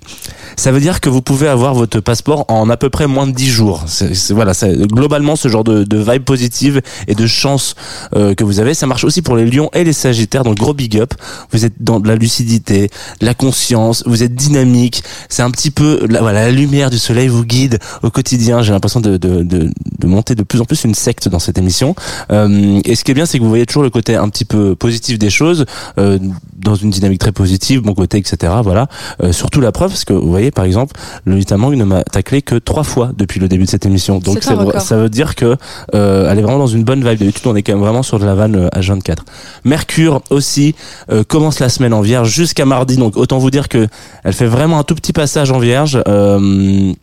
Ça 0.57 0.71
veut 0.71 0.79
dire 0.79 1.01
que 1.01 1.09
vous 1.09 1.21
pouvez 1.21 1.47
avoir 1.47 1.73
votre 1.73 1.99
passeport 1.99 2.45
en 2.47 2.69
à 2.69 2.77
peu 2.77 2.89
près 2.89 3.07
moins 3.07 3.27
de 3.27 3.31
10 3.31 3.47
jours. 3.49 3.83
C'est, 3.87 4.13
c'est- 4.15 4.33
voilà, 4.33 4.53
c'est 4.53 4.75
globalement 4.87 5.35
ce 5.35 5.47
genre 5.47 5.63
de, 5.63 5.83
de 5.83 5.97
vibe 5.97 6.23
positive 6.23 6.81
et 7.07 7.15
de 7.15 7.27
chance 7.27 7.75
euh, 8.15 8.33
que 8.35 8.43
vous 8.43 8.59
avez. 8.59 8.73
Ça 8.73 8.87
marche 8.87 9.03
aussi 9.03 9.21
pour 9.21 9.35
les 9.35 9.45
lions 9.45 9.69
et 9.73 9.83
les 9.83 9.93
sagittaires, 9.93 10.43
donc 10.43 10.57
gros 10.57 10.73
big 10.73 10.97
up. 10.97 11.13
Vous 11.51 11.65
êtes 11.65 11.73
dans 11.81 11.99
de 11.99 12.07
la 12.07 12.15
lucidité, 12.15 12.89
la 13.21 13.33
conscience, 13.33 14.03
vous 14.05 14.23
êtes 14.23 14.33
dynamique. 14.35 15.03
C'est 15.29 15.43
un 15.43 15.51
petit 15.51 15.71
peu, 15.71 16.05
la, 16.09 16.21
voilà, 16.21 16.43
la 16.45 16.51
lumière 16.51 16.89
du 16.89 16.97
soleil 16.99 17.27
vous 17.27 17.45
guide 17.45 17.79
au 18.03 18.09
quotidien. 18.09 18.61
J'ai 18.61 18.71
l'impression 18.71 19.01
de, 19.01 19.17
de, 19.17 19.43
de, 19.43 19.69
de 19.99 20.07
monter 20.07 20.35
de 20.35 20.43
plus 20.43 20.61
en 20.61 20.65
plus 20.65 20.83
une 20.83 20.95
secte 20.95 21.27
dans 21.29 21.39
cette 21.39 21.57
émission. 21.57 21.95
Euh, 22.31 22.79
et 22.85 22.95
ce 22.95 23.03
qui 23.03 23.11
est 23.11 23.15
bien, 23.15 23.25
c'est 23.25 23.37
que 23.37 23.43
vous 23.43 23.49
voyez 23.49 23.65
toujours 23.65 23.83
le 23.83 23.89
côté 23.89 24.15
un 24.15 24.29
petit 24.29 24.45
peu 24.45 24.75
positif 24.75 25.19
des 25.19 25.29
choses, 25.29 25.65
euh, 25.97 26.17
dans 26.57 26.75
une 26.75 26.89
dynamique 26.89 27.19
très 27.19 27.31
positive, 27.31 27.81
bon 27.81 27.93
côté, 27.93 28.17
etc. 28.17 28.53
Voilà. 28.63 28.87
Euh, 29.23 29.31
surtout 29.31 29.61
la 29.61 29.71
preuve, 29.71 29.89
parce 29.91 30.05
que 30.05 30.13
vous 30.13 30.29
voyez, 30.29 30.44
par 30.51 30.65
exemple, 30.65 30.95
le 31.25 31.35
Vitamang 31.35 31.75
ne 31.75 31.83
m'a 31.83 32.03
taclé 32.03 32.41
que 32.41 32.55
trois 32.55 32.83
fois 32.83 33.11
depuis 33.17 33.39
le 33.39 33.47
début 33.47 33.65
de 33.65 33.69
cette 33.69 33.85
émission. 33.85 34.19
Donc 34.19 34.39
C'est 34.41 34.79
ça, 34.79 34.97
veut 34.97 35.09
dire 35.09 35.35
que 35.35 35.55
euh, 35.93 36.29
elle 36.29 36.39
est 36.39 36.41
vraiment 36.41 36.59
dans 36.59 36.67
une 36.67 36.83
bonne 36.83 36.99
vibe. 36.99 37.19
D'habitude, 37.19 37.45
on 37.45 37.55
est 37.55 37.63
quand 37.63 37.73
même 37.73 37.81
vraiment 37.81 38.03
sur 38.03 38.19
de 38.19 38.25
la 38.25 38.35
vanne 38.35 38.55
euh, 38.55 38.69
H24. 38.69 39.17
Mercure 39.63 40.21
aussi 40.29 40.75
euh, 41.11 41.23
commence 41.23 41.59
la 41.59 41.69
semaine 41.69 41.93
en 41.93 42.01
Vierge 42.01 42.29
jusqu'à 42.29 42.65
mardi. 42.65 42.97
Donc 42.97 43.17
autant 43.17 43.37
vous 43.37 43.51
dire 43.51 43.69
que 43.69 43.87
elle 44.23 44.33
fait 44.33 44.47
vraiment 44.47 44.79
un 44.79 44.83
tout 44.83 44.95
petit 44.95 45.13
passage 45.13 45.51
en 45.51 45.59
Vierge. 45.59 46.01
Euh, 46.07 46.93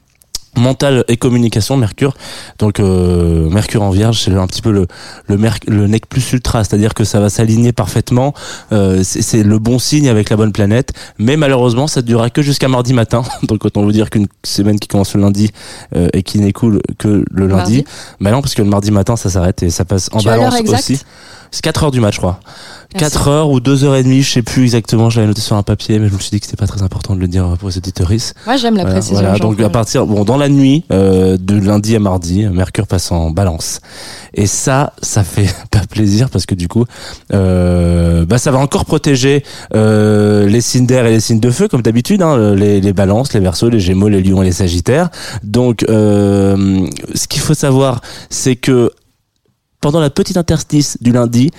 mental 0.56 1.04
et 1.08 1.16
communication 1.16 1.76
Mercure. 1.76 2.14
Donc 2.58 2.78
euh, 2.80 3.48
Mercure 3.48 3.82
en 3.82 3.90
Vierge 3.90 4.20
c'est 4.22 4.32
un 4.34 4.46
petit 4.46 4.62
peu 4.62 4.70
le 4.70 4.86
le, 5.28 5.36
merc- 5.38 5.64
le 5.68 5.86
nec 5.86 6.06
plus 6.08 6.32
ultra. 6.32 6.62
C'est-à-dire 6.64 6.94
que 6.94 7.04
ça 7.04 7.20
va 7.20 7.30
s'aligner 7.30 7.72
parfaitement. 7.72 8.34
Euh, 8.72 9.02
c'est 9.02 9.42
le 9.42 9.58
bon 9.58 9.78
signe 9.78 10.08
avec 10.08 10.28
la 10.30 10.36
bonne 10.36 10.52
planète. 10.52 10.90
Mais 11.18 11.36
malheureusement 11.36 11.86
ça 11.86 12.00
ne 12.02 12.06
durera 12.06 12.30
que 12.30 12.42
jusqu'à 12.42 12.68
mardi 12.68 12.92
matin. 12.92 13.22
Donc 13.44 13.64
autant 13.64 13.82
vous 13.82 13.92
dire 13.92 14.10
qu'une 14.10 14.26
semaine 14.44 14.78
qui 14.78 14.88
commence 14.88 15.14
le 15.14 15.22
lundi 15.22 15.50
euh, 15.96 16.08
et 16.12 16.22
qui 16.22 16.38
n'écoule 16.38 16.80
que 16.98 17.24
le 17.30 17.46
lundi. 17.46 17.52
Mardi. 17.52 17.84
bah 18.20 18.30
non 18.30 18.42
parce 18.42 18.54
que 18.54 18.62
le 18.62 18.68
mardi 18.68 18.90
matin 18.90 19.16
ça 19.16 19.30
s'arrête 19.30 19.62
et 19.62 19.70
ça 19.70 19.84
passe 19.84 20.08
en 20.12 20.18
Tu 20.18 20.26
balance 20.26 20.54
aussi 20.74 21.00
c'est 21.52 21.62
4 21.62 21.84
heures 21.84 21.90
du 21.92 22.00
match 22.00 22.14
je 22.14 22.18
crois 22.18 22.40
Merci. 22.94 23.12
4 23.14 23.28
heures 23.28 23.50
ou 23.50 23.60
2 23.60 23.84
heures 23.84 23.94
et 23.94 24.02
demie 24.02 24.22
je 24.22 24.30
sais 24.32 24.42
plus 24.42 24.64
exactement 24.64 25.08
je 25.08 25.16
l'avais 25.16 25.28
noté 25.28 25.40
sur 25.40 25.56
un 25.56 25.62
papier 25.62 25.98
mais 25.98 26.08
je 26.08 26.12
me 26.14 26.18
suis 26.18 26.30
dit 26.30 26.40
que 26.40 26.46
c'était 26.46 26.58
pas 26.58 26.66
très 26.66 26.82
important 26.82 27.14
de 27.14 27.20
le 27.20 27.28
dire 27.28 27.56
pour 27.58 27.68
les 27.70 27.78
auditeuristes 27.78 28.34
Moi, 28.46 28.56
j'aime 28.56 28.76
la 28.76 28.82
voilà, 28.82 28.96
précision. 28.98 29.20
voilà. 29.22 29.38
Donc 29.38 29.60
à 29.60 29.70
partir 29.70 30.06
bon 30.06 30.24
dans 30.24 30.36
la 30.36 30.48
nuit 30.48 30.84
euh, 30.92 31.36
de 31.40 31.54
lundi 31.56 31.94
à 31.96 32.00
mardi, 32.00 32.46
Mercure 32.48 32.86
passe 32.86 33.12
en 33.12 33.30
Balance. 33.30 33.80
Et 34.34 34.46
ça, 34.46 34.92
ça 35.02 35.24
fait 35.24 35.54
pas 35.70 35.80
plaisir 35.88 36.28
parce 36.30 36.46
que 36.46 36.54
du 36.54 36.68
coup, 36.68 36.84
euh, 37.32 38.24
bah 38.26 38.38
ça 38.38 38.50
va 38.50 38.58
encore 38.58 38.84
protéger 38.84 39.42
euh, 39.74 40.46
les 40.48 40.60
signes 40.60 40.86
d'air 40.86 41.06
et 41.06 41.10
les 41.12 41.20
signes 41.20 41.40
de 41.40 41.50
feu 41.50 41.68
comme 41.68 41.82
d'habitude, 41.82 42.22
hein, 42.22 42.54
les, 42.54 42.80
les 42.80 42.92
Balances, 42.92 43.32
les 43.34 43.40
Verseaux, 43.40 43.68
les 43.68 43.80
Gémeaux, 43.80 44.08
les 44.08 44.22
Lions 44.22 44.42
et 44.42 44.46
les 44.46 44.52
Sagittaires. 44.52 45.10
Donc, 45.42 45.84
euh, 45.88 46.86
ce 47.14 47.26
qu'il 47.28 47.40
faut 47.40 47.54
savoir, 47.54 48.00
c'est 48.30 48.56
que 48.56 48.90
pendant 49.82 50.00
la 50.00 50.08
petite 50.08 50.38
interstice 50.38 50.96
du 51.02 51.12
lundi, 51.12 51.50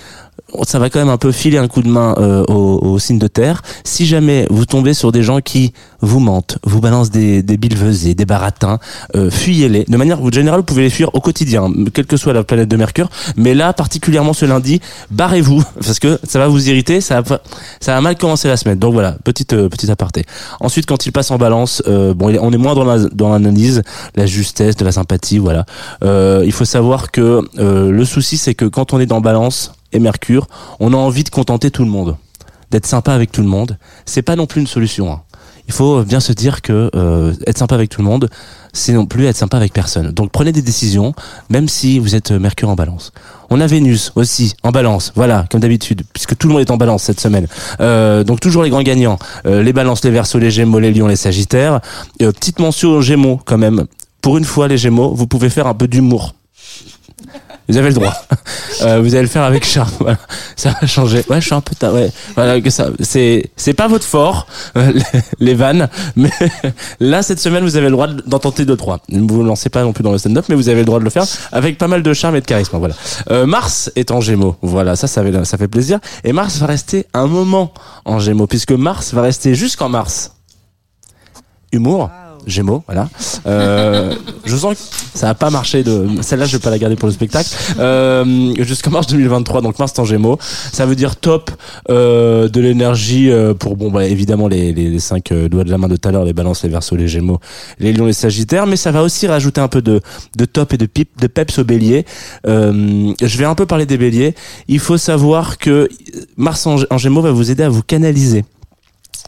ça 0.62 0.78
va 0.78 0.90
quand 0.90 0.98
même 0.98 1.08
un 1.08 1.18
peu 1.18 1.32
filer 1.32 1.58
un 1.58 1.68
coup 1.68 1.82
de 1.82 1.88
main 1.88 2.14
euh, 2.18 2.44
aux, 2.48 2.78
aux 2.82 2.98
signes 2.98 3.18
de 3.18 3.26
terre. 3.26 3.62
Si 3.84 4.06
jamais 4.06 4.46
vous 4.50 4.66
tombez 4.66 4.94
sur 4.94 5.12
des 5.12 5.22
gens 5.22 5.40
qui 5.40 5.72
vous 6.00 6.20
mentent, 6.20 6.58
vous 6.64 6.80
balancent 6.80 7.10
des, 7.10 7.42
des 7.42 7.56
billevesées, 7.56 8.14
des 8.14 8.26
baratins, 8.26 8.78
euh, 9.16 9.30
fuyez-les. 9.30 9.84
De 9.84 9.96
manière 9.96 10.18
générale, 10.32 10.60
vous 10.60 10.66
pouvez 10.66 10.82
les 10.82 10.90
fuir 10.90 11.10
au 11.14 11.20
quotidien, 11.20 11.70
quelle 11.92 12.06
que 12.06 12.16
soit 12.16 12.32
la 12.32 12.44
planète 12.44 12.68
de 12.68 12.76
Mercure. 12.76 13.08
Mais 13.36 13.54
là, 13.54 13.72
particulièrement 13.72 14.32
ce 14.32 14.44
lundi, 14.44 14.80
barrez-vous 15.10 15.62
parce 15.74 15.98
que 15.98 16.18
ça 16.24 16.38
va 16.38 16.48
vous 16.48 16.68
irriter. 16.68 17.00
Ça 17.00 17.20
va, 17.20 17.40
ça 17.80 17.94
va 17.94 18.00
mal 18.00 18.16
commencer 18.16 18.48
la 18.48 18.56
semaine. 18.56 18.78
Donc 18.78 18.92
voilà, 18.92 19.16
petite 19.24 19.52
euh, 19.52 19.68
petite 19.68 19.90
aparté. 19.90 20.24
Ensuite, 20.60 20.86
quand 20.86 21.06
il 21.06 21.12
passe 21.12 21.30
en 21.30 21.38
balance, 21.38 21.82
euh, 21.86 22.14
bon, 22.14 22.36
on 22.40 22.52
est 22.52 22.58
moins 22.58 22.74
dans 22.74 22.84
dans 23.12 23.32
l'analyse, 23.32 23.82
la 24.14 24.26
justesse, 24.26 24.76
de 24.76 24.84
la 24.84 24.92
sympathie, 24.92 25.38
voilà. 25.38 25.64
Euh, 26.02 26.42
il 26.44 26.52
faut 26.52 26.64
savoir 26.64 27.10
que 27.10 27.42
euh, 27.58 27.90
le 27.90 28.04
souci, 28.04 28.36
c'est 28.36 28.54
que 28.54 28.64
quand 28.64 28.92
on 28.92 29.00
est 29.00 29.06
dans 29.06 29.20
balance 29.20 29.72
et 29.94 29.98
Mercure, 29.98 30.46
on 30.80 30.92
a 30.92 30.96
envie 30.96 31.24
de 31.24 31.30
contenter 31.30 31.70
tout 31.70 31.84
le 31.84 31.90
monde, 31.90 32.16
d'être 32.70 32.86
sympa 32.86 33.14
avec 33.14 33.32
tout 33.32 33.40
le 33.40 33.48
monde. 33.48 33.78
C'est 34.04 34.22
pas 34.22 34.36
non 34.36 34.46
plus 34.46 34.60
une 34.60 34.66
solution. 34.66 35.10
hein. 35.10 35.22
Il 35.66 35.72
faut 35.72 36.02
bien 36.02 36.20
se 36.20 36.32
dire 36.34 36.60
que 36.60 36.90
euh, 36.94 37.32
être 37.46 37.56
sympa 37.56 37.74
avec 37.74 37.88
tout 37.88 38.02
le 38.02 38.06
monde, 38.06 38.28
c'est 38.74 38.92
non 38.92 39.06
plus 39.06 39.24
être 39.24 39.36
sympa 39.36 39.56
avec 39.56 39.72
personne. 39.72 40.10
Donc 40.10 40.30
prenez 40.30 40.52
des 40.52 40.60
décisions, 40.60 41.14
même 41.48 41.68
si 41.68 41.98
vous 41.98 42.14
êtes 42.14 42.32
euh, 42.32 42.38
Mercure 42.38 42.68
en 42.68 42.74
balance. 42.74 43.12
On 43.48 43.60
a 43.60 43.66
Vénus 43.66 44.12
aussi 44.14 44.54
en 44.62 44.72
balance, 44.72 45.12
voilà, 45.14 45.46
comme 45.50 45.60
d'habitude, 45.60 46.02
puisque 46.12 46.36
tout 46.36 46.48
le 46.48 46.52
monde 46.52 46.62
est 46.62 46.70
en 46.70 46.76
balance 46.76 47.04
cette 47.04 47.20
semaine. 47.20 47.46
Euh, 47.80 48.24
donc 48.24 48.40
toujours 48.40 48.62
les 48.62 48.68
grands 48.68 48.82
gagnants, 48.82 49.18
euh, 49.46 49.62
les 49.62 49.72
balances, 49.72 50.04
les 50.04 50.10
versos, 50.10 50.38
les 50.38 50.50
gémeaux, 50.50 50.80
les 50.80 50.92
lions, 50.92 51.06
les 51.06 51.16
sagittaires. 51.16 51.80
Euh, 52.20 52.30
petite 52.32 52.58
mention 52.58 52.90
aux 52.90 53.00
gémeaux 53.02 53.40
quand 53.46 53.58
même. 53.58 53.86
Pour 54.20 54.36
une 54.36 54.44
fois, 54.44 54.68
les 54.68 54.76
gémeaux, 54.78 55.14
vous 55.14 55.26
pouvez 55.26 55.48
faire 55.48 55.66
un 55.66 55.74
peu 55.74 55.88
d'humour. 55.88 56.34
Vous 57.68 57.76
avez 57.76 57.88
le 57.88 57.94
droit. 57.94 58.14
Euh, 58.82 59.00
vous 59.00 59.14
allez 59.14 59.22
le 59.22 59.28
faire 59.28 59.44
avec 59.44 59.64
charme. 59.64 59.88
Voilà. 60.00 60.18
Ça 60.56 60.74
va 60.78 60.86
changer. 60.86 61.24
Ouais, 61.30 61.40
je 61.40 61.46
suis 61.46 61.54
un 61.54 61.60
peu 61.60 61.76
ta... 61.76 61.92
ouais. 61.92 62.10
Voilà 62.34 62.60
que 62.60 62.68
ça. 62.70 62.88
C'est 63.00 63.50
c'est 63.56 63.72
pas 63.72 63.86
votre 63.86 64.04
fort 64.04 64.48
euh, 64.76 64.92
les, 64.92 65.02
les 65.38 65.54
vannes, 65.54 65.88
mais 66.16 66.30
là 66.98 67.22
cette 67.22 67.38
semaine 67.38 67.62
vous 67.62 67.76
avez 67.76 67.86
le 67.86 67.92
droit 67.92 68.08
d'en 68.08 68.40
tenter 68.40 68.64
deux 68.64 68.76
trois. 68.76 68.98
Ne 69.10 69.26
vous 69.26 69.44
lancez 69.44 69.70
pas 69.70 69.82
non 69.84 69.92
plus 69.92 70.02
dans 70.02 70.10
le 70.10 70.18
stand-up, 70.18 70.46
mais 70.48 70.56
vous 70.56 70.68
avez 70.68 70.80
le 70.80 70.84
droit 70.84 70.98
de 70.98 71.04
le 71.04 71.10
faire 71.10 71.24
avec 71.52 71.78
pas 71.78 71.86
mal 71.86 72.02
de 72.02 72.12
charme 72.12 72.34
et 72.34 72.40
de 72.40 72.46
charisme. 72.46 72.76
Voilà. 72.76 72.96
Euh, 73.30 73.46
Mars 73.46 73.92
est 73.94 74.10
en 74.10 74.20
Gémeaux. 74.20 74.56
Voilà, 74.60 74.96
ça 74.96 75.06
ça 75.06 75.22
fait, 75.22 75.44
ça 75.44 75.56
fait 75.56 75.68
plaisir. 75.68 76.00
Et 76.24 76.32
Mars 76.32 76.58
va 76.58 76.66
rester 76.66 77.06
un 77.14 77.28
moment 77.28 77.72
en 78.04 78.18
Gémeaux 78.18 78.48
puisque 78.48 78.72
Mars 78.72 79.14
va 79.14 79.22
rester 79.22 79.54
jusqu'en 79.54 79.88
mars. 79.88 80.32
Humour. 81.72 82.10
Gémeaux, 82.46 82.82
voilà. 82.86 83.08
Euh, 83.46 84.14
je 84.44 84.56
sens 84.56 84.74
que 84.74 84.80
ça 85.18 85.26
va 85.26 85.34
pas 85.34 85.50
marché. 85.50 85.82
De 85.82 86.06
celle-là, 86.20 86.46
je 86.46 86.56
vais 86.56 86.62
pas 86.62 86.70
la 86.70 86.78
garder 86.78 86.96
pour 86.96 87.08
le 87.08 87.14
spectacle. 87.14 87.48
Euh, 87.78 88.54
Jusqu'en 88.58 88.90
mars 88.90 89.06
2023, 89.06 89.60
donc 89.62 89.78
mars 89.78 89.98
en 89.98 90.04
Gémeaux. 90.04 90.38
Ça 90.72 90.86
veut 90.86 90.96
dire 90.96 91.16
top 91.16 91.50
euh, 91.90 92.48
de 92.48 92.60
l'énergie 92.60 93.30
euh, 93.30 93.54
pour 93.54 93.76
bon, 93.76 93.90
bah, 93.90 94.06
évidemment 94.06 94.48
les, 94.48 94.72
les, 94.72 94.88
les 94.90 94.98
cinq 94.98 95.32
euh, 95.32 95.48
doigts 95.48 95.64
de 95.64 95.70
la 95.70 95.78
main 95.78 95.88
de 95.88 95.96
tout 95.96 96.08
à 96.08 96.12
l'heure, 96.12 96.24
les 96.24 96.32
Balances, 96.32 96.62
les 96.62 96.68
Verseaux, 96.68 96.96
les 96.96 97.08
Gémeaux, 97.08 97.40
les 97.78 97.92
Lions, 97.92 98.06
les 98.06 98.12
Sagittaires. 98.12 98.66
Mais 98.66 98.76
ça 98.76 98.90
va 98.90 99.02
aussi 99.02 99.26
rajouter 99.26 99.60
un 99.60 99.68
peu 99.68 99.82
de 99.82 100.00
de 100.36 100.44
top 100.44 100.72
et 100.72 100.78
de 100.78 100.86
pip, 100.86 101.10
de 101.20 101.26
peps 101.26 101.58
au 101.58 101.64
Bélier. 101.64 102.04
Euh, 102.46 103.12
je 103.20 103.38
vais 103.38 103.44
un 103.44 103.54
peu 103.54 103.66
parler 103.66 103.86
des 103.86 103.98
Béliers. 103.98 104.34
Il 104.68 104.78
faut 104.78 104.98
savoir 104.98 105.58
que 105.58 105.88
Mars 106.36 106.66
en 106.66 106.98
Gémeaux 106.98 107.22
va 107.22 107.32
vous 107.32 107.50
aider 107.50 107.62
à 107.62 107.68
vous 107.68 107.82
canaliser 107.82 108.44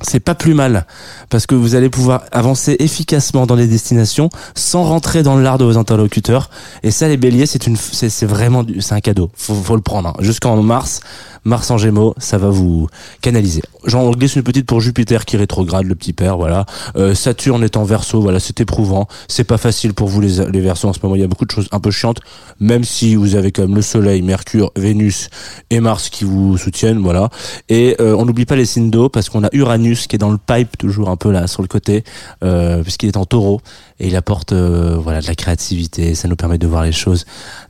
c'est 0.02 0.20
pas 0.20 0.34
plus 0.34 0.54
mal 0.54 0.86
parce 1.30 1.46
que 1.46 1.54
vous 1.54 1.74
allez 1.74 1.88
pouvoir 1.88 2.24
avancer 2.30 2.76
efficacement 2.80 3.46
dans 3.46 3.54
les 3.54 3.66
destinations 3.66 4.28
sans 4.54 4.84
rentrer 4.84 5.22
dans 5.22 5.36
l'art 5.38 5.58
de 5.58 5.64
vos 5.64 5.78
interlocuteurs. 5.78 6.50
Et 6.82 6.90
ça 6.90 7.08
les 7.08 7.16
béliers 7.16 7.46
c'est 7.46 7.66
une 7.66 7.76
c'est 7.76 8.26
vraiment 8.26 8.64
c'est 8.80 8.94
un 8.94 9.00
cadeau. 9.00 9.30
Faut, 9.34 9.54
faut 9.54 9.76
le 9.76 9.82
prendre 9.82 10.10
hein. 10.10 10.14
jusqu'en 10.20 10.60
mars 10.62 11.00
Mars 11.44 11.70
en 11.70 11.78
Gémeaux 11.78 12.14
ça 12.18 12.38
va 12.38 12.50
vous 12.50 12.88
canaliser. 13.20 13.62
J'en 13.84 14.10
glisse 14.10 14.36
une 14.36 14.42
petite 14.42 14.66
pour 14.66 14.80
Jupiter 14.80 15.24
qui 15.24 15.36
rétrograde 15.36 15.86
le 15.86 15.94
petit 15.94 16.12
père 16.12 16.36
voilà. 16.36 16.66
Euh, 16.96 17.14
Saturne 17.14 17.64
est 17.64 17.76
en 17.76 17.84
Verseau 17.84 18.20
voilà 18.20 18.40
c'est 18.40 18.60
éprouvant. 18.60 19.08
C'est 19.28 19.44
pas 19.44 19.58
facile 19.58 19.94
pour 19.94 20.08
vous 20.08 20.20
les 20.20 20.44
les 20.50 20.60
Verseaux 20.60 20.88
en 20.88 20.92
ce 20.92 21.00
moment. 21.02 21.14
Il 21.16 21.20
y 21.20 21.24
a 21.24 21.28
beaucoup 21.28 21.46
de 21.46 21.50
choses 21.50 21.68
un 21.72 21.80
peu 21.80 21.90
chiantes 21.90 22.20
même 22.60 22.84
si 22.84 23.14
vous 23.14 23.34
avez 23.34 23.50
quand 23.52 23.62
même 23.62 23.76
le 23.76 23.82
Soleil 23.82 24.22
Mercure 24.22 24.72
Vénus 24.76 25.30
et 25.70 25.80
Mars 25.80 26.10
qui 26.10 26.24
vous 26.24 26.58
soutiennent 26.58 26.98
voilà. 26.98 27.30
Et 27.68 27.96
euh, 28.00 28.14
on 28.16 28.26
n'oublie 28.26 28.46
pas 28.46 28.56
les 28.56 28.66
signes 28.66 28.90
d'eau 28.90 29.08
parce 29.08 29.30
qu'on 29.30 29.44
a 29.44 29.48
Uranus 29.52 29.75
qui 30.08 30.16
est 30.16 30.18
dans 30.18 30.30
le 30.30 30.38
pipe 30.38 30.76
toujours 30.78 31.08
un 31.10 31.16
peu 31.16 31.30
là 31.30 31.46
sur 31.46 31.62
le 31.62 31.68
côté 31.68 32.04
euh, 32.42 32.82
puisqu'il 32.82 33.08
est 33.08 33.16
en 33.16 33.24
taureau 33.24 33.60
et 34.00 34.08
il 34.08 34.16
apporte 34.16 34.52
euh, 34.52 34.96
voilà 34.98 35.20
de 35.20 35.26
la 35.26 35.34
créativité 35.34 36.14
ça 36.14 36.28
nous 36.28 36.36
permet 36.36 36.58
de 36.58 36.66
voir 36.66 36.82
les 36.84 36.92
choses 36.92 37.24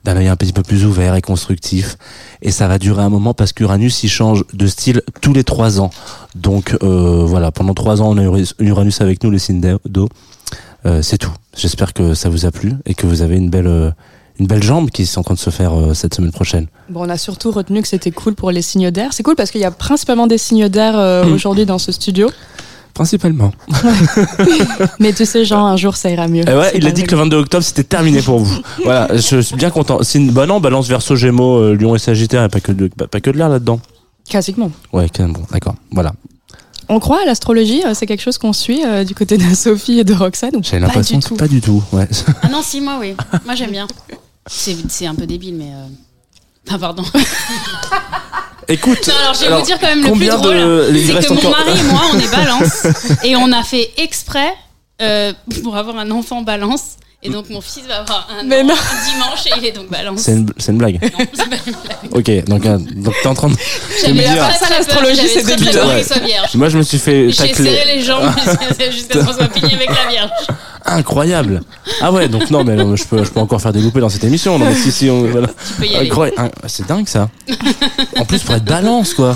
d'un 0.05 0.17
œil 0.17 0.29
un 0.29 0.37
petit 0.37 0.53
peu 0.53 0.63
plus 0.63 0.85
ouvert 0.85 1.15
et 1.15 1.23
constructif. 1.23 1.97
Et 2.43 2.51
ça 2.51 2.69
va 2.69 2.79
durer 2.79 3.03
un 3.03 3.09
moment 3.11 3.35
parce 3.35 3.53
qu'Uranus 3.53 4.03
il 4.03 4.09
change 4.09 4.45
de 4.53 4.67
style 4.67 5.03
tous 5.21 5.33
les 5.33 5.45
trois 5.45 5.81
ans. 5.81 5.91
Donc 6.35 6.77
euh, 6.83 7.25
voilà 7.25 7.51
pendant 7.53 7.75
trois 7.75 8.03
ans 8.03 8.11
on 8.11 8.19
a 8.19 8.23
Ur- 8.23 8.53
Uranus 8.59 9.01
avec 9.01 9.23
nous 9.23 9.31
les 9.31 9.39
signes 9.39 9.61
c'est 11.03 11.19
tout. 11.19 11.33
J'espère 11.57 11.93
que 11.93 12.15
ça 12.15 12.29
vous 12.29 12.47
a 12.47 12.53
plu 12.53 12.75
et 12.85 12.95
que 12.95 13.07
vous 13.09 13.23
avez 13.23 13.37
une 13.37 13.51
belle 13.51 13.93
une 14.39 14.47
belle 14.47 14.63
jambe 14.63 14.91
qui 14.91 15.03
est 15.03 15.19
en 15.19 15.23
train 15.23 15.35
de 15.35 15.39
se 15.39 15.51
faire 15.51 15.73
euh, 15.75 15.95
cette 15.95 16.15
semaine 16.15 16.33
prochaine 16.33 16.67
Bon, 16.91 17.05
on 17.07 17.09
a 17.09 17.17
surtout 17.19 17.51
retenu 17.51 17.83
que 17.83 17.89
c'était 17.89 18.11
cool 18.11 18.35
pour 18.35 18.51
les 18.51 18.63
signes 18.63 18.91
d'air. 18.91 19.13
C'est 19.13 19.23
cool 19.23 19.35
parce 19.37 19.51
qu'il 19.51 19.61
y 19.61 19.65
a 19.65 19.71
principalement 19.71 20.27
des 20.27 20.39
signes 20.39 20.69
d'air 20.69 20.99
euh, 20.99 21.25
Mm. 21.25 21.33
aujourd'hui 21.33 21.67
dans 21.67 21.79
ce 21.79 21.93
studio. 21.93 22.31
principalement 22.95 23.53
Mais 25.01 25.13
tu 25.13 25.25
sais, 25.27 25.45
Jean, 25.45 25.67
un 25.67 25.77
jour 25.77 25.97
ça 25.97 26.11
ira 26.11 26.29
mieux. 26.29 26.45
Eh 26.49 26.53
ouais, 26.55 26.73
il 26.75 26.87
a 26.87 26.91
dit 26.93 27.03
que 27.03 27.11
le 27.13 27.19
22 27.19 27.37
octobre 27.37 27.65
c'était 27.65 27.85
terminé 27.85 28.21
pour 28.23 28.39
vous. 28.39 28.59
voilà, 28.85 29.09
je 29.17 29.41
suis 29.41 29.57
bien 29.57 29.71
content. 29.71 29.99
C'est 30.03 30.19
une 30.19 30.31
bonne 30.31 30.51
an, 30.51 30.61
balance 30.61 30.89
verso 30.89 31.15
Gémeaux, 31.17 31.57
euh, 31.59 31.75
Lion 31.75 31.95
et 31.95 31.99
Sagittaire, 31.99 32.45
et 32.45 32.49
pas 32.49 32.61
que 32.61 32.73
de, 32.73 32.89
pas, 32.89 33.07
pas 33.07 33.21
que 33.21 33.31
de 33.31 33.37
l'air 33.39 33.49
là-dedans. 33.49 33.81
Classiquement. 34.29 34.71
Ouais, 34.93 35.09
quand 35.15 35.23
même, 35.25 35.33
bon, 35.35 35.43
d'accord. 35.53 35.75
Voilà. 35.93 36.13
On 36.89 37.01
croit 37.01 37.21
à 37.23 37.25
l'astrologie, 37.27 37.83
euh, 37.85 37.95
c'est 37.95 38.07
quelque 38.07 38.23
chose 38.23 38.39
qu'on 38.39 38.53
suit 38.53 38.85
euh, 38.85 39.05
du 39.05 39.15
côté 39.15 39.37
de 39.39 39.43
Sophie 39.55 39.99
et 39.99 40.05
de 40.05 40.15
Roxane 40.15 40.55
ou 40.57 40.61
pas 40.61 40.79
l'impression 40.79 41.19
du 41.19 41.25
que 41.25 41.29
tout 41.31 41.37
pas 41.37 41.49
du 41.49 41.61
tout. 41.61 41.83
Ouais. 41.93 42.09
Ah 42.43 42.49
non, 42.49 42.61
si, 42.63 42.81
moi, 42.81 42.97
oui. 43.01 43.15
Moi, 43.45 43.55
j'aime 43.57 43.73
bien. 43.73 43.87
C'est 44.47 44.77
c'est 44.89 45.07
un 45.07 45.15
peu 45.15 45.27
débile, 45.27 45.55
mais. 45.55 45.71
euh, 45.73 45.87
Ah, 46.71 46.79
pardon. 46.79 47.05
Écoute. 48.69 49.07
Non, 49.07 49.15
alors 49.23 49.35
je 49.35 49.41
vais 49.41 49.47
alors, 49.47 49.61
vous 49.61 49.67
dire 49.67 49.79
quand 49.79 49.87
même 49.87 49.99
le 49.99 50.03
plus 50.05 50.11
combien 50.13 50.37
drôle. 50.37 50.87
C'est 50.93 51.27
que 51.29 51.33
mon 51.33 51.39
encore- 51.39 51.51
mari 51.53 51.79
et 51.79 51.83
moi, 51.85 52.01
on 52.13 52.19
est 52.19 52.31
balance. 52.37 52.87
et 53.23 53.37
on 53.37 53.53
a 53.53 53.63
fait 53.63 53.93
exprès 53.99 54.53
euh, 55.01 55.33
pour 55.63 55.77
avoir 55.77 55.97
un 55.99 56.11
enfant 56.11 56.43
balance. 56.43 56.97
Et 57.23 57.31
donc 57.31 57.49
mon 57.49 57.61
fils 57.61 57.85
va 57.89 57.99
avoir 58.01 58.29
un 58.39 58.43
Mais 58.45 58.61
an 58.63 58.67
non. 58.67 58.75
dimanche 59.11 59.47
et 59.47 59.51
il 59.59 59.65
est 59.67 59.73
donc 59.73 59.89
balance. 59.89 60.21
C'est 60.21 60.33
une, 60.33 60.49
c'est 60.59 60.71
une 60.73 60.79
blague. 60.79 61.01
Non, 61.03 61.27
c'est 61.33 61.49
pas 61.49 61.57
une 61.67 61.73
blague. 61.73 62.13
Ok, 62.13 62.45
donc, 62.45 62.67
euh, 62.67 62.79
donc 62.79 63.15
t'es 63.23 63.29
en 63.29 63.35
train 63.35 63.49
de. 63.49 63.57
J'avais 64.01 64.13
me 64.15 64.23
très, 64.23 64.35
dire- 64.35 64.49
très 64.49 64.59
Ça, 64.59 64.69
l'astrologie, 64.71 65.29
c'est 65.33 65.45
débile. 65.45 65.81
Moi, 66.55 66.69
je 66.69 66.79
me 66.79 66.83
suis 66.83 66.99
fait 66.99 67.31
J'ai 67.31 67.55
serré 67.55 67.85
les 67.97 68.03
jambes 68.03 68.31
jusqu'à 68.91 69.21
ce 69.21 69.27
qu'on 69.27 69.33
soit 69.33 69.49
pigné 69.49 69.75
avec 69.75 69.89
la 69.89 70.09
vierge. 70.11 70.31
Incroyable. 70.87 71.63
Ah 72.01 72.13
ouais, 72.13 72.29
donc 72.29 72.51
non, 72.51 72.63
mais 72.65 72.77
non, 72.77 72.95
je 72.97 73.05
peux, 73.05 73.25
je 73.25 73.31
peux 73.31 73.41
encore 73.41 73.61
faire 73.61 73.73
des 73.73 73.81
loupés 73.81 74.01
dans 74.01 74.09
cette 74.09 74.25
émission. 74.25 74.59
Non, 74.59 74.67
mais 74.67 74.75
si, 74.75 74.93
si, 74.93 75.11
on, 75.11 75.23
voilà. 75.27 75.49
Ah, 76.37 76.49
C'est 76.67 76.87
dingue 76.87 77.09
ça. 77.09 77.29
En 78.19 78.25
plus, 78.25 78.43
pour 78.43 78.55
être 78.55 78.65
balance, 78.65 79.15
quoi. 79.15 79.35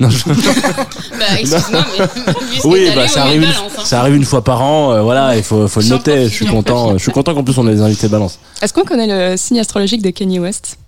Non, 0.00 0.08
je- 0.10 0.24
Bah, 0.28 1.24
excuse-moi, 1.40 1.84
mais 1.98 2.06
Oui, 2.64 2.88
bah, 2.94 3.08
ça 3.08 3.22
arrive, 3.24 3.40
balance. 3.40 3.56
hein. 3.78 3.82
ça 3.84 4.00
arrive 4.00 4.14
une 4.14 4.24
fois 4.24 4.44
par 4.44 4.62
an, 4.62 4.92
euh, 4.92 5.02
voilà, 5.02 5.36
il 5.36 5.42
faut, 5.42 5.66
faut 5.66 5.80
le 5.80 5.86
noter. 5.88 6.24
Je 6.28 6.34
suis 6.34 6.46
content, 6.46 6.74
profite. 6.84 6.98
je 6.98 7.02
suis 7.02 7.12
content 7.12 7.34
qu'en 7.34 7.42
plus 7.42 7.58
on 7.58 7.66
ait 7.68 7.74
des 7.74 7.80
invités 7.82 8.06
balance. 8.08 8.38
Est-ce 8.62 8.72
qu'on 8.72 8.84
connaît 8.84 9.30
le 9.32 9.36
signe 9.36 9.58
astrologique 9.58 10.00
de 10.02 10.10
Kanye 10.10 10.38
West? 10.38 10.78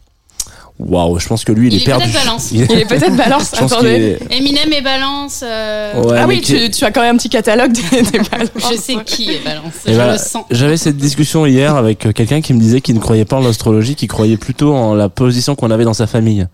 Waouh, 0.86 1.18
je 1.18 1.28
pense 1.28 1.44
que 1.44 1.52
lui, 1.52 1.68
il, 1.68 1.74
Il 1.74 1.82
est 1.82 1.84
perdu. 1.84 2.04
peut-être 2.04 2.24
balance. 2.24 2.50
Il 2.52 2.62
est- 2.62 2.72
est 2.72 2.84
peut-être 2.86 3.14
balance, 3.16 3.52
attendez. 3.60 4.18
est- 4.30 4.34
Eminem 4.36 4.72
et 4.72 4.80
balance. 4.80 5.42
euh, 5.44 6.02
Ouais, 6.02 6.16
ah 6.18 6.26
oui, 6.26 6.40
tu, 6.40 6.70
tu 6.70 6.84
as 6.84 6.90
quand 6.90 7.02
même 7.02 7.14
un 7.14 7.18
petit 7.18 7.28
catalogue 7.28 7.72
des, 7.72 8.02
des 8.02 8.18
balances. 8.30 8.48
Je 8.56 8.76
sais 8.76 8.94
qui 9.04 9.30
est 9.30 9.44
balance. 9.44 9.74
Et 9.86 9.92
je 9.94 10.00
le 10.00 10.16
sens. 10.18 10.44
J'avais 10.50 10.76
cette 10.78 10.96
discussion 10.96 11.44
hier 11.46 11.76
avec 11.76 11.98
quelqu'un 12.14 12.40
qui 12.40 12.54
me 12.54 12.60
disait 12.60 12.80
qu'il 12.80 12.94
ne 12.94 13.00
croyait 13.00 13.24
pas 13.26 13.36
en 13.36 13.40
l'astrologie, 13.40 13.94
qu'il 13.94 14.08
croyait 14.08 14.36
plutôt 14.38 14.74
en 14.74 14.94
la 14.94 15.08
position 15.08 15.54
qu'on 15.54 15.70
avait 15.70 15.84
dans 15.84 15.94
sa 15.94 16.06
famille. 16.06 16.46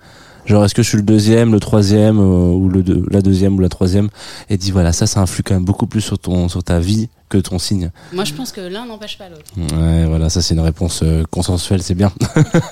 Genre, 0.47 0.65
est-ce 0.65 0.75
que 0.75 0.83
je 0.83 0.89
suis 0.89 0.97
le 0.97 1.03
deuxième, 1.03 1.53
le 1.53 1.61
troisième, 1.61 2.19
euh, 2.19 2.23
ou 2.53 2.69
le 2.69 2.83
deux- 2.83 3.05
la 3.11 3.21
deuxième 3.21 3.57
ou 3.57 3.61
la 3.61 3.69
troisième 3.69 4.09
Et 4.49 4.57
dit 4.57 4.71
voilà, 4.71 4.93
ça, 4.93 5.07
ça 5.07 5.21
influe 5.21 5.43
quand 5.43 5.55
même 5.55 5.65
beaucoup 5.65 5.87
plus 5.87 6.01
sur 6.01 6.19
ton, 6.19 6.49
sur 6.49 6.63
ta 6.63 6.79
vie 6.79 7.09
que 7.29 7.39
ton 7.39 7.59
signe. 7.59 7.91
Moi, 8.13 8.25
je 8.25 8.33
pense 8.33 8.53
que 8.53 8.61
l'un 8.61 8.87
n'empêche 8.87 9.19
pas 9.19 9.29
l'autre. 9.29 9.43
Ouais, 9.57 10.07
voilà, 10.07 10.29
ça 10.31 10.41
c'est 10.43 10.55
une 10.55 10.61
réponse 10.61 11.01
euh, 11.03 11.25
consensuelle, 11.31 11.83
c'est 11.83 11.95
bien. 11.97 12.13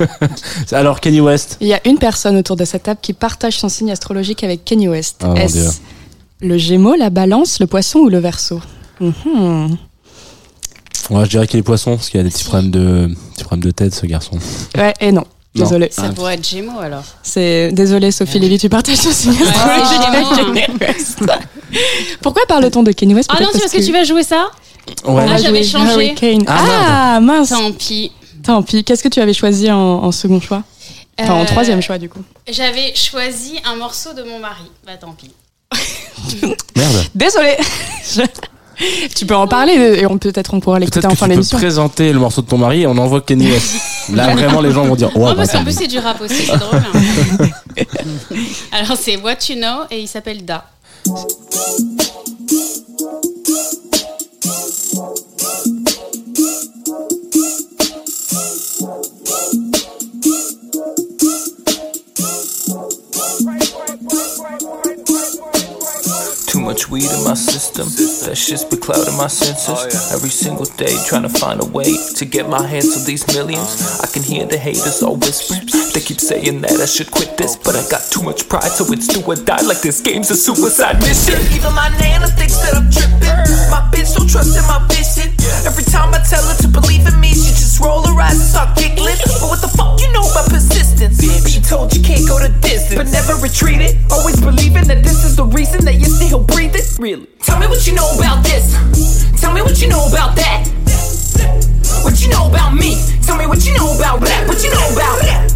Alors, 0.72 1.00
Kenny 1.00 1.20
West. 1.20 1.56
Il 1.60 1.66
y 1.66 1.74
a 1.74 1.80
une 1.86 1.98
personne 1.98 2.36
autour 2.36 2.54
de 2.56 2.64
cette 2.64 2.84
table 2.84 3.00
qui 3.02 3.12
partage 3.12 3.58
son 3.58 3.68
signe 3.68 3.90
astrologique 3.90 4.44
avec 4.44 4.64
Kanye 4.64 4.88
West. 4.88 5.24
Dieu. 5.34 5.42
Est-ce 5.42 5.80
le 6.40 6.56
Gémeaux, 6.58 6.94
la 6.94 7.10
Balance, 7.10 7.58
le 7.58 7.66
Poisson 7.66 7.98
ou 8.00 8.08
le 8.08 8.18
Verseau? 8.18 8.60
Mhm. 9.00 9.76
Ouais, 11.10 11.24
je 11.24 11.30
dirais 11.30 11.46
qu'il 11.46 11.58
est 11.60 11.62
poisson, 11.64 11.96
parce 11.96 12.08
qu'il 12.08 12.18
a 12.20 12.22
des 12.22 12.30
petits 12.30 12.44
problèmes 12.44 12.70
de, 12.70 13.10
petits 13.34 13.44
problèmes 13.44 13.64
de 13.64 13.70
tête, 13.72 13.94
ce 13.94 14.06
garçon. 14.06 14.38
Ouais, 14.76 14.94
et 15.00 15.12
non. 15.12 15.24
Non. 15.56 15.64
Désolé. 15.64 15.88
Ça 15.92 16.08
pourrait 16.10 16.34
être 16.34 16.48
Gémeaux 16.48 16.80
alors. 16.80 17.04
C'est 17.22 17.70
désolé 17.72 18.10
Sophie 18.10 18.40
Lévy, 18.40 18.58
tu 18.58 18.68
partages 18.68 19.00
ton 19.00 19.12
signe. 19.12 19.34
Pourquoi 22.22 22.42
parle-t-on 22.46 22.82
de 22.82 22.92
Kanye 22.92 23.14
West? 23.14 23.30
Ah 23.32 23.40
non, 23.40 23.48
c'est 23.52 23.60
parce 23.60 23.72
que 23.72 23.84
tu 23.84 23.92
vas 23.92 24.02
jouer 24.04 24.22
ça? 24.24 24.50
Ah, 25.06 25.36
j'avais 25.38 25.62
jouer 25.62 25.80
changé. 25.80 25.92
Hurricane. 26.06 26.44
Ah, 26.48 27.14
Ah, 27.16 27.20
mince. 27.20 27.50
Tant 27.50 27.70
pis. 27.72 28.10
Tant 28.42 28.62
pis. 28.62 28.82
Qu'est-ce 28.84 29.02
que 29.02 29.08
tu 29.08 29.20
avais 29.20 29.32
choisi 29.32 29.70
en, 29.70 29.78
en 29.78 30.12
second 30.12 30.40
choix? 30.40 30.62
Enfin, 31.20 31.34
en 31.34 31.42
Euh, 31.42 31.46
troisième 31.46 31.80
choix, 31.80 31.98
du 31.98 32.08
coup. 32.08 32.22
J'avais 32.50 32.92
choisi 32.94 33.58
un 33.64 33.76
morceau 33.76 34.12
de 34.12 34.24
mon 34.24 34.40
mari. 34.40 34.64
Bah 34.84 34.94
tant 35.00 35.12
pis. 35.12 35.30
merde. 36.76 37.04
Désolé. 37.14 37.56
Tu 39.14 39.26
peux 39.26 39.34
en 39.36 39.46
parler 39.46 39.72
et 40.00 40.06
on 40.06 40.18
peut-être 40.18 40.54
on 40.54 40.60
pourra 40.60 40.78
l'écouter 40.78 41.00
Peut-être 41.00 41.12
en 41.12 41.16
fin 41.16 41.26
tu 41.26 41.30
peux 41.30 41.34
d'émission. 41.36 41.58
présenter 41.58 42.12
le 42.12 42.18
morceau 42.18 42.42
de 42.42 42.46
ton 42.46 42.58
mari 42.58 42.82
et 42.82 42.86
on 42.86 42.96
envoie 42.98 43.20
Kenny 43.20 43.50
West. 43.50 43.74
Là, 44.12 44.34
vraiment, 44.36 44.60
les 44.60 44.70
gens 44.72 44.84
vont 44.84 44.96
dire, 44.96 45.10
oh, 45.14 45.20
Oh, 45.30 45.34
parce 45.36 45.52
bah, 45.52 45.58
qu'en 45.58 45.64
plus 45.64 45.76
c'est 45.76 45.86
du 45.86 45.98
rap 45.98 46.20
aussi, 46.20 46.34
c'est 46.46 46.56
drôle. 46.58 46.82
hein. 46.94 47.84
Alors 48.72 48.96
c'est 48.98 49.16
What 49.16 49.36
You 49.48 49.56
Know 49.56 49.84
et 49.90 50.00
il 50.00 50.08
s'appelle 50.08 50.44
Da. 50.44 50.64
Much 66.64 66.88
weed 66.88 67.04
in 67.04 67.22
my 67.24 67.34
system. 67.34 67.86
That 68.24 68.36
shit's 68.36 68.64
been 68.64 68.80
clouding 68.80 69.16
my 69.16 69.28
senses. 69.28 69.68
Oh, 69.68 70.14
Every 70.16 70.30
single 70.30 70.64
day, 70.64 70.96
trying 71.06 71.22
to 71.22 71.28
find 71.28 71.60
a 71.60 71.66
way 71.66 71.92
to 72.16 72.24
get 72.24 72.48
my 72.48 72.66
hands 72.66 72.96
on 72.96 73.04
these 73.04 73.26
millions. 73.28 74.00
I 74.00 74.06
can 74.06 74.22
hear 74.22 74.46
the 74.46 74.56
haters 74.56 75.02
all 75.02 75.16
whispering. 75.16 75.68
They 75.92 76.00
keep 76.00 76.20
saying 76.20 76.62
that 76.62 76.80
I 76.80 76.86
should 76.86 77.10
quit 77.10 77.36
this, 77.36 77.56
but 77.56 77.76
I 77.76 77.84
got 77.90 78.02
too 78.10 78.22
much 78.22 78.48
pride, 78.48 78.72
so 78.72 78.90
it's 78.92 79.08
do 79.08 79.20
or 79.20 79.36
die. 79.36 79.60
Like 79.60 79.82
this 79.82 80.00
game's 80.00 80.30
a 80.30 80.36
suicide 80.36 80.98
mission. 81.00 81.36
Even 81.52 81.74
my 81.74 81.88
nana 82.00 82.28
thinks 82.28 82.56
that 82.64 82.74
I'm 82.74 82.90
tripping. 82.90 83.36
My 83.68 83.84
bitch 83.92 84.16
don't 84.16 84.28
trust 84.28 84.56
in 84.56 84.64
my 84.64 84.80
vision. 84.88 85.33
Every 85.66 85.84
time 85.84 86.14
I 86.14 86.20
tell 86.24 86.42
her 86.42 86.56
to 86.64 86.68
believe 86.68 87.06
in 87.06 87.20
me, 87.20 87.28
she 87.28 87.52
just 87.52 87.80
roll 87.80 88.06
her 88.06 88.16
eyes 88.20 88.40
and 88.40 88.48
start 88.48 88.76
giggling. 88.76 89.16
But 89.40 89.48
what 89.48 89.60
the 89.60 89.68
fuck 89.68 90.00
you 90.00 90.12
know 90.12 90.24
about 90.24 90.48
persistence? 90.48 91.20
Being 91.20 91.62
told 91.62 91.94
you 91.94 92.02
can't 92.02 92.26
go 92.26 92.40
the 92.40 92.48
distance, 92.60 92.96
but 92.96 93.08
never 93.12 93.36
retreated. 93.40 93.96
Always 94.10 94.40
believing 94.40 94.84
that 94.88 95.04
this 95.04 95.24
is 95.24 95.36
the 95.36 95.44
reason 95.44 95.84
that 95.84 96.00
you're 96.00 96.12
still 96.12 96.40
breathing. 96.40 96.84
Really? 96.98 97.26
Tell 97.40 97.58
me 97.58 97.66
what 97.66 97.86
you 97.86 97.94
know 97.94 98.08
about 98.16 98.44
this. 98.44 98.72
Tell 99.40 99.52
me 99.52 99.60
what 99.60 99.80
you 99.80 99.88
know 99.88 100.06
about 100.08 100.36
that. 100.36 100.64
What 102.04 102.20
you 102.22 102.28
know 102.28 102.48
about 102.48 102.74
me? 102.74 102.96
Tell 103.22 103.36
me 103.36 103.46
what 103.46 103.66
you 103.66 103.74
know 103.76 103.92
about 103.96 104.20
that. 104.20 104.48
What 104.48 104.62
you 104.64 104.70
know 104.70 104.86
about 104.92 105.20
that? 105.24 105.50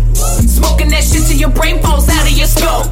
Smoking 0.45 0.89
that 0.89 1.05
shit 1.05 1.25
till 1.29 1.37
your 1.37 1.51
brain 1.51 1.81
falls 1.81 2.09
out 2.09 2.29
of 2.29 2.37
your 2.37 2.49
skull. 2.49 2.85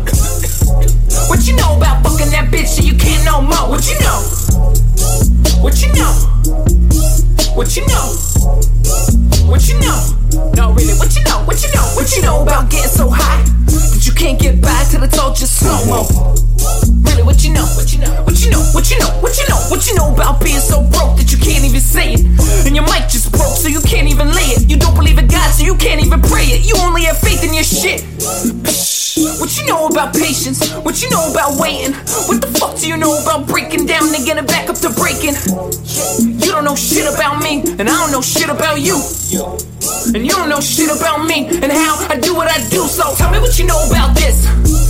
What 1.29 1.47
you 1.47 1.57
know 1.57 1.77
about 1.77 2.05
fucking 2.05 2.31
that 2.31 2.49
bitch 2.53 2.69
so 2.69 2.83
you 2.83 2.95
can't 2.95 3.25
no 3.25 3.43
more? 3.43 3.69
What 3.69 3.85
you 3.89 3.99
know? 4.01 4.86
What 5.63 5.83
you 5.83 5.93
know? 5.95 7.26
What 7.57 7.75
you 7.75 7.87
know? 7.89 8.13
What 9.49 9.67
you 9.67 9.81
know? 9.81 9.97
No, 10.53 10.77
really, 10.77 10.93
what 11.01 11.17
you 11.17 11.25
know? 11.25 11.41
What 11.49 11.65
you 11.65 11.73
know? 11.73 11.89
What 11.97 12.15
you 12.15 12.21
know 12.21 12.43
about 12.43 12.71
getting 12.71 12.91
so 12.91 13.09
high 13.09 13.43
that 13.65 14.05
you 14.05 14.13
can't 14.13 14.39
get 14.39 14.61
back 14.61 14.91
till 14.91 15.03
it's 15.03 15.17
all 15.17 15.35
slow 15.35 15.81
mo? 15.89 16.05
Really, 17.01 17.23
what 17.25 17.43
you 17.43 17.55
know? 17.57 17.65
What 17.73 17.89
you 17.95 17.99
know? 17.99 18.13
What 18.29 18.45
you 18.45 18.51
know? 18.51 18.61
What 18.77 18.91
you 18.93 18.99
know? 19.01 19.09
What 19.25 19.41
you 19.41 19.49
know? 19.49 19.57
What 19.73 19.89
you 19.89 19.95
know 19.97 20.13
about 20.13 20.45
being 20.45 20.61
so 20.61 20.85
broke 20.85 21.17
that 21.17 21.33
you 21.33 21.39
can't 21.39 21.65
even 21.65 21.81
say 21.81 22.21
it? 22.21 22.29
And 22.69 22.77
your 22.77 22.85
mic 22.85 23.09
just 23.09 23.33
broke, 23.33 23.57
so 23.57 23.69
you 23.69 23.81
can't 23.81 24.07
even 24.07 24.29
lay 24.37 24.53
it. 24.53 24.69
You 24.69 24.77
don't 24.77 24.95
believe 24.95 25.17
in 25.17 25.27
God, 25.27 25.49
so 25.49 25.65
you 25.65 25.77
can't 25.77 26.05
even 26.05 26.21
pray 26.21 26.45
it. 26.53 26.69
You 26.69 26.77
only 26.85 27.09
have 27.09 27.17
faith 27.17 27.43
in 27.43 27.57
your 27.57 27.65
shit. 27.65 28.05
What 29.41 29.57
you 29.57 29.65
know 29.65 29.89
about 29.89 30.13
patience? 30.13 30.61
What 30.85 31.01
you 31.03 31.09
know 31.09 31.33
about 31.33 31.57
waiting? 31.57 31.97
What 32.29 32.45
the 32.45 32.53
fuck 32.61 32.77
do 32.77 32.87
you 32.87 32.99
know 32.99 33.17
about 33.17 33.49
breaking 33.49 33.87
down 33.87 34.13
and 34.13 34.25
getting 34.27 34.45
back 34.45 34.69
up 34.69 34.77
to 34.85 34.93
breaking? 34.93 35.33
Don't 36.57 36.65
know 36.65 36.75
shit 36.75 37.07
about 37.07 37.43
me, 37.43 37.61
and 37.79 37.83
I 37.83 37.85
don't 37.85 38.11
know 38.11 38.23
shit 38.23 38.49
about 38.49 38.81
you. 38.81 38.97
And 40.15 40.25
you 40.25 40.31
don't 40.31 40.49
know 40.49 40.59
shit 40.59 40.89
about 40.89 41.27
me 41.27 41.49
and 41.49 41.71
how 41.71 42.07
I 42.09 42.19
do 42.19 42.35
what 42.35 42.51
I 42.51 42.67
do. 42.71 42.87
So 42.87 43.15
tell 43.15 43.31
me 43.31 43.41
what 43.41 43.59
you 43.59 43.67
know 43.67 43.87
about 43.87 44.17
this. 44.17 44.86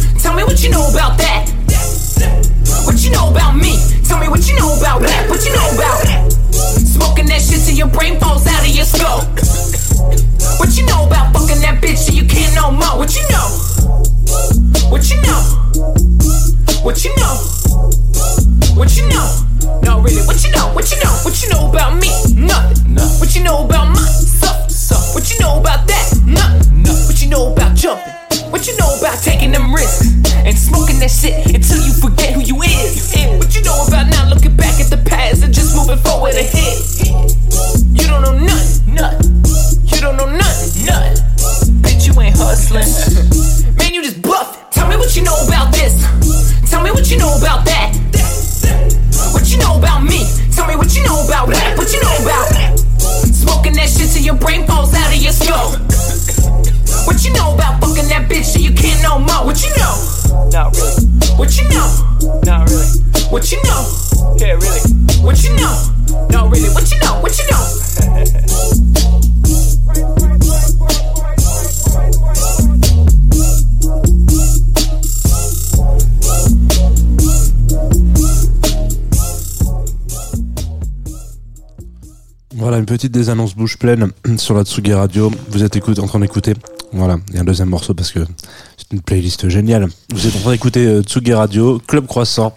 Petite 82.97 83.13
désannonce 83.13 83.55
bouche 83.55 83.77
pleine 83.77 84.11
sur 84.39 84.55
la 84.55 84.65
Tsugi 84.65 84.95
Radio. 84.95 85.31
Vous 85.51 85.63
êtes 85.63 85.77
écoute, 85.77 85.99
en 85.99 86.07
train 86.07 86.19
d'écouter. 86.19 86.55
Voilà, 86.95 87.19
il 87.29 87.35
y 87.35 87.39
a 87.39 87.43
un 87.43 87.45
deuxième 87.45 87.69
morceau 87.69 87.93
parce 87.93 88.11
que 88.11 88.21
c'est 88.79 88.91
une 88.91 89.03
playlist 89.03 89.51
géniale. 89.51 89.89
Vous 90.15 90.27
êtes 90.27 90.35
en 90.35 90.39
train 90.39 90.53
d'écouter 90.53 90.87
euh, 90.87 91.03
Tsugi 91.03 91.35
Radio, 91.35 91.79
Club 91.87 92.07
Croissant. 92.07 92.57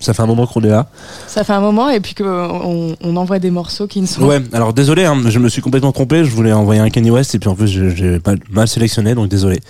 Ça 0.00 0.14
fait 0.14 0.22
un 0.22 0.26
moment 0.26 0.46
qu'on 0.46 0.62
est 0.62 0.70
là. 0.70 0.88
Ça 1.26 1.44
fait 1.44 1.52
un 1.52 1.60
moment 1.60 1.90
et 1.90 2.00
puis 2.00 2.14
qu'on 2.14 2.96
on 2.98 3.16
envoie 3.16 3.38
des 3.38 3.50
morceaux 3.50 3.86
qui 3.86 4.00
ne 4.00 4.06
sont 4.06 4.22
Ouais, 4.24 4.40
alors 4.54 4.72
désolé, 4.72 5.04
hein, 5.04 5.20
je 5.26 5.38
me 5.38 5.50
suis 5.50 5.60
complètement 5.60 5.92
trompé. 5.92 6.24
Je 6.24 6.30
voulais 6.30 6.54
envoyer 6.54 6.80
un 6.80 6.88
Kanye 6.88 7.10
West 7.10 7.34
et 7.34 7.38
puis 7.38 7.50
en 7.50 7.54
plus 7.54 7.68
j'ai- 7.68 7.94
j'ai 7.94 8.18
mal, 8.24 8.38
mal 8.50 8.68
sélectionné, 8.68 9.14
donc 9.14 9.28
désolé. 9.28 9.60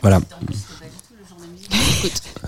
Voilà. 0.00 0.20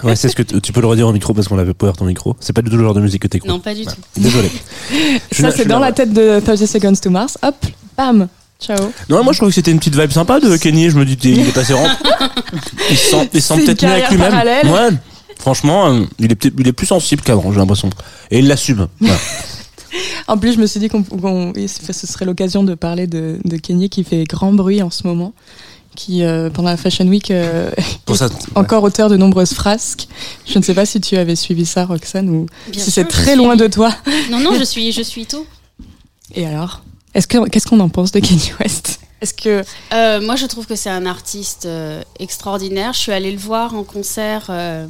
Ouais, 0.03 0.17
c'est 0.17 0.29
ce 0.29 0.35
que 0.37 0.43
tu 0.43 0.73
peux 0.73 0.81
le 0.81 0.87
redire 0.87 1.07
au 1.07 1.13
micro 1.13 1.35
parce 1.35 1.49
qu'on 1.49 1.59
avait 1.59 1.75
power 1.75 1.93
ton 1.97 2.07
micro. 2.07 2.37
C'est 2.41 2.53
pas 2.53 2.63
du 2.63 2.71
tout 2.71 2.77
le 2.77 2.83
genre 2.83 2.95
de 2.95 3.01
musique 3.01 3.23
que 3.23 3.29
t'écoutes. 3.29 3.49
Non, 3.49 3.61
pas 3.61 3.75
du 3.75 3.85
tout. 3.85 3.95
Désolé. 4.17 4.51
Ça, 5.33 5.51
c'est 5.51 5.67
dans 5.67 5.79
là, 5.79 5.87
la 5.87 5.93
tête 5.93 6.13
de 6.13 6.41
30 6.41 6.57
Seconds 6.67 6.95
to 6.95 7.11
Mars. 7.11 7.39
Hop, 7.43 7.55
bam, 7.97 8.29
ciao. 8.61 8.79
Non, 9.09 9.23
moi 9.23 9.33
je 9.33 9.39
trouve 9.39 9.51
que 9.51 9.55
c'était 9.55 9.71
une 9.71 9.79
petite 9.79 9.97
vibe 9.97 10.11
sympa 10.11 10.41
de 10.41 10.57
Kenny. 10.57 10.91
Je 10.91 10.99
me 10.99 11.05
dis, 11.05 11.19
il 11.23 11.41
est 11.41 11.57
assez 11.57 11.75
rend. 11.75 11.87
Il 12.91 12.97
se 12.97 13.11
sent, 13.11 13.29
il 13.33 13.43
sent 13.43 13.65
peut-être 13.65 13.85
mieux 13.85 13.93
avec 13.93 14.11
lui-même. 14.11 14.35
Ouais. 14.71 14.89
Franchement, 15.39 15.89
euh, 15.89 16.05
il 16.19 16.33
est, 16.33 16.53
il 16.59 16.69
est 16.69 16.73
plus 16.73 16.87
sensible 16.87 17.23
qu'avant, 17.23 17.53
j'ai 17.53 17.59
l'impression. 17.59 17.91
Et 18.31 18.39
il 18.39 18.49
l'assume. 18.49 18.89
Voilà. 19.01 19.19
En 20.27 20.39
plus, 20.39 20.55
je 20.55 20.59
me 20.59 20.67
suis 20.67 20.81
dit 20.81 20.89
qu'on 20.89 21.05
ce 21.05 21.93
ce 21.93 22.07
serait 22.07 22.25
l'occasion 22.25 22.63
de 22.63 22.75
parler 22.75 23.07
de, 23.07 23.39
de 23.45 23.57
Kenny 23.57 23.91
qui 23.91 24.05
fait 24.05 24.25
grand 24.25 24.53
bruit 24.53 24.83
en 24.83 24.91
ce 24.91 25.07
moment, 25.07 25.35
qui 25.97 26.23
euh, 26.25 26.49
pendant 26.51 26.71
la 26.71 26.77
Fashion 26.77 27.07
Week 27.07 27.31
euh, 27.31 27.71
Pour 28.07 28.17
ça, 28.17 28.29
encore 28.55 28.83
auteur 28.83 29.09
de 29.11 29.17
nombreuses 29.17 29.53
frasques. 29.55 30.09
Je 30.47 30.59
ne 30.59 30.63
sais 30.65 30.75
pas 30.75 30.87
si 30.87 31.01
tu 31.01 31.17
avais 31.17 31.37
suivi 31.37 31.67
ça, 31.67 31.85
Roxane, 31.85 32.29
ou 32.31 32.47
Bien 32.71 32.83
si 32.83 32.91
c'est 32.91 33.05
très 33.05 33.33
suis- 33.33 33.37
loin 33.37 33.57
de 33.57 33.67
toi. 33.67 33.95
Non, 34.31 34.41
non, 34.41 34.55
je 34.59 34.65
suis, 34.73 34.93
je 34.93 35.03
suis 35.03 35.27
tout. 35.27 35.47
Et 36.35 36.47
alors? 36.47 36.83
Est-ce 37.15 37.27
que 37.27 37.47
qu'est-ce 37.49 37.67
qu'on 37.67 37.81
en 37.81 37.91
pense 37.91 38.11
de 38.13 38.21
Kenny 38.21 38.53
West? 38.61 39.01
Est-ce 39.21 39.35
que 39.35 39.63
Euh, 39.93 40.21
moi, 40.21 40.35
je 40.37 40.47
trouve 40.47 40.67
que 40.67 40.75
c'est 40.77 40.91
un 40.91 41.05
artiste 41.07 41.67
euh, 41.67 42.03
extraordinaire. 42.19 42.93
Je 42.95 42.99
suis 42.99 43.13
allée 43.13 43.31
le 43.33 43.39
voir 43.39 43.75
en 43.75 43.85
concert 43.85 44.47
euh, 44.49 44.87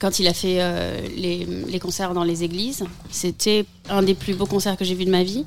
quand 0.00 0.20
il 0.20 0.28
a 0.28 0.34
fait 0.34 0.58
euh, 0.60 1.00
les, 1.16 1.46
les 1.66 1.78
concerts 1.80 2.12
dans 2.14 2.24
les 2.24 2.44
églises. 2.44 2.84
C'était 3.10 3.64
un 3.88 4.02
des 4.02 4.14
plus 4.14 4.34
beaux 4.34 4.46
concerts 4.46 4.76
que 4.76 4.84
j'ai 4.84 4.94
vus 4.94 5.06
de 5.06 5.10
ma 5.10 5.24
vie. 5.24 5.46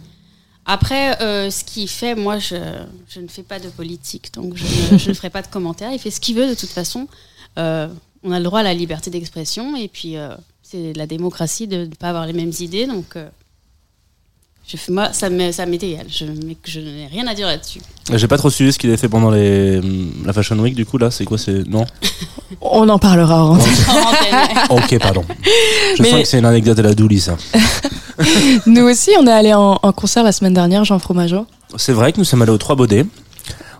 Après, 0.65 1.21
euh, 1.21 1.49
ce 1.49 1.63
qu'il 1.63 1.89
fait, 1.89 2.15
moi, 2.15 2.39
je, 2.39 2.55
ne 2.55 3.27
fais 3.27 3.43
pas 3.43 3.59
de 3.59 3.67
politique, 3.69 4.33
donc 4.33 4.55
je 4.55 5.09
ne, 5.09 5.13
ferai 5.13 5.29
pas 5.29 5.41
de 5.41 5.47
commentaires. 5.47 5.91
Il 5.91 5.99
fait 5.99 6.11
ce 6.11 6.21
qu'il 6.21 6.35
veut 6.35 6.47
de 6.47 6.53
toute 6.53 6.69
façon. 6.69 7.07
Euh, 7.57 7.87
on 8.23 8.31
a 8.31 8.39
le 8.39 8.45
droit 8.45 8.61
à 8.61 8.63
la 8.63 8.73
liberté 8.73 9.09
d'expression 9.09 9.75
et 9.75 9.89
puis 9.89 10.15
euh, 10.15 10.33
c'est 10.61 10.93
la 10.93 11.05
démocratie 11.05 11.67
de 11.67 11.85
ne 11.85 11.95
pas 11.95 12.09
avoir 12.09 12.25
les 12.25 12.33
mêmes 12.33 12.53
idées. 12.59 12.87
Donc, 12.87 13.17
je 14.65 14.77
fais, 14.77 14.91
moi, 14.91 15.11
ça 15.13 15.29
m'est 15.29 15.51
ça 15.51 15.65
m'est 15.65 15.81
égal. 15.83 16.05
Je, 16.09 16.25
je 16.65 16.79
n'ai 16.79 17.07
rien 17.11 17.27
à 17.27 17.33
dire 17.33 17.47
là-dessus. 17.47 17.79
j'ai 18.13 18.27
pas 18.27 18.37
trop 18.37 18.49
suivi 18.49 18.71
ce 18.71 18.79
qu'il 18.79 18.89
avait 18.89 18.97
fait 18.97 19.09
pendant 19.09 19.29
les, 19.29 19.81
la 20.25 20.31
Fashion 20.33 20.57
Week, 20.59 20.73
du 20.73 20.85
coup, 20.85 20.97
là. 20.97 21.11
C'est 21.11 21.25
quoi 21.25 21.37
C'est. 21.37 21.67
Non? 21.67 21.85
On 22.61 22.87
en 22.89 22.97
parlera 22.99 23.45
en. 23.45 23.57
Ok, 24.69 24.97
pardon. 24.99 25.23
Je 25.97 26.01
Mais- 26.01 26.09
sens 26.11 26.21
que 26.21 26.27
c'est 26.27 26.39
une 26.39 26.45
anecdote 26.45 26.79
à 26.79 26.81
la 26.83 26.93
Douli, 26.93 27.19
ça. 27.19 27.35
Nous 28.65 28.83
aussi, 28.83 29.11
on 29.19 29.25
est 29.27 29.31
allé 29.31 29.53
en, 29.53 29.79
en 29.81 29.91
concert 29.91 30.23
la 30.23 30.31
semaine 30.31 30.53
dernière, 30.53 30.85
Jean 30.85 30.99
Fromageau. 30.99 31.45
C'est 31.75 31.93
vrai 31.93 32.13
que 32.13 32.19
nous 32.19 32.23
sommes 32.23 32.41
allés 32.41 32.51
aux 32.51 32.57
Trois 32.57 32.75
Baudets. 32.75 33.05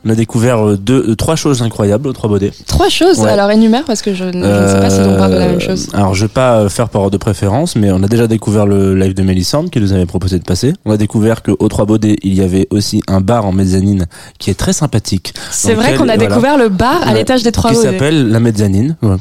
On 0.06 0.10
a 0.10 0.16
découvert 0.16 0.60
euh, 0.68 0.76
deux, 0.78 1.12
euh, 1.12 1.16
trois 1.16 1.36
choses 1.38 1.62
incroyables 1.62 2.08
aux 2.10 2.14
Trois 2.14 2.30
Baudets. 2.30 2.51
Trois 2.68 2.89
choses, 2.89 3.20
Ouais. 3.20 3.30
alors 3.30 3.49
énumère 3.51 3.84
parce 3.86 4.01
que 4.01 4.14
je, 4.14 4.26
ne- 4.26 4.32
sais 4.34 4.80
pas 4.80 4.89
si 4.89 4.99
on 4.99 5.16
parle 5.18 5.32
de 5.32 5.38
la 5.38 5.45
même 5.47 5.56
Euh, 5.56 5.60
chose. 5.62 5.88
Alors, 5.93 6.14
je 6.14 6.26
vais 6.26 6.30
pas 6.32 6.68
faire 6.68 6.89
par 6.89 7.04
ordre 7.04 7.12
de 7.12 7.18
préférence, 7.18 7.76
mais 7.78 7.89
on 7.91 8.04
a 8.04 8.08
déjà 8.08 8.28
découvert 8.28 8.66
le 8.66 8.95
live 8.95 9.14
de 9.14 9.24
Mélissande 9.24 9.70
qui 9.70 9.80
nous 9.80 9.93
avait 9.93 10.06
proposé 10.06 10.39
de 10.39 10.43
passer. 10.43 10.74
On 10.86 10.91
a 10.91 10.97
découvert 10.97 11.41
qu'au 11.41 11.68
Trois 11.70 11.86
Baudets, 11.86 12.18
il 12.24 12.34
y 12.34 12.41
avait 12.41 12.68
aussi 12.70 13.01
un 13.08 13.22
bar 13.22 13.45
en 13.45 13.54
mezzanine 13.54 14.08
qui 14.39 14.49
est 14.49 14.56
très 14.56 14.74
sympathique. 14.74 15.34
C'est 15.51 15.74
vrai 15.74 15.93
qu'on 15.95 16.04
a 16.10 16.16
voilà. 16.16 16.18
découvert 16.18 16.58
le 16.58 16.68
bar 16.70 17.01
à 17.08 17.14
l'étage 17.14 17.43
des 17.43 17.51
Trois 17.54 17.70
qui 17.70 17.78
Baudets. 17.78 17.91
s'appelle 17.91 18.30
la 18.30 18.39
mezzanine. 18.39 18.97
Ouais. 19.04 19.16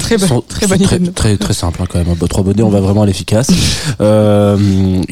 Très 0.00 0.18
Sont- 0.18 0.42
très 0.46 0.66
bonne 0.66 0.78
très, 0.80 0.98
très, 0.98 1.36
très 1.36 1.52
simple 1.54 1.80
hein, 1.82 1.86
quand 1.88 1.98
même. 1.98 2.14
Bah, 2.18 2.26
Trois 2.28 2.42
Baudets, 2.42 2.62
on 2.62 2.70
va 2.70 2.80
vraiment 2.80 3.02
à 3.02 3.06
l'efficace. 3.06 3.48
Euh, 4.00 4.56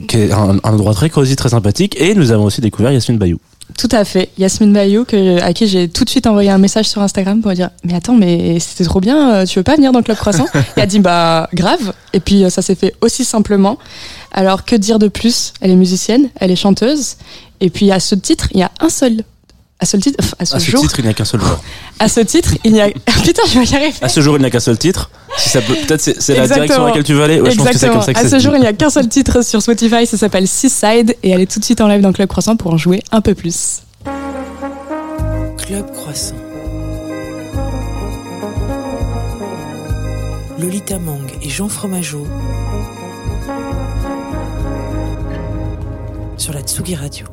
qui 0.09 0.17
est 0.17 0.33
un, 0.33 0.59
un 0.65 0.73
endroit 0.73 0.95
très 0.95 1.11
cosy, 1.11 1.37
très 1.37 1.51
sympathique. 1.51 1.97
Et 2.01 2.15
nous 2.15 2.33
avons 2.33 2.45
aussi 2.45 2.61
découvert 2.61 2.91
Yasmine 2.93 3.19
Bayou. 3.19 3.39
Tout 3.81 3.89
à 3.93 4.05
fait. 4.05 4.29
Yasmine 4.37 4.75
Bayou, 4.75 5.07
que, 5.07 5.41
à 5.41 5.55
qui 5.55 5.67
j'ai 5.67 5.89
tout 5.89 6.05
de 6.05 6.11
suite 6.11 6.27
envoyé 6.27 6.51
un 6.51 6.59
message 6.59 6.87
sur 6.87 7.01
Instagram 7.01 7.41
pour 7.41 7.51
dire 7.53 7.71
Mais 7.83 7.95
attends, 7.95 8.15
mais 8.15 8.61
c'était 8.61 8.85
trop 8.85 9.01
bien, 9.01 9.37
euh, 9.37 9.47
tu 9.47 9.59
veux 9.59 9.63
pas 9.63 9.75
venir 9.75 9.91
dans 9.91 10.01
le 10.01 10.05
Club 10.05 10.19
Croissant 10.19 10.45
Et 10.55 10.59
elle 10.77 10.83
a 10.83 10.87
dit 10.87 10.99
Bah, 10.99 11.49
grave. 11.55 11.95
Et 12.13 12.21
puis 12.21 12.45
euh, 12.45 12.51
ça 12.51 12.61
s'est 12.61 12.75
fait 12.75 12.95
aussi 13.01 13.25
simplement. 13.25 13.79
Alors, 14.33 14.67
que 14.67 14.77
dire 14.77 14.99
de 14.99 15.09
plus? 15.09 15.55
Elle 15.63 15.71
est 15.71 15.77
musicienne, 15.77 16.29
elle 16.37 16.51
est 16.51 16.57
chanteuse. 16.57 17.17
Et 17.63 17.71
puis 17.71 17.91
à 17.91 18.01
ce 18.01 18.15
titre, 18.15 18.49
il 18.53 18.61
y 18.61 18.63
a 18.63 18.71
un 18.81 18.91
seul. 18.91 19.25
À 19.83 19.87
ce 19.87 19.97
titre, 19.97 20.23
à 20.39 20.45
ce 20.45 20.57
À 20.57 20.61
ce 20.61 20.71
jour, 20.71 20.83
titre, 20.83 20.99
il 20.99 21.05
n'y 21.05 21.11
a 21.11 21.15
qu'un 21.15 21.25
seul 21.25 21.41
jour. 21.41 21.59
à 21.99 22.09
ce 22.09 22.21
titre, 22.21 22.51
il 22.65 22.77
y 22.77 22.81
a. 22.83 22.89
Putain, 23.25 23.43
je 23.51 23.59
vais 23.59 23.65
y 23.65 23.75
arriver. 23.75 23.95
À 24.03 24.09
ce 24.11 24.21
jour, 24.21 24.37
il 24.37 24.41
n'y 24.41 24.47
a 24.47 24.51
qu'un 24.51 24.61
seul 24.61 24.77
titre. 24.77 25.11
Si 25.39 25.49
ça 25.49 25.63
peut, 25.63 25.75
peut-être 25.75 26.01
c'est, 26.03 26.21
c'est 26.21 26.35
la 26.37 26.47
direction 26.47 26.79
dans 26.79 26.87
laquelle 26.89 27.05
tu 27.05 27.15
veux 27.15 27.23
aller. 27.23 27.41
Ouais, 27.41 27.51
je 27.51 27.57
pense 27.57 27.69
que 27.69 27.79
c'est 27.79 27.87
Exactement. 27.87 28.05
comme 28.05 28.15
ça 28.15 28.21
que 28.21 28.27
à 28.27 28.29
ce 28.29 28.39
jour, 28.39 28.55
il 28.57 28.61
n'y 28.61 28.67
a 28.67 28.73
qu'un 28.75 28.91
seul 28.91 29.09
titre 29.09 29.43
sur 29.43 29.63
Spotify, 29.63 30.05
ça 30.07 30.19
s'appelle 30.19 30.47
Seaside, 30.47 31.17
et 31.23 31.31
elle 31.31 31.41
est 31.41 31.51
tout 31.51 31.61
de 31.61 31.65
suite 31.65 31.81
en 31.81 31.89
live 31.89 32.03
dans 32.03 32.13
Club 32.13 32.29
Croissant 32.29 32.57
pour 32.57 32.73
en 32.75 32.77
jouer 32.77 33.03
un 33.11 33.23
peu 33.23 33.35
plus. 33.35 33.81
Club 35.57 35.91
Croissant. 35.93 36.35
Lolita 40.59 40.99
Mang 40.99 41.27
et 41.43 41.49
Jean 41.49 41.69
Fromageau 41.71 42.27
sur 46.37 46.53
la 46.53 46.61
Tsugi 46.61 46.95
Radio. 46.97 47.25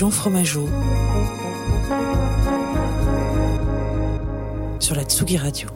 Jean 0.00 0.10
Fromageau 0.10 0.66
sur 4.78 4.94
la 4.96 5.04
Tsugi 5.04 5.36
Radio. 5.36 5.68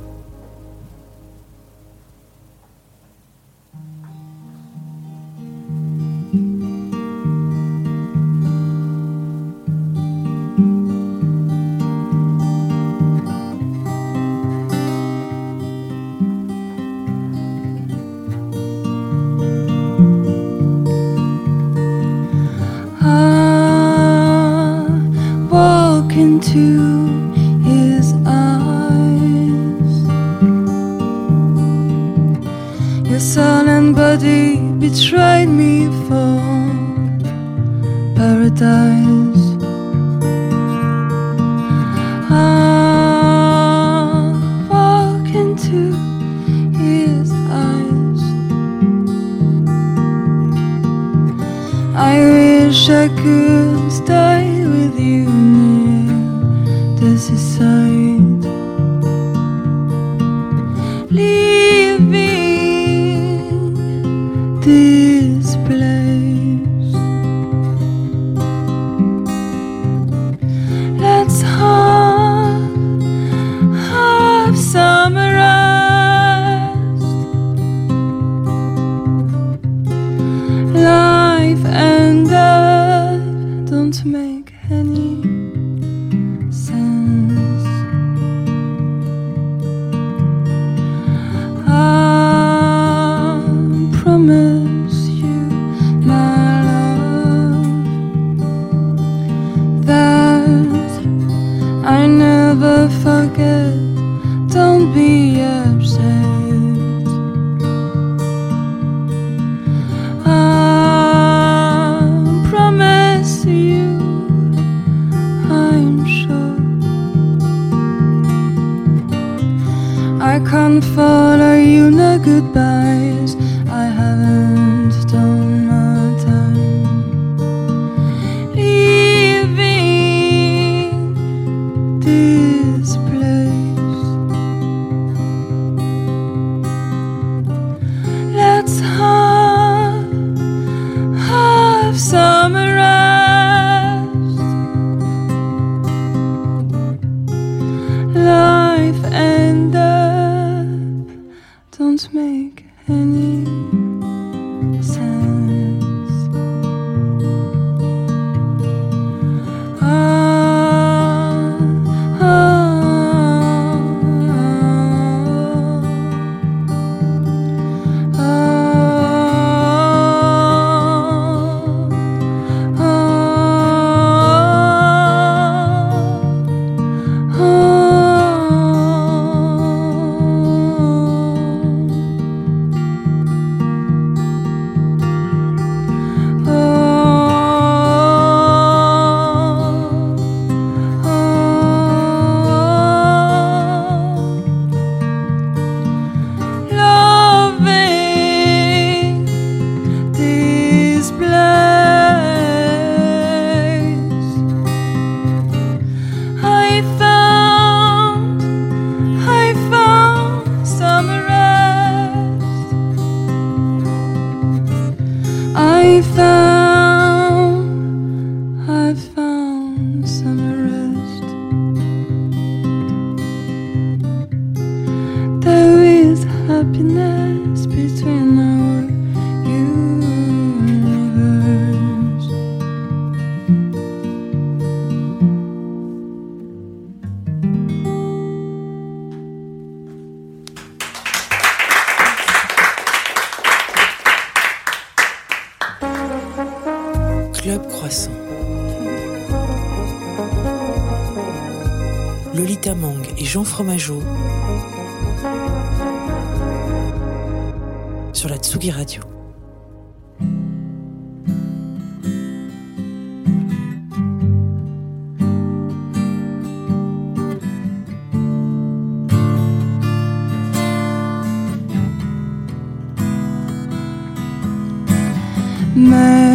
Mes 275.77 276.34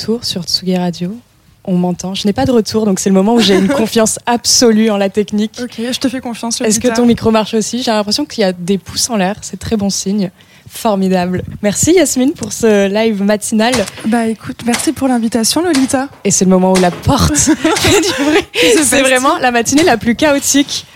retour 0.00 0.24
sur 0.24 0.42
Tsugi 0.44 0.76
Radio. 0.76 1.16
On 1.64 1.76
m'entend. 1.76 2.14
Je 2.14 2.26
n'ai 2.26 2.32
pas 2.32 2.46
de 2.46 2.52
retour, 2.52 2.86
donc 2.86 2.98
c'est 3.00 3.10
le 3.10 3.14
moment 3.14 3.34
où 3.34 3.40
j'ai 3.40 3.54
une 3.56 3.68
confiance 3.82 4.18
absolue 4.26 4.90
en 4.90 4.96
la 4.96 5.10
technique. 5.10 5.58
Ok, 5.62 5.74
je 5.92 5.98
te 5.98 6.08
fais 6.08 6.20
confiance. 6.20 6.60
Est-ce 6.60 6.80
que 6.80 6.88
ton 6.88 7.04
micro 7.06 7.30
marche 7.30 7.54
aussi? 7.54 7.82
J'ai 7.82 7.90
l'impression 7.90 8.24
qu'il 8.24 8.40
y 8.42 8.44
a 8.44 8.52
des 8.52 8.78
pouces 8.78 9.10
en 9.10 9.16
l'air. 9.16 9.36
C'est 9.42 9.58
très 9.58 9.76
bon 9.76 9.90
signe. 9.90 10.30
Formidable. 10.68 11.42
Merci 11.62 11.92
Yasmine 11.94 12.32
pour 12.32 12.52
ce 12.52 12.88
live 12.88 13.22
matinal. 13.22 13.74
Bah 14.06 14.26
écoute, 14.28 14.60
merci 14.64 14.92
pour 14.92 15.08
l'invitation, 15.08 15.62
Lolita. 15.62 16.08
Et 16.24 16.30
c'est 16.30 16.44
le 16.44 16.50
moment 16.50 16.72
où 16.72 16.76
la 16.80 16.92
porte 16.92 17.34
fait 17.36 18.00
du 18.00 18.24
bruit. 18.24 18.44
C'est 18.84 19.02
vraiment 19.02 19.36
la 19.38 19.50
matinée 19.50 19.82
la 19.82 19.96
plus 19.96 20.14
chaotique 20.14 20.86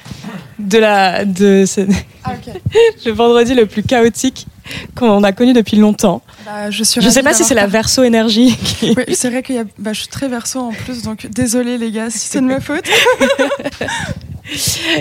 de 0.60 0.78
la 0.78 1.24
de 1.24 1.64
ce- 1.66 1.80
Ah, 2.22 2.34
le 3.04 3.12
vendredi 3.12 3.54
le 3.54 3.66
plus 3.66 3.82
chaotique 3.82 4.46
qu'on 4.94 5.22
a 5.24 5.32
connu 5.32 5.52
depuis 5.52 5.76
longtemps. 5.76 6.22
Bah, 6.44 6.70
je 6.70 6.78
Je 6.84 7.08
sais 7.08 7.22
pas 7.22 7.32
si 7.34 7.44
c'est 7.44 7.54
la 7.54 7.66
verso 7.66 8.02
énergie. 8.02 8.56
qui- 8.78 8.94
Oui, 8.96 9.14
c'est 9.14 9.30
vrai 9.30 9.42
que 9.42 9.52
bah, 9.78 9.92
je 9.92 10.00
suis 10.00 10.08
très 10.08 10.28
verso 10.28 10.60
en 10.60 10.72
plus, 10.72 11.02
donc 11.02 11.26
désolé 11.26 11.78
les 11.78 11.90
gars 11.90 12.10
si 12.10 12.18
c'est 12.18 12.40
de 12.40 12.46
ma 12.46 12.60
faute. 12.60 12.84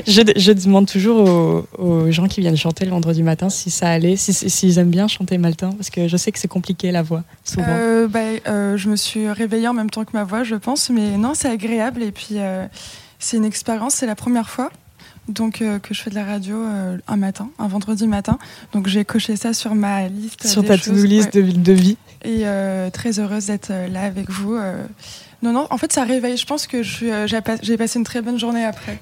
Je, 0.07 0.21
je 0.37 0.51
demande 0.53 0.87
toujours 0.87 1.19
aux, 1.29 1.67
aux 1.77 2.09
gens 2.11 2.27
qui 2.27 2.39
viennent 2.39 2.55
chanter 2.55 2.85
le 2.85 2.91
vendredi 2.91 3.23
matin 3.23 3.49
si 3.49 3.69
ça 3.69 3.89
allait, 3.89 4.15
si- 4.15 4.33
si- 4.33 4.49
s'ils 4.49 4.79
aiment 4.79 4.89
bien 4.89 5.09
chanter 5.09 5.37
maltain, 5.37 5.71
parce 5.73 5.89
que 5.89 6.07
je 6.07 6.15
sais 6.15 6.31
que 6.31 6.39
c'est 6.39 6.47
compliqué 6.47 6.91
la 6.93 7.01
voix, 7.03 7.23
souvent. 7.43 7.65
Euh, 7.67 8.07
bah, 8.07 8.19
euh, 8.47 8.77
je 8.77 8.87
me 8.89 8.95
suis 8.95 9.29
réveillée 9.29 9.67
en 9.67 9.73
même 9.73 9.89
temps 9.89 10.05
que 10.05 10.11
ma 10.13 10.23
voix, 10.23 10.43
je 10.45 10.55
pense, 10.55 10.89
mais 10.89 11.17
non, 11.17 11.33
c'est 11.35 11.49
agréable 11.49 12.01
et 12.03 12.11
puis 12.13 12.35
euh, 12.37 12.65
c'est 13.19 13.35
une 13.35 13.43
expérience, 13.45 13.95
c'est 13.95 14.05
la 14.05 14.15
première 14.15 14.49
fois. 14.49 14.71
Donc 15.29 15.61
euh, 15.61 15.79
que 15.79 15.93
je 15.93 16.01
fais 16.01 16.09
de 16.09 16.15
la 16.15 16.25
radio 16.25 16.57
euh, 16.57 16.97
un 17.07 17.15
matin, 17.15 17.49
un 17.59 17.67
vendredi 17.67 18.07
matin. 18.07 18.37
Donc 18.73 18.87
j'ai 18.87 19.05
coché 19.05 19.35
ça 19.37 19.53
sur 19.53 19.73
ma 19.75 20.07
liste. 20.09 20.45
Sur 20.47 20.65
ta 20.65 20.77
to-do 20.77 21.03
list 21.03 21.33
ouais. 21.35 21.41
de, 21.43 21.51
de 21.51 21.73
vie. 21.73 21.97
Et 22.23 22.41
euh, 22.45 22.89
très 22.89 23.19
heureuse 23.19 23.45
d'être 23.47 23.71
là 23.91 24.01
avec 24.03 24.29
vous. 24.29 24.55
euh. 24.55 24.83
Non, 25.41 25.51
non, 25.53 25.67
en 25.69 25.77
fait 25.77 25.91
ça 25.93 26.03
réveille. 26.03 26.37
Je 26.37 26.45
pense 26.45 26.67
que 26.67 26.83
je 26.83 26.91
suis, 26.93 27.11
euh, 27.11 27.27
j'ai 27.27 27.41
pas- 27.41 27.55
j'ai 27.61 27.77
passé 27.77 27.99
une 27.99 28.05
très 28.05 28.21
bonne 28.21 28.37
journée 28.39 28.65
après. 28.65 28.99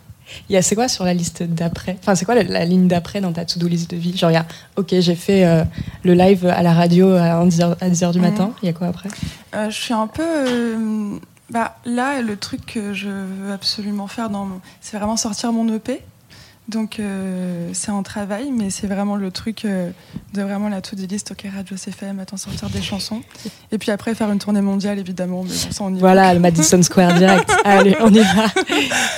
Il 0.49 0.53
y 0.53 0.57
a 0.57 0.61
c'est 0.61 0.76
quoi 0.76 0.88
sur 0.88 1.03
la 1.03 1.13
liste 1.13 1.43
d'après? 1.43 1.97
Enfin, 1.99 2.15
c'est 2.15 2.24
quoi 2.26 2.36
la, 2.36 2.43
la 2.43 2.65
ligne 2.65 2.88
d'après 2.88 3.19
dans 3.19 3.34
ta 3.34 3.43
to-do 3.43 3.67
list 3.67 3.89
de 3.91 3.97
vie? 3.97 4.15
Genre, 4.15 4.32
il 4.32 4.36
y 4.36 4.38
a, 4.38 4.45
ok, 4.78 4.93
j'ai 4.99 5.15
fait 5.15 5.43
euh, 5.45 5.63
le 6.03 6.13
live 6.13 6.45
à 6.45 6.61
la 6.63 6.74
radio 6.74 7.11
à 7.15 7.43
10h, 7.45 7.76
à 7.82 7.89
10 7.89 8.03
heures 8.03 8.11
du 8.13 8.19
Mhm. 8.19 8.30
matin. 8.30 8.51
Il 8.63 8.67
y 8.67 8.69
a 8.69 8.74
quoi 8.74 8.88
après? 8.88 9.09
Euh, 9.55 9.69
je 9.69 9.76
suis 9.76 9.93
un 9.93 10.07
peu. 10.07 10.24
euh, 10.24 11.17
bah, 11.49 11.76
là, 11.86 12.22
le 12.22 12.38
truc 12.38 12.65
que 12.65 12.93
je 12.93 13.09
veux 13.09 13.51
absolument 13.51 14.07
faire, 14.07 14.30
dans 14.30 14.45
mon- 14.45 14.61
c'est 14.80 14.95
vraiment 14.97 15.17
sortir 15.17 15.51
mon 15.51 15.67
EP. 15.76 16.01
Donc, 16.68 16.99
euh, 16.99 17.70
c'est 17.74 17.91
en 17.91 18.03
travail, 18.03 18.51
mais 18.51 18.70
c'est 18.70 18.88
vraiment 18.88 19.16
le 19.16 19.30
truc 19.32 19.66
euh, 19.66 19.89
de 20.34 20.41
vraiment 20.41 20.70
la 20.70 20.80
to-do 20.80 21.05
list. 21.05 21.32
Ok, 21.32 21.45
Radio 21.53 21.76
CFM, 21.76 22.20
attends, 22.20 22.38
sortir 22.38 22.70
des 22.70 22.82
chansons. 22.82 23.22
Et 23.72 23.78
puis 23.78 23.91
après, 23.91 24.16
faire 24.16 24.32
une 24.32 24.39
tournée 24.39 24.62
mondiale, 24.62 24.99
évidemment. 24.99 25.43
Mais 25.43 25.49
bon, 25.49 25.72
ça, 25.72 25.84
on 25.84 25.89
y 25.89 25.95
va. 25.95 25.99
Voilà, 25.99 26.34
le 26.34 26.39
Madison 26.39 26.82
Square 26.82 27.16
direct. 27.16 27.51
Allez, 27.66 27.95
on 27.99 28.14
y 28.14 28.20
va. 28.20 28.45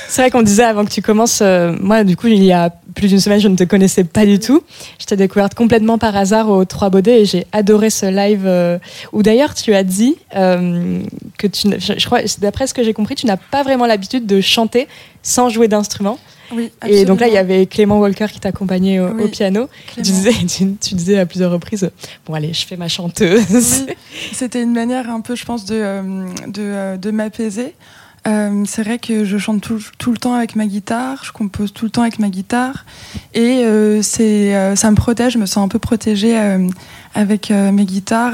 C'est 0.08 0.22
vrai 0.22 0.32
qu'on 0.32 0.42
disait 0.42 0.64
avant 0.64 0.86
que 0.86 0.90
tu 0.90 1.02
commences, 1.02 1.42
euh, 1.42 1.76
moi, 1.80 2.04
du 2.04 2.16
coup, 2.16 2.28
il 2.28 2.44
y 2.44 2.54
a 2.54 2.74
plus 2.96 3.08
d'une 3.10 3.20
semaine, 3.20 3.40
je 3.40 3.48
ne 3.48 3.56
te 3.56 3.64
connaissais 3.64 4.04
pas 4.04 4.26
du 4.26 4.40
tout. 4.40 4.64
Je 5.00 5.06
t'ai 5.06 5.16
découverte 5.16 5.54
complètement 5.56 5.98
par 5.98 6.16
hasard 6.16 6.50
aux 6.50 6.66
Trois 6.66 6.90
Baudets 6.90 7.22
et 7.22 7.26
j'ai 7.26 7.46
adoré 7.52 7.90
ce 7.90 8.06
live 8.06 8.44
euh, 8.46 8.78
où 9.12 9.24
d'ailleurs 9.24 9.54
tu 9.54 9.74
as 9.74 9.84
dit 9.84 10.16
euh, 10.36 11.00
que 11.38 11.48
tu, 11.48 11.68
je, 11.78 11.94
je 11.98 12.06
crois, 12.06 12.20
d'après 12.40 12.68
ce 12.68 12.74
que 12.74 12.84
j'ai 12.84 12.94
compris, 12.94 13.16
tu 13.16 13.26
n'as 13.26 13.38
pas 13.38 13.64
vraiment 13.64 13.86
l'habitude 13.86 14.26
de 14.26 14.42
chanter 14.42 14.88
sans 15.22 15.50
jouer 15.50 15.68
d'instrument. 15.68 16.20
Oui, 16.52 16.72
Et 16.86 17.06
donc 17.06 17.20
là, 17.20 17.28
il 17.28 17.34
y 17.34 17.38
avait 17.38 17.66
Clément 17.66 18.00
Walker 18.00 18.28
qui 18.32 18.40
t'accompagnait 18.40 19.00
au, 19.00 19.10
Oui, 19.14 19.24
au 19.24 19.28
piano. 19.28 19.68
Tu 19.96 20.02
disais, 20.02 20.34
tu, 20.48 20.76
tu 20.76 20.96
disais 20.96 21.18
à 21.18 21.26
plusieurs 21.26 21.52
reprises, 21.52 21.90
bon 22.26 22.34
allez, 22.34 22.54
je 22.54 22.66
fais 22.66 22.78
ma 22.78 22.88
chanteuse. 22.88 23.86
Oui, 23.88 23.94
c'était 24.34 24.62
une 24.62 24.74
manière 24.74 25.10
un 25.10 25.22
peu, 25.22 25.36
je 25.36 25.46
pense, 25.46 25.66
de, 25.66 25.76
euh, 25.76 26.02
de, 26.48 26.62
euh, 26.62 26.98
de 26.98 27.12
m'apaiser. 27.12 27.74
Euh, 28.26 28.64
c'est 28.66 28.84
vrai 28.84 29.00
que 29.00 29.26
je 29.26 29.38
chante 29.38 29.62
tout, 29.62 30.12
le 30.12 30.18
temps 30.18 30.34
avec 30.34 30.56
ma 30.56 30.66
guitare, 30.66 31.24
je 31.24 31.32
compose 31.32 31.74
tout 31.74 31.86
le 31.86 31.92
temps 31.92 32.04
avec 32.04 32.20
ma 32.20 32.30
guitare, 32.30 32.86
et 33.34 33.66
euh, 33.66 34.02
c'est, 34.02 34.56
euh, 34.56 34.78
ça 34.78 34.90
me 34.92 34.96
protège, 34.96 35.34
je 35.34 35.40
me 35.40 35.46
sens 35.46 35.64
un 35.64 35.68
peu 35.68 35.80
protégée 35.80 36.38
avec 37.16 37.50
mes 37.50 37.86
guitares. 37.86 38.34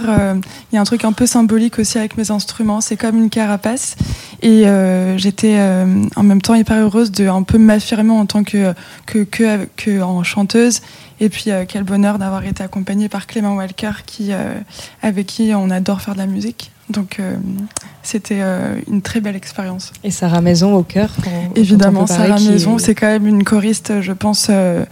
Il 0.72 0.76
y 0.76 0.78
a 0.78 0.82
un 0.82 0.84
truc 0.84 1.04
un 1.06 1.12
peu 1.12 1.26
symbolique 1.26 1.80
aussi 1.80 1.98
avec 1.98 2.18
mes 2.18 2.30
instruments, 2.30 2.82
c'est 2.82 2.98
comme 2.98 3.18
une 3.18 3.30
carapace, 3.30 3.96
et 4.42 4.66
j'étais 5.18 5.60
en 6.16 6.24
même 6.24 6.42
temps 6.42 6.56
hyper 6.56 6.78
heureuse 6.78 7.12
de 7.12 7.28
un 7.28 7.44
peu 7.44 7.58
m'affirmer 7.58 8.12
en 8.12 8.26
tant 8.26 8.44
que, 8.44 8.74
que, 9.06 9.20
que, 9.24 9.66
que 9.76 10.02
en 10.02 10.24
chanteuse. 10.24 10.82
Et 11.22 11.28
puis 11.28 11.50
quel 11.68 11.84
bonheur 11.84 12.20
d'avoir 12.20 12.46
été 12.46 12.64
accompagnée 12.64 13.10
par 13.10 13.28
Clément 13.28 13.56
Walker, 13.56 13.92
qui, 14.06 14.32
avec 15.02 15.26
qui 15.26 15.52
on 15.56 15.70
adore 15.72 16.02
faire 16.02 16.14
de 16.14 16.20
la 16.20 16.28
musique. 16.28 16.72
Donc 16.90 17.18
euh, 17.20 17.36
c'était 18.02 18.40
euh, 18.42 18.76
une 18.90 19.02
très 19.02 19.22
belle 19.22 19.36
expérience. 19.36 19.94
Et 20.04 20.12
Sarah 20.12 20.42
Maison 20.42 20.74
au 20.76 20.84
cœur. 20.84 21.10
Évidemment, 21.56 22.08
Sarah 22.08 22.38
qui- 22.38 22.50
Maison, 22.50 22.78
c'est 22.78 22.96
quand 22.96 23.08
même 23.08 23.28
une 23.28 23.44
choriste, 23.44 24.02
je 24.02 24.12
pense, 24.12 24.48
euh, 24.50 24.84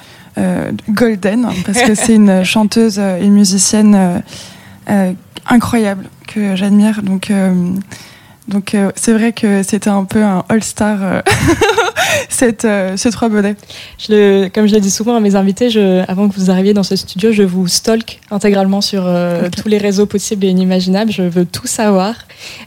golden, 0.90 1.46
hein, 1.46 1.54
parce 1.66 1.82
que 1.82 1.96
c'est 1.96 2.16
une 2.16 2.44
chanteuse 2.44 3.00
et 3.00 3.28
musicienne 3.30 4.22
incroyable 5.50 6.06
que 6.28 6.56
j'admire. 6.56 7.02
Donc, 7.02 7.32
donc 8.48 8.76
c'est 8.96 9.14
vrai 9.14 9.34
que 9.34 9.64
c'était 9.64 9.90
un 9.90 10.04
peu 10.04 10.24
un 10.24 10.44
all-star, 10.50 11.24
cette, 12.30 12.66
euh, 12.66 12.98
ce 12.98 13.10
trois. 13.10 13.30
Je 13.30 14.12
le- 14.14 14.50
comme 14.54 14.68
je 14.68 14.74
le 14.74 14.80
dis 14.80 14.92
souvent 14.92 15.16
à 15.16 15.20
mes 15.20 15.36
invités, 15.36 15.70
je, 15.70 16.04
avant 16.10 16.28
que 16.30 16.36
vous 16.36 16.50
arriviez 16.50 16.74
dans 16.74 16.84
ce 16.84 16.96
studio, 16.96 17.32
je 17.32 17.44
vous 17.44 17.68
stalk 17.68 18.20
intégralement 18.32 18.82
sur 18.82 19.04
euh, 19.06 19.50
tous 19.56 19.68
les 19.68 19.78
réseaux 19.78 20.06
possibles 20.06 20.46
et 20.46 20.50
inimaginables. 20.50 21.12
Je 21.12 21.24
veux 21.24 21.46
tout 21.46 21.68
savoir. 21.68 22.16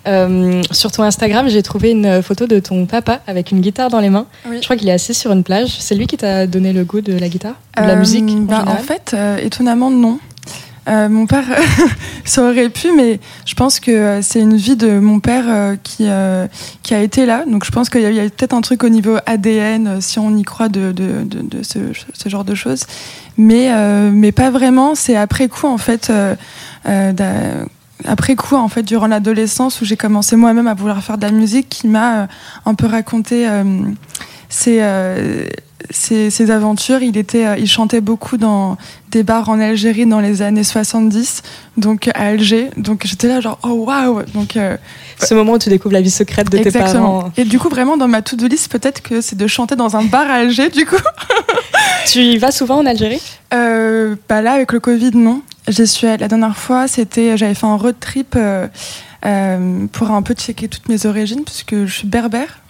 Euh, 0.06 0.62
sur 0.70 0.92
ton 0.92 1.02
Instagram, 1.02 1.48
j'ai 1.48 1.62
trouvé 1.62 1.90
une 1.90 2.22
photo 2.22 2.46
de 2.46 2.58
ton 2.58 2.86
papa 2.86 3.20
avec 3.26 3.50
une 3.50 3.60
guitare 3.60 3.90
dans 3.90 4.00
les 4.00 4.10
mains. 4.10 4.26
Oui. 4.48 4.56
Je 4.60 4.64
crois 4.64 4.76
qu'il 4.76 4.88
est 4.88 4.92
assis 4.92 5.14
sur 5.14 5.32
une 5.32 5.44
plage. 5.44 5.76
C'est 5.78 5.94
lui 5.94 6.06
qui 6.06 6.16
t'a 6.16 6.46
donné 6.46 6.72
le 6.72 6.84
goût 6.84 7.00
de 7.00 7.12
la 7.16 7.28
guitare? 7.28 7.54
De 7.76 7.82
la 7.82 7.96
musique 7.96 8.24
en 8.28 8.40
bah, 8.40 8.64
En 8.66 8.76
fait, 8.76 9.16
étonnamment, 9.42 9.90
non. 9.90 10.18
Euh, 10.90 11.08
mon 11.08 11.26
père, 11.26 11.44
ça 12.24 12.42
aurait 12.42 12.68
pu, 12.68 12.88
mais 12.96 13.20
je 13.46 13.54
pense 13.54 13.78
que 13.78 13.90
euh, 13.90 14.22
c'est 14.22 14.40
une 14.40 14.56
vie 14.56 14.74
de 14.74 14.98
mon 14.98 15.20
père 15.20 15.44
euh, 15.46 15.76
qui, 15.82 16.08
qui 16.82 16.94
a 16.94 17.00
été 17.00 17.26
là. 17.26 17.44
Donc 17.46 17.64
je 17.64 17.70
pense 17.70 17.88
qu'il 17.88 18.00
y 18.00 18.20
a, 18.20 18.22
peut-être 18.24 18.54
un 18.54 18.60
truc 18.60 18.82
au 18.82 18.88
niveau 18.88 19.16
ADN, 19.26 20.00
si 20.00 20.18
on 20.18 20.36
y 20.36 20.42
croit, 20.42 20.68
de, 20.68 20.92
ce, 21.62 21.78
ce 22.12 22.28
genre 22.28 22.44
de 22.44 22.54
choses. 22.54 22.84
Mais, 23.36 23.70
mais 24.10 24.32
pas 24.32 24.50
vraiment. 24.50 24.94
C'est 24.94 25.16
après 25.16 25.48
coup, 25.48 25.66
en 25.66 25.78
fait. 25.78 26.12
après 28.04 28.34
coup, 28.34 28.56
en 28.56 28.68
fait, 28.68 28.82
durant 28.82 29.06
l'adolescence, 29.06 29.80
où 29.80 29.84
j'ai 29.84 29.96
commencé 29.96 30.34
moi-même 30.36 30.66
à 30.66 30.74
vouloir 30.74 31.02
faire 31.02 31.18
de 31.18 31.26
la 31.26 31.32
musique, 31.32 31.68
qui 31.68 31.86
m'a 31.86 32.26
un 32.66 32.74
peu 32.74 32.86
raconté 32.86 33.46
ses, 34.50 34.82
euh, 34.82 35.46
ses, 35.90 36.28
ses 36.28 36.50
aventures. 36.50 37.02
Il, 37.02 37.16
était, 37.16 37.46
euh, 37.46 37.56
il 37.56 37.66
chantait 37.66 38.02
beaucoup 38.02 38.36
dans 38.36 38.76
des 39.10 39.22
bars 39.22 39.48
en 39.48 39.58
Algérie 39.58 40.04
dans 40.04 40.20
les 40.20 40.42
années 40.42 40.62
70, 40.64 41.42
donc 41.78 42.08
à 42.08 42.26
Alger. 42.26 42.68
Donc 42.76 43.02
j'étais 43.06 43.28
là, 43.28 43.40
genre, 43.40 43.58
oh 43.62 43.84
waouh! 43.86 44.22
Donc, 44.34 44.56
euh, 44.56 44.76
Ce 45.18 45.32
moment 45.34 45.52
où 45.52 45.58
tu 45.58 45.68
découvres 45.70 45.94
la 45.94 46.02
vie 46.02 46.10
secrète 46.10 46.50
de 46.50 46.58
tes 46.58 46.66
exactement. 46.68 47.20
parents. 47.20 47.32
Et 47.38 47.44
du 47.44 47.58
coup, 47.58 47.70
vraiment, 47.70 47.96
dans 47.96 48.08
ma 48.08 48.20
to-do 48.20 48.46
list, 48.46 48.70
peut-être 48.70 49.00
que 49.00 49.20
c'est 49.22 49.36
de 49.36 49.46
chanter 49.46 49.74
dans 49.76 49.96
un 49.96 50.04
bar 50.04 50.28
à 50.30 50.34
Alger, 50.34 50.68
du 50.68 50.84
coup. 50.84 50.96
Tu 52.06 52.20
y 52.20 52.38
vas 52.38 52.50
souvent 52.50 52.78
en 52.78 52.86
Algérie? 52.86 53.20
Euh, 53.54 54.16
bah 54.28 54.42
là, 54.42 54.52
avec 54.52 54.72
le 54.72 54.80
Covid, 54.80 55.10
non. 55.14 55.42
J'y 55.68 55.86
suis 55.86 56.06
allée- 56.06 56.18
la 56.18 56.28
dernière 56.28 56.56
fois, 56.56 56.88
c'était, 56.88 57.36
j'avais 57.36 57.54
fait 57.54 57.66
un 57.66 57.76
road 57.76 57.94
trip 58.00 58.36
euh, 58.36 58.66
pour 59.92 60.10
un 60.10 60.22
peu 60.22 60.34
checker 60.34 60.68
toutes 60.68 60.88
mes 60.88 61.06
origines, 61.06 61.42
puisque 61.44 61.84
je 61.86 61.92
suis 61.92 62.06
berbère. 62.08 62.60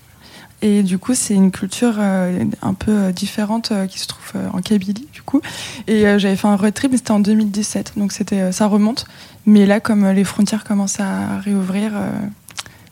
Et 0.63 0.83
du 0.83 0.99
coup, 0.99 1.15
c'est 1.15 1.35
une 1.35 1.51
culture 1.51 1.95
euh, 1.99 2.45
un 2.61 2.75
peu 2.75 2.93
euh, 2.93 3.13
différente 3.13 3.73
euh, 3.73 3.87
qui 3.87 3.99
se 3.99 4.07
trouve 4.07 4.33
euh, 4.37 4.49
en 4.53 4.61
Kabylie, 4.61 5.09
du 5.13 5.23
coup. 5.23 5.41
Et 5.87 6.03
j'avais 6.19 6.37
fait 6.37 6.49
un 6.49 6.57
road 6.57 6.75
trip, 6.75 6.91
mais 6.91 6.99
c'était 6.99 7.13
en 7.13 7.21
2017, 7.21 7.95
donc 7.97 8.13
c'était, 8.13 8.53
ça 8.53 8.67
remonte. 8.67 9.07
Mais 9.47 9.65
là, 9.65 9.81
comme 9.81 10.07
les 10.11 10.25
frontières 10.25 10.65
commencent 10.65 11.01
à 11.01 11.39
réouvrir, 11.39 11.93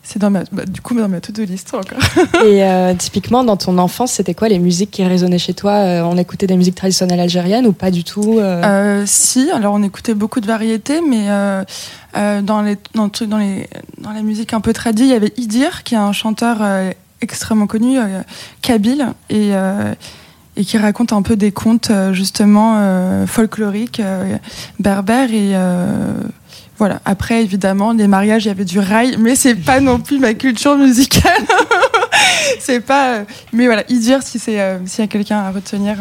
c'est 0.01 0.19
dans 0.19 0.31
ma, 0.31 0.43
bah, 0.51 0.65
du 0.65 0.81
coup 0.81 0.95
dans 0.95 1.07
ma 1.07 1.21
to-do 1.21 1.43
list 1.43 1.73
encore. 1.73 1.99
Et 2.45 2.63
typiquement, 2.97 3.43
dans 3.43 3.57
ton 3.57 3.77
enfance, 3.77 4.13
c'était 4.13 4.33
quoi 4.33 4.49
les 4.49 4.57
musiques 4.57 4.91
qui 4.91 5.03
résonnaient 5.03 5.37
chez 5.37 5.53
toi? 5.53 5.73
On 6.05 6.17
écoutait 6.17 6.47
des 6.47 6.57
musiques 6.57 6.75
traditionnelles 6.75 7.19
algériennes 7.19 7.67
ou 7.67 7.73
pas 7.73 7.91
du 7.91 8.03
tout 8.03 8.39
si, 9.05 9.51
alors 9.51 9.73
on 9.73 9.83
écoutait 9.83 10.15
beaucoup 10.15 10.39
de 10.39 10.47
variétés, 10.47 11.01
mais 11.07 11.27
dans, 12.41 12.61
les, 12.61 12.77
dans, 12.95 13.09
dans, 13.27 13.37
les, 13.37 13.67
dans 13.99 14.11
la 14.11 14.21
musique 14.23 14.53
un 14.53 14.61
peu 14.61 14.73
tradie, 14.73 15.03
il 15.03 15.09
y 15.09 15.13
avait 15.13 15.33
Idir, 15.37 15.83
qui 15.83 15.93
est 15.93 15.99
un 15.99 16.13
chanteur 16.13 16.61
extrêmement 17.21 17.67
connu, 17.67 17.99
euh, 17.99 18.21
kabyle, 18.61 19.07
et, 19.29 19.49
euh, 19.53 19.93
et 20.55 20.65
qui 20.65 20.77
raconte 20.77 21.13
un 21.13 21.21
peu 21.21 21.35
des 21.35 21.51
contes 21.51 21.91
euh, 21.91 22.13
justement 22.13 23.25
folkloriques, 23.25 24.01
berbères, 24.79 25.31
et 25.33 25.55
voilà. 26.77 27.01
Après, 27.03 27.43
évidemment, 27.43 27.91
les 27.91 28.07
mariages, 28.07 28.45
il 28.45 28.47
y 28.47 28.51
avait 28.51 28.63
du 28.65 28.79
rail, 28.79 29.17
mais 29.19 29.35
c'est 29.35 29.55
pas 29.55 29.81
non 29.81 29.99
plus 29.99 30.17
ma 30.17 30.33
culture 30.33 30.77
musicale. 30.77 31.43
c'est 32.59 32.79
pas. 32.79 33.23
Mais 33.51 33.65
voilà, 33.65 33.83
Idir, 33.89 34.23
si 34.23 34.39
c'est 34.39 34.79
s'il 34.85 35.01
y 35.01 35.03
a 35.03 35.07
quelqu'un 35.07 35.39
à 35.39 35.51
retenir, 35.51 35.97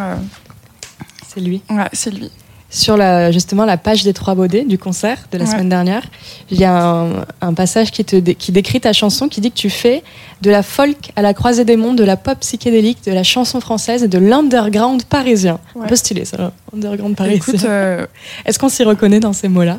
C'est 1.27 1.41
lui. 1.41 1.63
ouais, 1.69 1.89
c'est 1.93 2.13
lui. 2.13 2.31
Sur 2.71 2.99
la, 2.99 3.33
justement 3.33 3.65
la 3.65 3.79
page 3.79 4.05
des 4.05 4.13
Trois 4.13 4.35
Baudets 4.35 4.65
du 4.67 4.77
concert 4.77 5.17
de 5.33 5.39
la 5.39 5.45
Ouais. 5.45 5.51
semaine 5.51 5.71
dernière, 5.71 6.03
il 6.51 6.59
y 6.61 6.65
a 6.67 6.79
un, 6.79 7.25
un 7.41 7.55
passage 7.55 7.91
qui, 7.91 8.05
te 8.05 8.15
dé- 8.17 8.35
qui 8.35 8.53
décrit 8.53 8.79
ta 8.79 8.93
chanson, 8.93 9.27
qui 9.29 9.41
dit 9.41 9.51
que 9.51 9.57
tu 9.57 9.71
fais 9.71 10.03
de 10.43 10.51
la 10.51 10.63
folk 10.63 11.11
à 11.17 11.23
la 11.23 11.33
croisée 11.33 11.65
des 11.65 11.79
mondes, 11.79 11.97
de 11.97 12.05
la 12.05 12.19
pop 12.19 12.39
psychédélique, 12.41 13.03
de 13.07 13.13
la 13.13 13.23
chanson 13.23 13.61
française 13.63 14.03
et 14.03 14.09
de 14.09 14.19
l'underground 14.19 15.03
parisien. 15.05 15.61
Un 15.77 15.81
Ouais. 15.81 15.87
peu 15.87 15.97
stylé 15.97 16.27
ça, 16.27 16.53
underground 16.75 17.17
parisien. 17.17 17.37
Écoute, 17.39 17.65
euh, 17.65 18.07
Est-ce 18.45 18.59
qu'on 18.59 18.69
s'y 18.69 18.85
reconnaît 18.85 19.21
dans 19.21 19.33
ces 19.33 19.49
mots-là? 19.49 19.79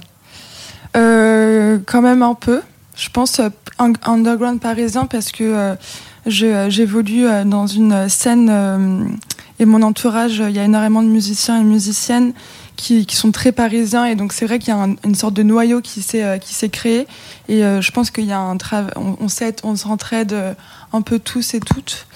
Euh, 0.98 1.78
quand 1.86 2.02
même 2.02 2.24
un 2.24 2.34
peu. 2.34 2.62
Je 2.96 3.10
pense 3.10 3.40
euh, 3.40 3.50
un- 3.78 3.94
underground 4.04 4.60
parisien 4.60 5.06
parce 5.06 5.32
que 5.32 5.76
j'évolue 6.26 7.28
dans 7.46 7.68
une 7.68 8.10
scène 8.10 9.20
et 9.60 9.66
mon 9.66 9.82
entourage, 9.84 10.42
il 10.48 10.56
y 10.56 10.60
a 10.60 10.64
énormément 10.64 11.04
de 11.04 11.08
musiciens 11.08 11.60
et 11.62 11.64
musiciennes 11.64 12.34
qui, 12.80 13.06
qui 13.06 13.16
sont 13.18 13.32
très 13.32 13.52
parisiens 13.52 14.06
et 14.06 14.16
donc 14.16 14.32
c'est 14.32 14.46
vrai 14.46 14.58
qu'il 14.58 14.70
y 14.74 14.78
a 14.78 14.80
un- 14.82 14.96
une 15.04 15.14
sorte 15.16 15.34
de 15.34 15.44
noyau 15.44 15.82
qui 15.82 16.02
s'est 16.02 16.24
euh, 16.24 16.38
qui 16.38 16.54
s'est 16.54 16.70
créé 16.70 17.08
et 17.50 17.64
euh, 17.66 17.82
je 17.82 17.92
pense 17.92 18.10
qu'il 18.10 18.24
y 18.26 18.32
a 18.32 18.40
un 18.40 18.56
travail, 18.56 18.92
on, 18.96 19.18
on 19.20 19.28
on 19.64 19.76
s'entraide 19.76 20.32
euh, 20.34 20.54
un 20.94 21.02
peu 21.02 21.20
tous 21.20 21.54
et 21.54 21.60
toutes. 21.60 22.08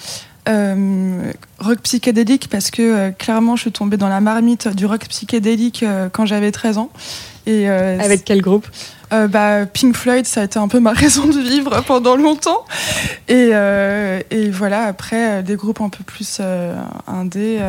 Euh, 0.48 1.32
rock 1.58 1.80
psychédélique 1.82 2.48
parce 2.50 2.70
que 2.70 2.82
euh, 2.82 3.10
clairement 3.10 3.56
je 3.56 3.62
suis 3.62 3.72
tombée 3.72 3.96
dans 3.98 4.08
la 4.08 4.20
marmite 4.20 4.68
du 4.68 4.86
rock 4.86 5.06
psychédélique 5.08 5.82
euh, 5.82 6.08
quand 6.10 6.24
j'avais 6.26 6.50
13 6.50 6.78
ans 6.78 6.90
et 7.46 7.68
Avec 7.68 8.24
quel 8.24 8.40
groupe? 8.40 8.66
Bah, 9.10 9.66
Pink 9.66 9.94
Floyd, 9.94 10.26
ça 10.26 10.40
a 10.40 10.44
été 10.44 10.58
un 10.58 10.66
peu 10.66 10.80
ma 10.80 10.92
raison 11.04 11.26
de 11.26 11.38
vivre 11.38 11.84
pendant 11.86 12.16
longtemps. 12.16 12.64
Et, 13.28 13.50
et 14.30 14.50
voilà, 14.50 14.84
après, 14.86 15.42
des 15.44 15.54
groupes 15.54 15.80
un 15.82 15.90
peu 15.90 16.02
plus 16.02 16.40
indés. 17.06 17.60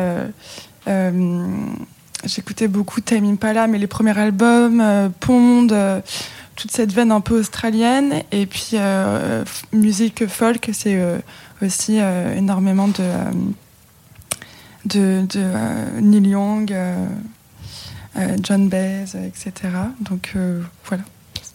J'écoutais 2.24 2.66
beaucoup 2.66 3.00
Time 3.00 3.24
Impala, 3.24 3.66
mais 3.66 3.78
les 3.78 3.86
premiers 3.86 4.18
albums, 4.18 4.80
euh, 4.80 5.08
Pond, 5.20 5.68
euh, 5.70 6.00
toute 6.56 6.70
cette 6.70 6.92
veine 6.92 7.12
un 7.12 7.20
peu 7.20 7.38
australienne. 7.38 8.22
Et 8.32 8.46
puis, 8.46 8.70
euh, 8.74 9.44
musique 9.72 10.26
folk, 10.26 10.70
c'est 10.72 10.96
euh, 10.96 11.18
aussi 11.62 11.98
énormément 11.98 12.88
de, 12.88 13.02
de, 14.86 15.26
de 15.26 16.00
Neil 16.00 16.28
Young. 16.28 16.74
John 18.42 18.70
Baez, 18.70 19.14
etc. 19.26 19.52
Donc 20.00 20.34
voilà. 20.86 21.02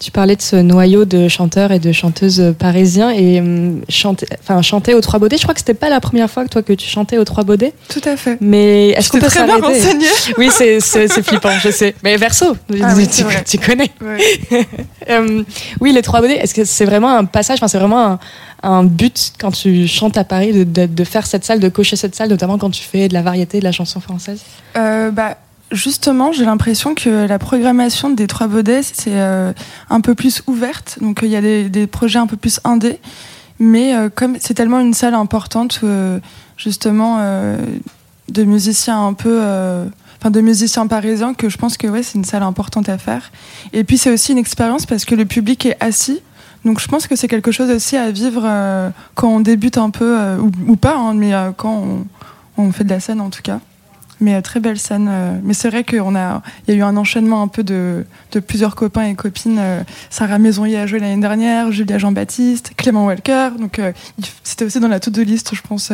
Tu 0.01 0.09
parlais 0.09 0.35
de 0.35 0.41
ce 0.41 0.55
noyau 0.55 1.05
de 1.05 1.27
chanteurs 1.27 1.71
et 1.71 1.77
de 1.77 1.91
chanteuses 1.91 2.55
parisiens 2.57 3.11
et 3.11 3.39
hum, 3.39 3.81
chanter, 3.87 4.25
enfin, 4.41 4.59
chanter 4.63 4.95
aux 4.95 5.01
Trois 5.01 5.19
Baudets. 5.19 5.37
Je 5.37 5.43
crois 5.43 5.53
que 5.53 5.59
c'était 5.59 5.75
pas 5.75 5.89
la 5.89 5.99
première 5.99 6.27
fois 6.27 6.43
que 6.43 6.49
toi 6.49 6.63
que 6.63 6.73
tu 6.73 6.87
chantais 6.89 7.19
aux 7.19 7.23
Trois 7.23 7.43
Baudets. 7.43 7.73
Tout 7.87 8.01
à 8.05 8.17
fait. 8.17 8.37
Mais 8.41 8.89
est-ce 8.89 9.11
qu'on 9.11 9.19
peut 9.19 9.27
très 9.27 9.45
bien. 9.45 9.59
Oui, 10.39 10.49
c'est 10.51 10.79
flippant, 11.21 11.51
je 11.63 11.69
sais. 11.69 11.93
Mais 12.03 12.17
verso, 12.17 12.57
Ah 12.81 12.93
oui, 12.97 13.07
tu, 13.45 13.57
connais. 13.59 13.91
Ouais. 14.01 14.65
Euh, 15.09 15.43
oui, 15.79 15.93
les 15.93 16.01
Trois 16.03 16.21
Baudets. 16.21 16.37
Est-ce 16.37 16.53
que 16.53 16.63
c'est 16.63 16.85
vraiment 16.85 17.15
un 17.17 17.25
passage 17.25 17.57
Enfin, 17.57 17.67
c'est 17.67 17.79
vraiment 17.79 18.05
un, 18.05 18.19
un 18.63 18.83
but 18.83 19.33
quand 19.39 19.51
tu 19.51 19.87
chantes 19.87 20.15
à 20.17 20.23
Paris 20.23 20.53
de, 20.53 20.63
de- 20.63 20.85
de 20.85 21.03
faire 21.03 21.25
cette 21.25 21.43
salle, 21.43 21.59
de 21.59 21.69
cocher 21.69 21.95
cette 21.95 22.15
salle, 22.15 22.29
notamment 22.29 22.57
quand 22.59 22.69
tu 22.69 22.83
fais 22.83 23.07
de 23.07 23.13
la 23.13 23.21
variété, 23.23 23.59
de 23.59 23.63
la 23.63 23.71
chanson 23.71 23.99
française? 23.99 24.41
Euh, 24.77 25.09
bah, 25.11 25.37
justement, 25.71 26.31
j'ai 26.31 26.45
l'impression 26.45 26.95
que 26.95 27.27
la 27.27 27.39
programmation 27.39 28.09
des 28.09 28.27
Trois 28.27 28.47
Baudets, 28.47 28.83
c'est 28.83 29.15
euh, 29.15 29.53
un 29.89 30.01
peu 30.01 30.15
plus 30.15 30.43
ouverte. 30.47 30.97
Donc, 31.01 31.23
euh, 31.23 31.25
il 31.25 31.31
y 31.31 31.35
a 31.35 31.41
des, 31.69 31.87
projets 31.87 32.19
un 32.19 32.27
peu 32.27 32.37
plus 32.37 32.59
indés. 32.63 32.99
Mais 33.59 33.95
euh, 33.95 34.09
comme 34.13 34.37
c'est 34.39 34.53
tellement 34.53 34.79
une 34.79 34.93
salle 34.93 35.13
importante, 35.13 35.81
justement, 36.57 37.19
de 38.29 38.43
musiciens 38.43 39.07
un 39.07 39.13
peu. 39.13 39.41
Enfin, 40.19 40.29
de 40.29 40.41
musiciens 40.41 40.85
parisiens, 40.85 41.33
que 41.33 41.49
je 41.49 41.57
pense 41.57 41.77
que 41.77 41.87
ouais, 41.87 42.03
c'est 42.03 42.15
une 42.15 42.25
salle 42.25 42.43
importante 42.43 42.89
à 42.89 42.99
faire. 42.99 43.31
Et 43.73 43.83
puis, 43.83 43.97
c'est 43.97 44.11
aussi 44.11 44.33
une 44.33 44.37
expérience 44.37 44.85
parce 44.85 45.05
que 45.05 45.15
le 45.15 45.25
public 45.25 45.65
est 45.65 45.77
assis. 45.79 46.21
Donc, 46.63 46.79
je 46.79 46.87
pense 46.87 47.07
que 47.07 47.15
c'est 47.15 47.27
quelque 47.27 47.51
chose 47.51 47.71
aussi 47.71 47.97
à 47.97 48.11
vivre 48.11 48.47
quand 49.15 49.29
on 49.29 49.39
débute 49.39 49.77
un 49.77 49.89
peu, 49.89 50.37
ou, 50.67 50.75
pas, 50.75 50.95
hein, 50.95 51.15
mais 51.15 51.33
quand 51.57 52.03
on 52.57 52.71
fait 52.71 52.83
de 52.83 52.89
la 52.89 52.99
scène 52.99 53.19
en 53.19 53.31
tout 53.31 53.41
cas. 53.41 53.59
Mais 54.21 54.35
euh, 54.35 54.41
très 54.41 54.59
belle 54.59 54.77
scène. 54.79 55.07
euh, 55.11 55.39
mais 55.43 55.53
c'est 55.53 55.69
vrai 55.69 55.83
qu'il 55.83 55.97
y 55.97 56.71
a 56.71 56.73
eu 56.75 56.81
un 56.83 56.95
enchaînement 56.95 57.41
un 57.41 57.47
peu 57.47 57.63
de, 57.63 58.05
de 58.31 58.39
plusieurs 58.39 58.75
copains 58.75 59.05
et 59.07 59.15
copines. 59.15 59.57
euh, 59.59 59.81
Sarah 60.09 60.37
Maisonnier 60.37 60.77
a 60.77 60.85
joué 60.87 60.99
l'année 60.99 61.19
dernière, 61.19 61.71
Julia 61.71 61.97
Jean-Baptiste, 61.97 62.73
Clément 62.77 63.05
Walker. 63.07 63.49
Donc 63.59 63.81
c'était 64.43 64.63
aussi 64.65 64.79
dans 64.79 64.87
la 64.87 64.99
to-do 64.99 65.23
list, 65.23 65.55
je 65.55 65.61
pense, 65.61 65.91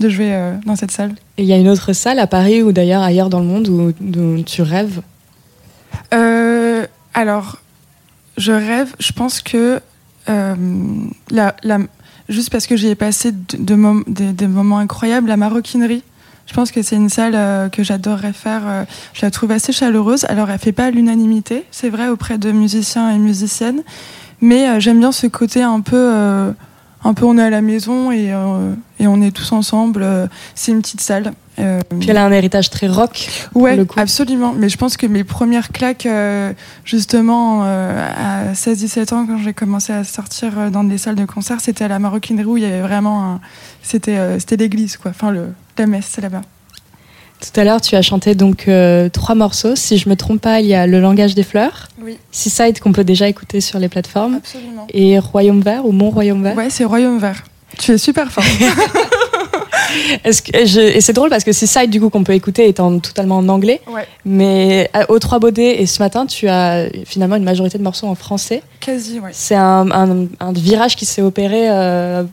de 0.00 0.08
jouer 0.08 0.34
dans 0.64 0.76
cette 0.76 0.90
salle. 0.92 1.12
Et 1.36 1.42
il 1.42 1.48
y 1.48 1.52
a 1.52 1.56
une 1.58 1.68
autre 1.68 1.92
salle 1.92 2.18
à 2.18 2.26
Paris 2.26 2.62
ou 2.62 2.72
d'ailleurs 2.72 3.02
ailleurs 3.02 3.28
dans 3.28 3.40
le 3.40 3.46
monde 3.46 3.68
où, 3.68 3.92
où 4.18 4.42
tu 4.42 4.62
rêves? 4.62 5.02
Euh, 6.14 6.86
alors, 7.14 7.58
je 8.36 8.52
rêve, 8.52 8.94
je 8.98 9.12
pense 9.12 9.40
que 9.40 9.80
euh, 10.28 10.54
la, 11.30 11.54
la- 11.62 11.78
juste 12.28 12.50
parce 12.50 12.66
que 12.66 12.76
j'y 12.76 12.88
ai 12.88 12.94
passé 12.94 13.32
de, 13.32 13.38
de 13.58 13.74
mom- 13.74 14.04
des, 14.06 14.32
des 14.32 14.46
moments 14.46 14.78
incroyables, 14.78 15.28
la 15.28 15.36
maroquinerie. 15.36 16.02
Je 16.48 16.54
pense 16.54 16.70
que 16.72 16.80
c'est 16.82 16.96
une 16.96 17.10
salle 17.10 17.34
euh, 17.34 17.68
que 17.68 17.82
j'adorerais 17.82 18.32
faire. 18.32 18.62
euh, 18.66 18.84
je 19.12 19.20
la 19.22 19.30
trouve 19.30 19.50
assez 19.50 19.72
chaleureuse. 19.72 20.24
Alors, 20.28 20.50
elle 20.50 20.58
fait 20.58 20.72
pas 20.72 20.90
l'unanimité, 20.90 21.64
c'est 21.70 21.90
vrai, 21.90 22.08
auprès 22.08 22.38
de 22.38 22.50
musiciens 22.50 23.10
et 23.10 23.18
musiciennes. 23.18 23.82
Mais 24.40 24.66
euh, 24.66 24.80
j'aime 24.80 24.98
bien 24.98 25.12
ce 25.12 25.26
côté 25.26 25.62
un 25.62 25.82
peu, 25.82 26.10
un 27.04 27.14
peu 27.14 27.24
on 27.26 27.36
est 27.36 27.42
à 27.42 27.50
la 27.50 27.60
maison 27.60 28.10
et, 28.10 28.32
on 28.34 29.22
est 29.22 29.30
tous 29.30 29.52
ensemble. 29.52 30.06
c'est 30.54 30.72
une 30.72 30.80
petite 30.80 31.02
salle. 31.02 31.32
Euh, 31.60 31.80
Puis 31.98 32.10
elle 32.10 32.16
a 32.16 32.24
un 32.24 32.30
héritage 32.32 32.70
très 32.70 32.86
rock. 32.86 33.28
Ouais, 33.54 33.76
le 33.76 33.84
coup. 33.84 33.98
absolument. 33.98 34.52
Mais 34.56 34.68
je 34.68 34.76
pense 34.76 34.96
que 34.96 35.06
mes 35.06 35.24
premières 35.24 35.70
claques, 35.72 36.06
euh, 36.06 36.52
justement, 36.84 37.62
euh, 37.64 38.06
à 38.50 38.52
16-17 38.54 39.12
ans, 39.14 39.26
quand 39.26 39.38
j'ai 39.38 39.52
commencé 39.52 39.92
à 39.92 40.04
sortir 40.04 40.52
euh, 40.58 40.70
dans 40.70 40.84
des 40.84 40.98
salles 40.98 41.16
de 41.16 41.24
concert, 41.24 41.60
c'était 41.60 41.84
à 41.84 41.88
la 41.88 41.98
Maroquinerie 41.98 42.44
où 42.46 42.56
il 42.56 42.62
y 42.62 42.66
avait 42.66 42.80
vraiment 42.80 43.24
un. 43.24 43.40
C'était 43.82 44.38
c'était 44.38 44.56
l'église, 44.56 44.96
quoi. 44.96 45.10
Enfin, 45.10 45.30
le, 45.30 45.48
la 45.78 45.86
messe, 45.86 46.06
c'est 46.10 46.20
là-bas. 46.20 46.42
Tout 47.40 47.60
à 47.60 47.64
l'heure, 47.64 47.80
tu 47.80 47.94
as 47.94 48.02
chanté 48.02 48.34
donc 48.34 48.68
trois 49.12 49.34
morceaux. 49.36 49.76
Si 49.76 49.96
je 49.96 50.08
me 50.08 50.16
trompe 50.16 50.40
pas, 50.40 50.60
il 50.60 50.66
y 50.66 50.74
a 50.74 50.86
Le 50.88 51.00
langage 51.00 51.34
des 51.36 51.44
fleurs, 51.44 51.88
Oui. 52.02 52.18
Seaside 52.32 52.80
qu'on 52.80 52.92
peut 52.92 53.04
déjà 53.04 53.28
écouter 53.28 53.60
sur 53.60 53.78
les 53.78 53.88
plateformes, 53.88 54.34
Absolument. 54.36 54.86
et 54.92 55.18
Royaume 55.20 55.60
vert 55.60 55.86
ou 55.86 55.92
Mon 55.92 56.10
Royaume 56.10 56.42
vert? 56.42 56.56
Ouais, 56.56 56.68
c'est 56.70 56.84
Royaume 56.84 57.18
Vert. 57.18 57.44
Tu 57.78 57.92
es 57.92 57.98
super 57.98 58.32
fort. 58.32 58.42
Est-ce 60.24 60.42
que, 60.42 60.56
et 60.56 60.66
je- 60.66 60.80
et 60.80 61.00
c'est 61.00 61.12
drôle 61.12 61.30
parce 61.30 61.44
que 61.44 61.52
Seaside, 61.52 61.90
du 61.90 62.00
coup, 62.00 62.10
qu'on 62.10 62.24
peut 62.24 62.32
écouter 62.34 62.68
est 62.68 62.80
en, 62.80 62.98
totalement 62.98 63.38
en 63.38 63.48
anglais. 63.48 63.80
ouais, 63.92 64.06
Mais 64.24 64.90
à- 64.92 65.10
aux 65.10 65.18
Trois 65.18 65.38
Baudets 65.38 65.80
et 65.80 65.86
ce 65.86 66.02
matin, 66.02 66.26
tu 66.26 66.48
as 66.48 66.86
finalement 67.06 67.36
une 67.36 67.44
majorité 67.44 67.78
de 67.78 67.82
morceaux 67.82 68.06
en 68.06 68.14
français. 68.14 68.62
quasi, 68.80 69.20
ouais. 69.20 69.30
C'est 69.32 69.54
un, 69.54 69.90
un- 69.90 70.26
un 70.40 70.52
virage 70.52 70.96
qui 70.96 71.04
s'est 71.06 71.22
opéré 71.22 71.68
euh, 71.70 72.24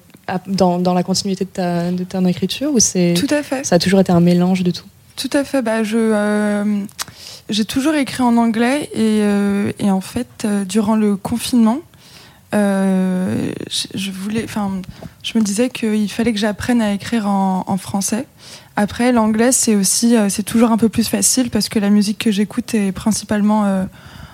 dans, 0.48 0.80
dans 0.80 0.94
la 0.94 1.04
continuité 1.04 1.46
de, 1.46 1.50
ta, 1.50 1.92
de 1.92 2.04
ton 2.04 2.26
écriture 2.26 2.72
ou 2.74 2.80
c'est 2.80 3.14
Tout 3.16 3.34
à 3.34 3.44
fait. 3.44 3.66
ça 3.66 3.76
a 3.76 3.80
toujours 3.80 4.00
été 4.00 4.12
un 4.12 4.20
mélange 4.22 4.64
de 4.64 4.72
tout? 4.72 4.86
Tout 5.16 5.30
à 5.34 5.44
fait. 5.44 5.62
Bah, 5.62 5.84
je, 5.84 5.98
euh, 5.98 6.64
j'ai 7.50 7.64
toujours 7.66 7.94
écrit 7.96 8.24
en 8.24 8.36
anglais 8.38 8.90
et, 8.94 9.22
euh, 9.22 9.72
et 9.80 9.90
en 9.92 10.02
fait, 10.02 10.28
euh, 10.46 10.66
durant 10.66 10.96
le 10.96 11.16
confinement, 11.16 11.78
euh, 12.56 13.52
je, 13.96 14.12
voulais, 14.12 14.44
enfin, 14.46 14.72
je 15.24 15.38
me 15.38 15.44
disais 15.44 15.70
qu'il 15.70 16.10
fallait 16.10 16.32
que 16.32 16.40
j'apprenne 16.40 16.82
à 16.82 16.94
écrire 16.94 17.28
en, 17.28 17.78
français. 17.78 18.26
Après, 18.78 19.12
l'anglais, 19.12 19.52
c'est 19.52 19.76
aussi, 19.76 20.16
euh, 20.16 20.30
c'est 20.30 20.44
toujours 20.44 20.72
un 20.72 20.78
peu 20.78 20.90
plus 20.90 21.08
facile 21.08 21.50
parce 21.50 21.70
que 21.70 21.80
la 21.80 21.90
musique 21.90 22.18
que 22.18 22.32
j'écoute 22.32 22.74
est 22.74 22.92
principalement 22.92 23.66
euh, 23.66 23.84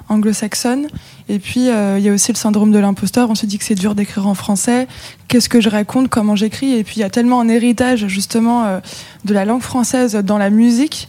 anglo-saxonne. 0.10 0.88
Et 1.30 1.40
puis, 1.40 1.68
il 1.68 2.02
y 2.02 2.10
a 2.10 2.14
aussi 2.14 2.32
le 2.32 2.38
syndrome 2.38 2.72
de 2.72 2.80
l'imposteur. 2.80 3.30
On 3.30 3.36
se 3.36 3.46
dit 3.46 3.58
que 3.58 3.64
c'est 3.64 3.76
dur 3.76 3.96
d'écrire 3.96 4.28
en 4.28 4.36
français. 4.36 4.88
Qu'est-ce 5.28 5.50
que 5.50 5.62
je 5.62 5.70
raconte? 5.70 6.10
Comment 6.10 6.36
j'écris? 6.36 6.74
Et 6.74 6.84
puis, 6.84 6.98
il 6.98 7.00
y 7.00 7.06
a 7.06 7.10
tellement 7.10 7.40
un 7.40 7.48
héritage, 7.48 8.08
justement, 8.08 8.82
de 9.24 9.34
la 9.34 9.46
langue 9.46 9.62
française 9.62 10.16
dans 10.16 10.38
la 10.38 10.50
musique. 10.50 11.08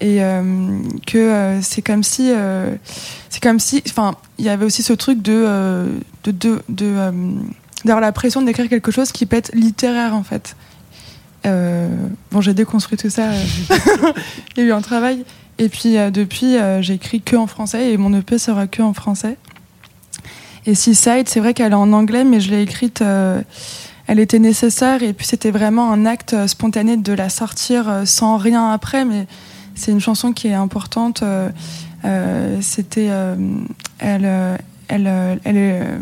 Et 0.00 0.20
que 1.06 1.58
c'est 1.62 1.82
comme 1.82 2.04
si. 2.04 2.30
c'est 3.28 3.42
comme 3.42 3.58
si. 3.58 3.82
Enfin, 3.88 4.14
il 4.38 4.44
y 4.44 4.48
avait 4.48 4.64
aussi 4.64 4.84
ce 4.84 4.92
truc 4.92 5.20
de. 5.20 5.88
De, 6.30 6.62
euh, 6.82 7.12
d'avoir 7.84 8.00
la 8.00 8.12
pression 8.12 8.42
d'écrire 8.42 8.68
quelque 8.68 8.90
chose 8.90 9.12
qui 9.12 9.26
peut 9.26 9.36
être 9.36 9.50
littéraire, 9.54 10.14
en 10.14 10.22
fait. 10.22 10.56
Euh, 11.46 11.88
bon, 12.30 12.40
j'ai 12.40 12.54
déconstruit 12.54 12.96
tout 12.96 13.10
ça. 13.10 13.30
euh, 13.30 13.44
il 14.56 14.62
y 14.62 14.66
a 14.66 14.68
eu 14.68 14.72
un 14.72 14.80
travail. 14.80 15.24
Et 15.58 15.68
puis 15.68 15.98
euh, 15.98 16.10
depuis, 16.10 16.56
j'écris 16.80 17.20
que 17.20 17.36
en 17.36 17.46
français 17.46 17.92
et 17.92 17.96
mon 17.96 18.12
EP 18.18 18.38
sera 18.38 18.66
que 18.66 18.82
en 18.82 18.94
français. 18.94 19.36
Et 20.66 20.74
Seaside, 20.74 21.28
c'est 21.28 21.40
vrai 21.40 21.52
qu'elle 21.52 21.72
est 21.72 21.76
en 21.76 21.92
anglais, 21.92 22.24
mais 22.24 22.40
je 22.40 22.50
l'ai 22.50 22.62
écrite. 22.62 23.04
elle 24.06 24.18
était 24.18 24.38
nécessaire 24.38 25.02
et 25.02 25.12
puis 25.12 25.26
c'était 25.26 25.50
vraiment 25.50 25.92
un 25.92 26.06
acte 26.06 26.46
spontané 26.46 26.96
de 26.96 27.12
la 27.12 27.28
sortir 27.28 28.02
sans 28.06 28.38
rien 28.38 28.70
après. 28.70 29.04
Mais 29.04 29.26
c'est 29.74 29.92
une 29.92 30.00
chanson 30.00 30.32
qui 30.32 30.48
est 30.48 30.54
importante. 30.54 31.22
c'était, 32.62 33.10
elle, 33.98 34.58
elle, 34.88 35.06
euh, 35.06 35.36
elle 35.44 35.56
est, 35.56 35.80
euh, 35.82 35.96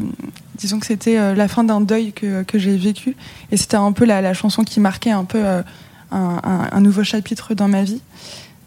disons 0.58 0.78
que 0.80 0.86
c'était 0.86 1.18
euh, 1.18 1.34
la 1.34 1.48
fin 1.48 1.64
d'un 1.64 1.80
deuil 1.80 2.12
que, 2.12 2.42
que 2.42 2.58
j'ai 2.58 2.76
vécu. 2.76 3.16
Et 3.50 3.56
c'était 3.56 3.76
un 3.76 3.92
peu 3.92 4.04
la, 4.04 4.20
la 4.20 4.34
chanson 4.34 4.64
qui 4.64 4.80
marquait 4.80 5.10
un 5.10 5.24
peu 5.24 5.42
un, 5.44 5.64
un- 6.12 6.68
un 6.70 6.80
nouveau 6.80 7.04
chapitre 7.04 7.54
dans 7.54 7.68
ma 7.68 7.82
vie. 7.82 8.00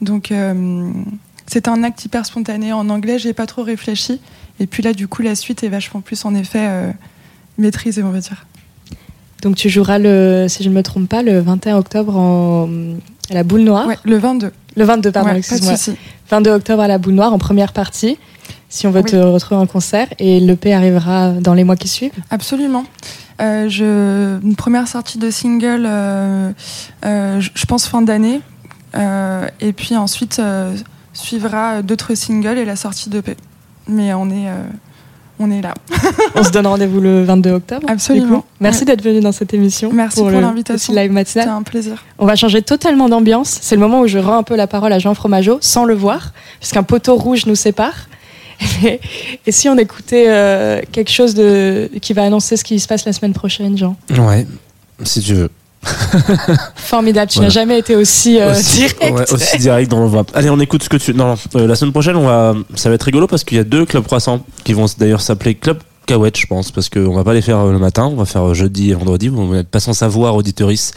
Donc, 0.01 0.31
euh, 0.31 0.89
c'était 1.47 1.69
un 1.69 1.83
acte 1.83 2.03
hyper 2.05 2.25
spontané. 2.25 2.73
En 2.73 2.89
anglais, 2.89 3.19
j'ai 3.19 3.33
pas 3.33 3.45
trop 3.45 3.63
réfléchi. 3.63 4.19
Et 4.59 4.67
puis 4.67 4.81
là, 4.83 4.93
du 4.93 5.07
coup, 5.07 5.21
la 5.21 5.35
suite 5.35 5.63
est 5.63 5.69
vachement 5.69 6.01
plus, 6.01 6.25
en 6.25 6.33
effet, 6.35 6.65
euh, 6.67 6.91
maîtrisée, 7.57 8.03
on 8.03 8.09
va 8.11 8.19
dire. 8.19 8.45
Donc 9.41 9.55
tu 9.55 9.69
joueras, 9.69 9.99
le, 9.99 10.47
si 10.49 10.63
je 10.63 10.69
ne 10.69 10.73
me 10.73 10.81
trompe 10.81 11.07
pas, 11.07 11.21
le 11.21 11.39
21 11.39 11.77
octobre 11.77 12.15
en, 12.17 12.67
à 13.29 13.33
la 13.33 13.43
Boule 13.43 13.61
Noire? 13.61 13.85
Ouais, 13.85 13.97
le 14.03 14.17
22. 14.17 14.51
Le 14.75 14.83
22, 14.85 15.11
pardon, 15.11 15.29
Ouais, 15.31 15.37
excuse-moi. 15.37 15.75
souci. 15.77 15.97
22 16.31 16.51
octobre 16.51 16.81
à 16.81 16.87
la 16.87 16.97
Boule 16.97 17.13
Noire 17.13 17.31
en 17.33 17.37
première 17.37 17.71
partie, 17.71 18.17
si 18.75 18.87
on 18.87 18.91
veut 18.91 19.01
Oui. 19.05 19.11
te 19.11 19.15
retrouver 19.15 19.61
en 19.61 19.65
concert. 19.67 20.07
Et 20.19 20.39
l'EP 20.41 20.73
arrivera 20.73 21.29
dans 21.31 21.53
les 21.53 21.63
mois 21.63 21.77
qui 21.77 21.87
suivent. 21.87 22.11
Absolument. 22.29 22.83
Euh, 23.41 23.69
je, 23.69 24.37
une 24.43 24.55
première 24.55 24.87
sortie 24.87 25.17
de 25.17 25.29
single, 25.29 25.85
euh, 25.87 26.51
euh, 27.05 27.39
je 27.41 27.65
pense 27.65 27.87
fin 27.87 28.01
d'année. 28.01 28.41
Et 29.61 29.73
puis 29.73 29.95
ensuite 29.97 30.41
suivra 31.13 31.81
d'autres 31.81 32.15
singles 32.15 32.57
et 32.57 32.65
la 32.65 32.75
sortie 32.75 33.09
d'EP. 33.09 33.35
Mais 33.87 34.13
on 34.13 34.29
est, 34.29 34.47
on 35.39 35.51
est 35.51 35.61
là. 35.61 35.73
On 36.35 36.43
se 36.43 36.49
donne 36.49 36.65
rendez-vous 36.67 37.01
le 37.01 37.23
22 37.25 37.51
octobre. 37.51 37.85
Absolument. 37.89 38.45
Merci 38.61 38.79
Ouais. 38.81 38.85
d'être 38.85 39.01
venu 39.03 39.19
dans 39.19 39.31
cette 39.33 39.53
émission. 39.53 39.91
Merci 39.93 40.19
pour 40.19 40.29
le 40.29 40.39
l'invitation. 40.39 40.93
live 40.93 41.03
C'était 41.03 41.13
matinal. 41.13 41.49
un 41.49 41.63
plaisir. 41.63 42.03
On 42.19 42.25
va 42.25 42.35
changer 42.37 42.61
totalement 42.61 43.09
d'ambiance. 43.09 43.57
C'est 43.61 43.75
le 43.75 43.81
moment 43.81 43.99
où 44.01 44.07
je 44.07 44.17
rends 44.17 44.37
un 44.37 44.43
peu 44.43 44.55
la 44.55 44.67
parole 44.67 44.93
à 44.93 44.99
Jean 44.99 45.13
Fromageau, 45.13 45.57
sans 45.61 45.83
le 45.85 45.93
voir, 45.93 46.31
puisqu'un 46.59 46.83
poteau 46.83 47.15
rouge 47.15 47.45
nous 47.47 47.55
sépare. 47.55 48.07
Et, 49.45 49.51
si 49.51 49.69
on 49.69 49.77
écoutait 49.77 50.25
euh, 50.27 50.81
quelque 50.91 51.11
chose 51.11 51.33
de, 51.35 51.89
qui 52.01 52.13
va 52.13 52.23
annoncer 52.23 52.57
ce 52.57 52.63
qui 52.63 52.79
se 52.79 52.87
passe 52.87 53.05
la 53.05 53.13
semaine 53.13 53.33
prochaine, 53.33 53.77
Jean 53.77 53.95
Ouais, 54.17 54.47
si 55.03 55.21
tu 55.21 55.33
veux. 55.33 55.49
Formidable, 56.75 57.29
tu 57.29 57.35
Voilà. 57.35 57.47
n'as 57.49 57.53
jamais 57.53 57.79
été 57.79 57.95
aussi, 57.95 58.39
euh, 58.39 58.51
aussi, 58.51 58.77
direct. 58.77 59.03
ouais, 59.03 59.31
aussi 59.33 59.57
direct 59.57 59.91
dans 59.91 60.01
le 60.01 60.07
voix. 60.07 60.25
Allez, 60.33 60.49
on 60.49 60.59
écoute 60.59 60.83
ce 60.83 60.89
que 60.89 60.97
tu. 60.97 61.13
Non, 61.13 61.27
non, 61.27 61.35
euh, 61.55 61.67
la 61.67 61.75
semaine 61.75 61.91
prochaine, 61.91 62.15
on 62.15 62.25
va. 62.25 62.55
Ça 62.75 62.89
va 62.89 62.95
être 62.95 63.03
rigolo 63.03 63.27
parce 63.27 63.43
qu'il 63.43 63.57
y 63.57 63.59
a 63.59 63.63
deux 63.63 63.85
clubs 63.85 64.03
croissants 64.03 64.43
qui 64.63 64.73
vont 64.73 64.85
d'ailleurs 64.97 65.21
s'appeler 65.21 65.55
Club 65.55 65.77
Cahuète, 66.05 66.37
je 66.37 66.47
pense, 66.47 66.71
parce 66.71 66.89
qu'on 66.89 67.13
va 67.13 67.23
pas 67.23 67.33
les 67.33 67.41
faire 67.41 67.59
euh, 67.59 67.71
le 67.71 67.79
matin, 67.79 68.05
on 68.05 68.15
va 68.15 68.25
faire 68.25 68.47
euh, 68.49 68.53
jeudi 68.53 68.91
et 68.91 68.93
vendredi. 68.93 69.27
Vous 69.27 69.53
n'êtes 69.53 69.69
pas 69.69 69.79
sans 69.79 69.93
savoir, 69.93 70.35
auditoris 70.35 70.93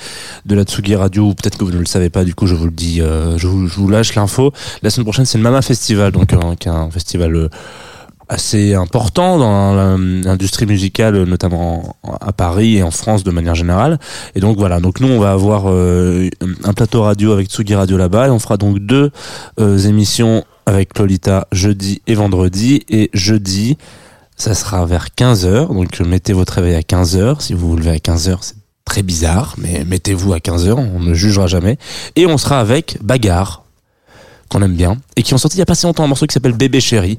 de 0.47 0.55
la 0.55 0.65
Tsugi 0.65 0.95
Radio, 0.95 1.35
peut-être 1.35 1.59
que 1.59 1.65
vous 1.65 1.73
ne 1.73 1.79
le 1.79 1.87
savez 1.87 2.11
pas, 2.11 2.25
du 2.25 2.35
coup, 2.35 2.47
je 2.47 2.55
vous 2.55 2.67
le 2.67 2.71
dis, 2.71 3.01
euh, 3.01 3.37
je, 3.39 3.47
vous, 3.47 3.67
je 3.67 3.75
vous 3.77 3.89
lâche 3.89 4.15
l'info. 4.15 4.53
La 4.83 4.91
semaine 4.91 5.05
prochaine, 5.05 5.25
c'est 5.25 5.39
le 5.39 5.45
Mama 5.45 5.63
Festival, 5.63 6.13
donc 6.13 6.33
euh, 6.33 6.55
qui 6.59 6.69
est 6.69 6.73
un 6.73 6.91
festival. 6.91 7.49
assez 8.29 8.75
important 8.75 9.39
dans 9.39 9.97
l'industrie 9.97 10.67
musicale, 10.67 11.25
notamment 11.25 11.97
à 12.21 12.33
Paris 12.33 12.77
et 12.77 12.83
en 12.83 12.91
France 12.91 13.25
de 13.25 13.31
manière 13.31 13.55
générale. 13.55 13.99
Et 14.35 14.41
donc 14.41 14.59
voilà, 14.59 14.81
donc 14.81 15.01
nous 15.01 15.09
on 15.09 15.19
va 15.19 15.33
avoir 15.33 15.65
euh, 15.67 16.29
un 16.65 16.73
plateau 16.75 17.03
radio 17.03 17.33
avec 17.33 17.49
Tsugi 17.49 17.75
Radio 17.75 17.97
là-bas 17.97 18.27
et 18.27 18.31
on 18.31 18.39
fera 18.39 18.57
donc 18.57 18.79
deux 18.81 19.11
euh, 19.59 19.79
émissions 19.79 20.45
avec 20.67 20.99
Lolita 20.99 21.49
jeudi 21.53 22.03
et 22.07 22.15
vendredi. 22.15 22.83
Et 22.91 23.09
jeudi, 23.15 23.79
ça 24.39 24.55
sera 24.55 24.87
vers 24.87 25.09
15h, 25.17 25.75
donc 25.75 26.01
mettez 26.01 26.33
votre 26.33 26.55
réveil 26.55 26.77
à 26.77 26.81
15h. 26.81 27.41
Si 27.41 27.55
vous 27.55 27.71
vous 27.71 27.77
levez 27.77 27.91
à 27.91 27.97
15h, 27.97 28.39
c'est 28.41 28.55
très 28.85 29.03
bizarre, 29.03 29.55
mais 29.59 29.85
mettez-vous 29.85 30.33
à 30.33 30.39
15h, 30.39 30.73
on 30.73 31.01
ne 31.01 31.13
jugera 31.13 31.49
jamais. 31.49 31.77
Et 32.17 32.27
on 32.27 32.39
sera 32.39 32.61
avec 32.61 32.99
Bagarre, 33.03 33.65
qu'on 34.49 34.63
aime 34.63 34.75
bien, 34.75 34.97
et 35.17 35.23
qui 35.23 35.35
ont 35.35 35.39
sorti 35.39 35.57
il 35.57 35.61
y 35.61 35.63
a 35.63 35.67
pas 35.67 35.75
si 35.75 35.87
longtemps 35.87 36.05
un 36.05 36.09
morceau 36.09 36.27
qui 36.27 36.33
s'appelle 36.33 36.53
Bébé 36.53 36.81
Chéri. 36.81 37.19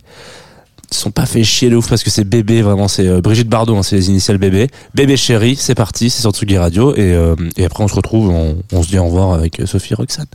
Ils 0.91 0.97
sont 0.97 1.11
pas 1.11 1.27
fait 1.27 1.43
chier 1.43 1.69
de 1.69 1.75
ouf 1.75 1.87
parce 1.87 2.03
que 2.03 2.09
c'est 2.09 2.23
bébé, 2.23 2.63
vraiment, 2.63 2.87
c'est 2.87 3.07
euh, 3.07 3.21
Brigitte 3.21 3.47
Bardot, 3.47 3.77
hein, 3.77 3.83
c'est 3.83 3.95
les 3.95 4.09
initiales 4.09 4.39
bébé. 4.39 4.67
Bébé 4.95 5.17
chéri, 5.17 5.55
c'est 5.55 5.75
parti, 5.75 6.09
c'est 6.09 6.21
sur 6.21 6.31
Tsugi 6.31 6.57
Radio, 6.57 6.95
et, 6.95 7.13
euh, 7.13 7.35
et 7.57 7.65
après 7.65 7.83
on 7.83 7.87
se 7.87 7.93
retrouve, 7.93 8.29
on, 8.29 8.57
on 8.71 8.81
se 8.81 8.87
dit 8.87 8.97
au 8.97 9.05
revoir 9.05 9.33
avec 9.33 9.59
euh, 9.59 9.67
Sophie 9.67 9.93
Roxane. 9.93 10.25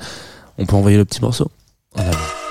On 0.58 0.66
peut 0.66 0.76
envoyer 0.76 0.96
le 0.96 1.04
petit 1.04 1.20
morceau 1.20 1.50
En 1.96 2.02
avant. 2.02 2.43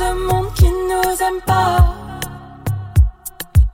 Ce 0.00 0.14
monde 0.14 0.50
qui 0.54 0.64
nous 0.64 1.12
aime 1.28 1.40
pas. 1.46 1.76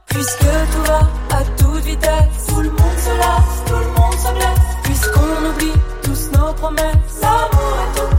Puisque 0.07 0.51
tout 0.73 0.85
va 0.91 1.01
à 1.39 1.41
toute 1.57 1.85
vitesse, 1.85 2.47
tout 2.49 2.63
le 2.63 2.71
monde 2.71 2.99
se 3.07 3.13
lasse, 3.23 3.57
tout 3.67 3.81
le 3.87 3.91
monde 3.99 4.19
se 4.25 4.31
blesse. 4.39 4.67
Puisqu'on 4.83 5.31
oublie 5.51 5.79
tous 6.03 6.23
nos 6.37 6.53
promesses, 6.55 7.21
l'amour 7.23 7.75
est 7.83 7.93
tout 7.99 8.16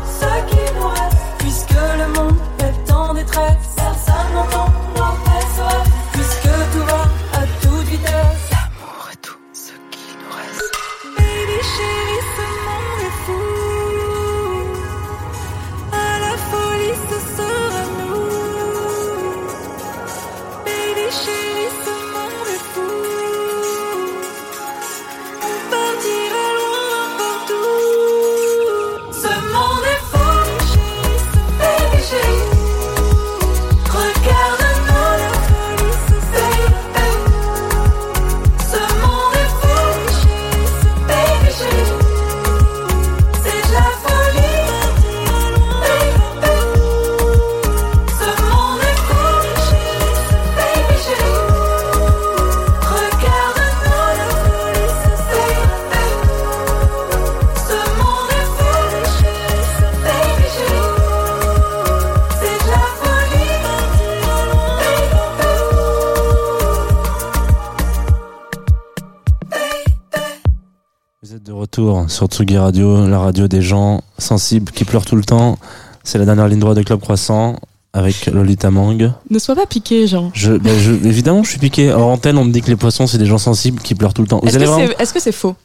sur 72.07 72.27
Tsugi 72.27 72.57
Radio, 72.57 73.07
la 73.07 73.19
radio 73.19 73.47
des 73.47 73.61
gens 73.61 74.01
sensibles 74.17 74.71
qui 74.71 74.85
pleurent 74.85 75.05
tout 75.05 75.15
le 75.15 75.23
temps. 75.23 75.57
C'est 76.03 76.17
la 76.17 76.25
dernière 76.25 76.47
ligne 76.47 76.59
droite 76.59 76.77
de 76.77 76.83
Club 76.83 76.99
Croissant 76.99 77.57
avec 77.93 78.27
Lolita 78.27 78.71
Mang. 78.71 79.11
Ne 79.29 79.39
sois 79.39 79.55
pas 79.55 79.65
piqué, 79.65 80.07
Jean. 80.07 80.31
Je, 80.33 80.53
ben, 80.53 80.77
je, 80.79 80.91
évidemment, 80.91 81.43
je 81.43 81.49
suis 81.49 81.59
piqué. 81.59 81.91
En 81.93 82.11
antenne, 82.13 82.37
on 82.37 82.45
me 82.45 82.51
dit 82.51 82.61
que 82.61 82.67
les 82.67 82.75
poissons, 82.75 83.07
c'est 83.07 83.17
des 83.17 83.25
gens 83.25 83.37
sensibles 83.37 83.81
qui 83.81 83.95
pleurent 83.95 84.13
tout 84.13 84.21
le 84.21 84.27
temps. 84.27 84.41
Est-ce 84.41 84.57
que 84.57 84.63
vraiment- 84.63 84.77
c'est 84.97 85.03
est 85.03 85.17
-ce 85.17 85.19
c'est 85.19 85.31
faux? 85.31 85.55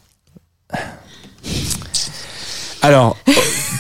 Alors, 2.82 3.16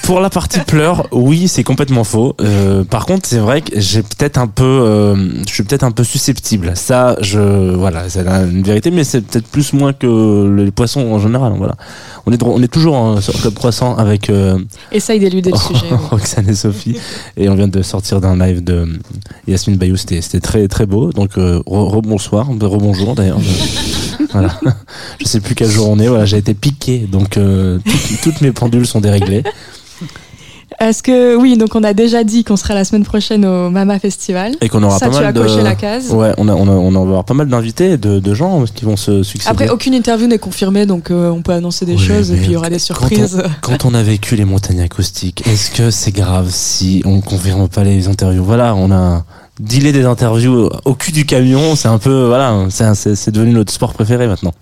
pour 0.02 0.20
la 0.20 0.30
partie 0.30 0.58
pleurs, 0.60 1.06
oui, 1.12 1.46
c'est 1.48 1.62
complètement 1.64 2.04
faux. 2.04 2.34
Euh, 2.40 2.82
par 2.84 3.06
contre, 3.06 3.28
c'est 3.28 3.38
vrai 3.38 3.62
que 3.62 3.78
j'ai 3.80 4.02
peut-être 4.02 4.36
un 4.38 4.46
peu, 4.48 4.64
euh, 4.64 5.14
je 5.46 5.52
suis 5.52 5.62
peut-être 5.62 5.84
un 5.84 5.90
peu 5.92 6.02
susceptible. 6.04 6.72
Ça, 6.74 7.16
je, 7.20 7.74
voilà, 7.74 8.08
c'est 8.08 8.26
une 8.26 8.62
vérité, 8.62 8.90
mais 8.90 9.04
c'est 9.04 9.20
peut-être 9.20 9.46
plus 9.46 9.72
moins 9.72 9.92
que 9.92 10.52
les 10.56 10.70
poissons 10.72 11.00
en 11.12 11.18
général. 11.18 11.52
Voilà. 11.56 11.76
On 12.26 12.32
est, 12.32 12.42
on 12.42 12.62
est 12.62 12.68
toujours 12.72 12.96
hein, 12.96 13.20
sur 13.20 13.32
Club 13.34 13.54
Croissant 13.54 13.94
avec 13.96 14.28
euh, 14.30 14.58
Essaye 14.90 15.20
d'éluder 15.20 15.50
le 15.50 15.56
sujet. 15.78 15.94
Roxane 16.10 16.48
et 16.48 16.54
Sophie, 16.54 16.96
et 17.36 17.48
on 17.48 17.54
vient 17.54 17.68
de 17.68 17.82
sortir 17.82 18.20
d'un 18.20 18.36
live 18.36 18.62
de 18.64 18.86
Yasmine 19.46 19.76
Bayou. 19.76 19.96
C'était, 19.96 20.20
c'était 20.20 20.40
très, 20.40 20.66
très 20.68 20.86
beau. 20.86 21.12
Donc, 21.12 21.38
euh, 21.38 21.58
re- 21.66 21.88
rebonsoir, 21.90 22.48
rebonjour 22.48 23.14
d'ailleurs. 23.14 23.40
Je- 23.40 24.24
voilà. 24.32 24.50
Je 25.20 25.26
sais 25.26 25.40
plus 25.40 25.54
quel 25.54 25.70
jour 25.70 25.88
on 25.88 25.98
est. 25.98 26.08
Voilà, 26.08 26.24
j'ai 26.24 26.38
été 26.38 26.54
piqué, 26.54 26.98
donc 27.10 27.36
euh, 27.36 27.78
toutes, 27.84 28.20
toutes 28.22 28.40
mes 28.40 28.52
pendules 28.52 28.86
sont 28.86 29.00
déréglées. 29.00 29.42
Est-ce 30.82 31.02
que 31.02 31.36
oui, 31.36 31.56
donc 31.56 31.76
on 31.76 31.84
a 31.84 31.94
déjà 31.94 32.24
dit 32.24 32.42
qu'on 32.42 32.56
sera 32.56 32.74
la 32.74 32.84
semaine 32.84 33.04
prochaine 33.04 33.46
au 33.46 33.70
Mama 33.70 34.00
Festival. 34.00 34.56
Et 34.60 34.68
qu'on 34.68 34.82
aura 34.82 34.98
Ça, 34.98 35.06
pas 35.06 35.12
tu 35.12 35.18
mal 35.18 35.26
as 35.26 35.32
de. 35.32 35.40
coché 35.40 35.62
la 35.62 35.76
case. 35.76 36.10
Ouais, 36.12 36.32
on, 36.38 36.48
a, 36.48 36.54
on, 36.54 36.66
a, 36.66 36.72
on 36.72 36.90
va 36.90 37.00
avoir 37.00 37.24
pas 37.24 37.34
mal 37.34 37.46
d'invités, 37.48 37.96
de, 37.96 38.18
de 38.18 38.34
gens 38.34 38.64
qui 38.64 38.84
vont 38.84 38.96
se 38.96 39.22
succéder. 39.22 39.48
Après, 39.50 39.68
aucune 39.68 39.94
interview 39.94 40.26
n'est 40.26 40.38
confirmée, 40.38 40.84
donc 40.84 41.10
euh, 41.12 41.30
on 41.30 41.40
peut 41.40 41.52
annoncer 41.52 41.86
des 41.86 41.94
Oui, 41.94 41.98
choses 41.98 42.32
et 42.32 42.36
puis 42.36 42.46
il 42.46 42.52
y 42.52 42.56
aura 42.56 42.68
des 42.68 42.80
surprises. 42.80 43.40
Quand 43.60 43.84
on 43.84 43.94
a 43.94 44.02
vécu 44.02 44.34
les 44.34 44.44
montagnes 44.44 44.80
acoustiques, 44.80 45.46
est-ce 45.46 45.70
que 45.70 45.90
c'est 45.92 46.12
grave 46.12 46.48
si 46.50 47.00
on 47.04 47.20
confirme 47.20 47.68
pas 47.68 47.84
les 47.84 48.08
interviews? 48.08 48.44
Voilà, 48.44 48.74
on 48.74 48.90
a 48.90 49.24
dealé 49.60 49.92
des 49.92 50.04
interviews 50.04 50.68
au 50.84 50.94
cul 50.94 51.12
du 51.12 51.24
camion. 51.26 51.76
C'est 51.76 51.88
un 51.88 51.98
peu, 51.98 52.26
voilà, 52.26 52.66
c'est 52.70 53.30
devenu 53.30 53.52
notre 53.52 53.72
sport 53.72 53.92
préféré 53.94 54.26
maintenant. 54.26 54.52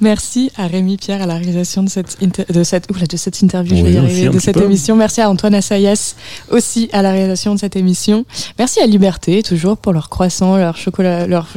Merci 0.00 0.50
à 0.56 0.66
Rémi 0.66 0.98
Pierre 0.98 1.22
à 1.22 1.26
la 1.26 1.34
réalisation 1.36 1.82
de 1.82 1.88
cette, 1.88 2.18
de 2.22 2.64
cette, 2.64 2.90
oula, 2.90 3.06
de 3.06 3.16
cette 3.16 3.40
interview, 3.40 3.76
je 3.76 3.82
vais 3.82 3.92
y 3.92 3.96
arriver, 3.96 4.24
de 4.26 4.30
petit 4.30 4.40
cette 4.40 4.58
peu. 4.58 4.64
émission. 4.64 4.94
Merci 4.94 5.22
à 5.22 5.30
Antoine 5.30 5.54
Assayas 5.54 6.14
aussi 6.50 6.90
à 6.92 7.00
la 7.00 7.12
réalisation 7.12 7.54
de 7.54 7.58
cette 7.60 7.76
émission. 7.76 8.26
Merci 8.58 8.80
à 8.80 8.86
Liberté 8.86 9.42
toujours 9.42 9.78
pour 9.78 9.94
leur 9.94 10.10
croissant, 10.10 10.56
leur 10.58 10.76
chocolat, 10.76 11.26
leur, 11.26 11.48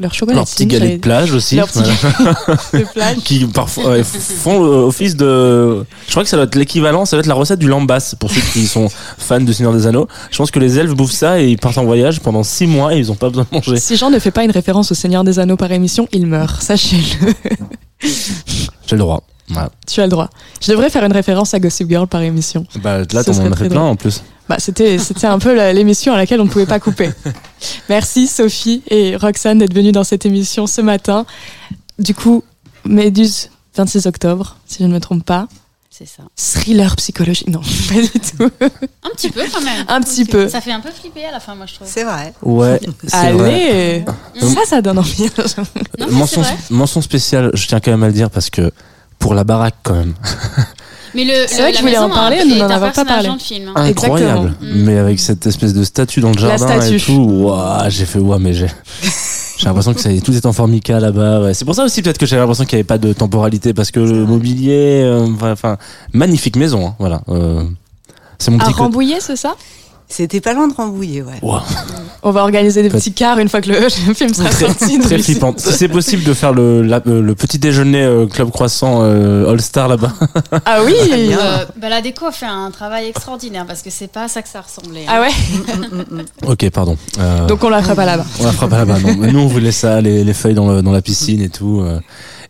leur 0.00 0.14
chocolat. 0.14 0.36
Leurs 0.36 0.46
petits 0.46 0.66
galets 0.66 0.92
de 0.96 1.00
plage 1.00 1.32
aussi, 1.32 1.56
Leurs 1.56 1.66
petits 1.66 1.80
voilà. 2.18 2.34
de 2.72 2.84
plage. 2.94 3.16
qui 3.24 3.44
parfois 3.46 3.90
ouais, 3.90 4.04
font 4.04 4.62
euh, 4.64 4.86
office 4.86 5.16
de. 5.16 5.84
Je 6.06 6.10
crois 6.12 6.22
que 6.22 6.28
ça 6.28 6.36
doit 6.36 6.44
être 6.46 6.54
l'équivalent, 6.54 7.04
ça 7.04 7.16
doit 7.16 7.20
être 7.22 7.26
la 7.26 7.34
recette 7.34 7.58
du 7.58 7.66
lambas 7.66 8.14
pour 8.20 8.30
ceux 8.30 8.40
qui 8.52 8.66
sont 8.68 8.88
fans 9.18 9.40
de 9.40 9.52
Seigneur 9.52 9.72
des 9.72 9.86
Anneaux. 9.88 10.06
Je 10.30 10.36
pense 10.38 10.52
que 10.52 10.60
les 10.60 10.78
elfes 10.78 10.94
bouffent 10.94 11.10
ça 11.12 11.40
et 11.40 11.48
ils 11.48 11.58
partent 11.58 11.78
en 11.78 11.84
voyage 11.84 12.20
pendant 12.20 12.44
six 12.44 12.66
mois 12.68 12.94
et 12.94 12.98
ils 12.98 13.10
ont 13.10 13.16
pas 13.16 13.28
besoin 13.28 13.44
de 13.50 13.56
manger. 13.56 13.76
Si 13.78 13.96
Jean 13.96 14.10
ne 14.10 14.18
fait 14.20 14.30
pas 14.30 14.44
une 14.44 14.52
référence 14.52 14.92
au 14.92 14.94
Seigneur 14.94 15.24
des 15.24 15.40
Anneaux 15.40 15.56
par 15.56 15.72
émission, 15.72 16.06
il 16.12 16.26
meurt, 16.26 16.62
sachez-le. 16.62 17.32
J'ai 18.00 18.96
le 18.96 18.98
droit. 18.98 19.22
Tu 19.86 20.00
as 20.00 20.04
le 20.04 20.10
droit. 20.10 20.28
Je 20.60 20.70
devrais 20.70 20.90
faire 20.90 21.04
une 21.04 21.12
référence 21.12 21.54
à 21.54 21.60
Gossip 21.60 21.88
Girl 21.88 22.06
par 22.06 22.20
émission. 22.22 22.66
Bah, 22.82 22.98
là, 23.12 23.24
t'en 23.24 23.32
fait 23.32 23.68
plein 23.68 23.82
en 23.82 23.96
plus. 23.96 24.22
Bah, 24.48 24.56
c'était, 24.58 24.98
c'était 24.98 25.26
un 25.26 25.38
peu 25.38 25.54
l'émission 25.72 26.12
à 26.12 26.16
laquelle 26.16 26.40
on 26.40 26.44
ne 26.44 26.50
pouvait 26.50 26.66
pas 26.66 26.80
couper. 26.80 27.10
Merci 27.88 28.26
Sophie 28.26 28.82
et 28.88 29.16
Roxane 29.16 29.58
d'être 29.58 29.74
venues 29.74 29.92
dans 29.92 30.04
cette 30.04 30.24
émission 30.26 30.66
ce 30.66 30.80
matin. 30.80 31.26
Du 31.98 32.14
coup, 32.14 32.44
Méduse, 32.84 33.50
26 33.76 34.06
octobre, 34.06 34.56
si 34.66 34.82
je 34.82 34.88
ne 34.88 34.94
me 34.94 35.00
trompe 35.00 35.24
pas. 35.24 35.48
C'est 35.98 36.06
ça. 36.06 36.22
Thriller 36.36 36.94
psychologique. 36.94 37.48
Non, 37.48 37.60
pas 37.88 37.94
du 38.00 38.08
tout. 38.08 38.50
Un 39.02 39.10
petit 39.16 39.30
peu 39.30 39.42
quand 39.52 39.60
même. 39.62 39.84
Un 39.88 40.00
petit 40.00 40.24
peu. 40.24 40.48
Ça 40.48 40.60
fait 40.60 40.70
un 40.70 40.78
peu 40.78 40.90
flipper 40.90 41.24
à 41.24 41.32
la 41.32 41.40
fin, 41.40 41.56
moi 41.56 41.66
je 41.66 41.74
trouve. 41.74 41.88
C'est 41.90 42.04
vrai. 42.04 42.32
Ouais, 42.40 42.78
vrai. 43.02 43.12
Allez 43.12 44.04
Ça, 44.40 44.60
ça 44.64 44.80
donne 44.80 45.00
envie. 45.00 45.24
Non, 45.98 46.06
mais 46.06 46.06
mention, 46.06 46.44
c'est 46.44 46.50
vrai. 46.50 46.58
mention 46.70 47.02
spéciale, 47.02 47.50
je 47.54 47.66
tiens 47.66 47.80
quand 47.80 47.90
même 47.90 48.04
à 48.04 48.06
le 48.06 48.12
dire 48.12 48.30
parce 48.30 48.48
que 48.48 48.70
pour 49.18 49.34
la 49.34 49.42
baraque 49.42 49.74
quand 49.82 49.94
même, 49.94 50.14
Mais 51.14 51.24
le, 51.24 51.32
C'est 51.48 51.62
vrai 51.62 51.72
que 51.72 51.78
je 51.78 51.82
voulais 51.82 51.98
en 51.98 52.10
parler, 52.10 52.44
nous 52.44 52.54
n'en 52.54 52.70
avons 52.70 52.92
pas 52.92 53.04
parlé. 53.04 53.30
film. 53.40 53.72
hein. 53.74 53.82
incroyable. 53.82 54.54
Mais 54.60 54.98
avec 54.98 55.18
cette 55.18 55.46
espèce 55.46 55.74
de 55.74 55.82
statue 55.82 56.20
dans 56.20 56.30
le 56.30 56.40
La 56.40 56.56
jardin 56.58 56.80
et 56.80 57.00
tout, 57.00 57.12
ouah, 57.12 57.88
j'ai 57.88 58.04
fait 58.04 58.20
ouah, 58.20 58.38
mais 58.38 58.52
j'ai. 58.52 58.68
J'ai 59.58 59.66
l'impression 59.66 59.92
que 59.92 60.20
tout 60.20 60.32
est 60.32 60.46
en 60.46 60.52
formica 60.52 61.00
là-bas. 61.00 61.42
ouais. 61.42 61.52
C'est 61.54 61.64
pour 61.64 61.74
ça 61.74 61.84
aussi 61.84 62.00
peut-être 62.00 62.16
que 62.18 62.26
j'avais 62.26 62.40
l'impression 62.40 62.64
qu'il 62.64 62.76
n'y 62.76 62.80
avait 62.80 62.86
pas 62.86 62.98
de 62.98 63.12
temporalité 63.12 63.74
parce 63.74 63.90
que 63.90 63.98
le 63.98 64.24
mobilier, 64.24 65.02
euh, 65.04 65.26
enfin, 65.42 65.76
magnifique 66.12 66.54
maison, 66.54 66.86
hein, 66.86 66.94
voilà. 67.00 67.22
euh, 67.28 67.64
c'est 68.38 68.52
mon 68.52 68.58
À 68.58 68.60
petit 68.64 68.70
côté. 68.72 68.82
Rambouillet, 68.84 69.18
c'est 69.20 69.34
ça? 69.34 69.56
C'était 70.10 70.40
pas 70.40 70.54
loin 70.54 70.68
de 70.68 70.72
Rambouillet, 70.74 71.22
ouais. 71.22 71.40
On 72.22 72.30
va 72.30 72.40
organiser 72.42 72.82
des 72.82 72.88
petits 72.88 73.12
cars 73.12 73.38
une 73.38 73.48
fois 73.48 73.60
que 73.60 73.68
le, 73.70 73.88
film 74.14 74.32
sera 74.32 74.48
très, 74.48 74.66
sorti. 74.66 74.98
très 74.98 75.16
Donc, 75.16 75.24
flippante. 75.24 75.60
Si 75.60 75.72
c'est 75.72 75.88
possible 75.88 76.24
de 76.24 76.32
faire 76.32 76.52
le, 76.52 76.82
la- 76.82 77.02
euh, 77.06 77.20
le 77.20 77.34
petit 77.34 77.58
déjeuner 77.58 78.02
euh, 78.02 78.26
Club 78.26 78.50
Croissant 78.50 79.00
euh, 79.02 79.50
All 79.50 79.60
Star 79.60 79.86
là-bas. 79.86 80.12
Ah 80.64 80.78
oui 80.84 80.94
Euh, 81.12 81.64
bah, 81.76 81.88
la 81.90 82.00
déco 82.00 82.24
a 82.26 82.32
fait 82.32 82.46
un 82.46 82.70
travail 82.70 83.06
extraordinaire 83.08 83.66
parce 83.66 83.82
que 83.82 83.90
c'est 83.90 84.08
pas 84.10 84.24
à 84.24 84.28
ça 84.28 84.40
que 84.42 84.48
ça 84.48 84.62
ressemblait. 84.62 85.04
hein. 85.06 85.12
Ah 85.14 85.20
ouais 85.20 85.28
ok, 86.46 86.70
pardon. 86.70 86.96
Euh, 87.18 87.46
Donc 87.46 87.62
on 87.62 87.68
la 87.68 87.82
fera 87.82 87.94
pas 87.94 88.06
là-bas. 88.06 88.24
On 88.40 88.44
la 88.44 88.52
fera 88.52 88.68
pas 88.68 88.78
là-bas, 88.78 88.98
non. 89.00 89.14
Mais 89.18 89.30
nous, 89.30 89.40
on 89.40 89.46
voulait 89.46 89.72
ça, 89.72 90.00
les, 90.00 90.24
les 90.24 90.34
feuilles 90.34 90.54
dans, 90.54 90.70
le- 90.72 90.82
dans 90.82 90.92
la 90.92 91.02
piscine 91.02 91.42
et 91.42 91.50
tout. 91.50 91.84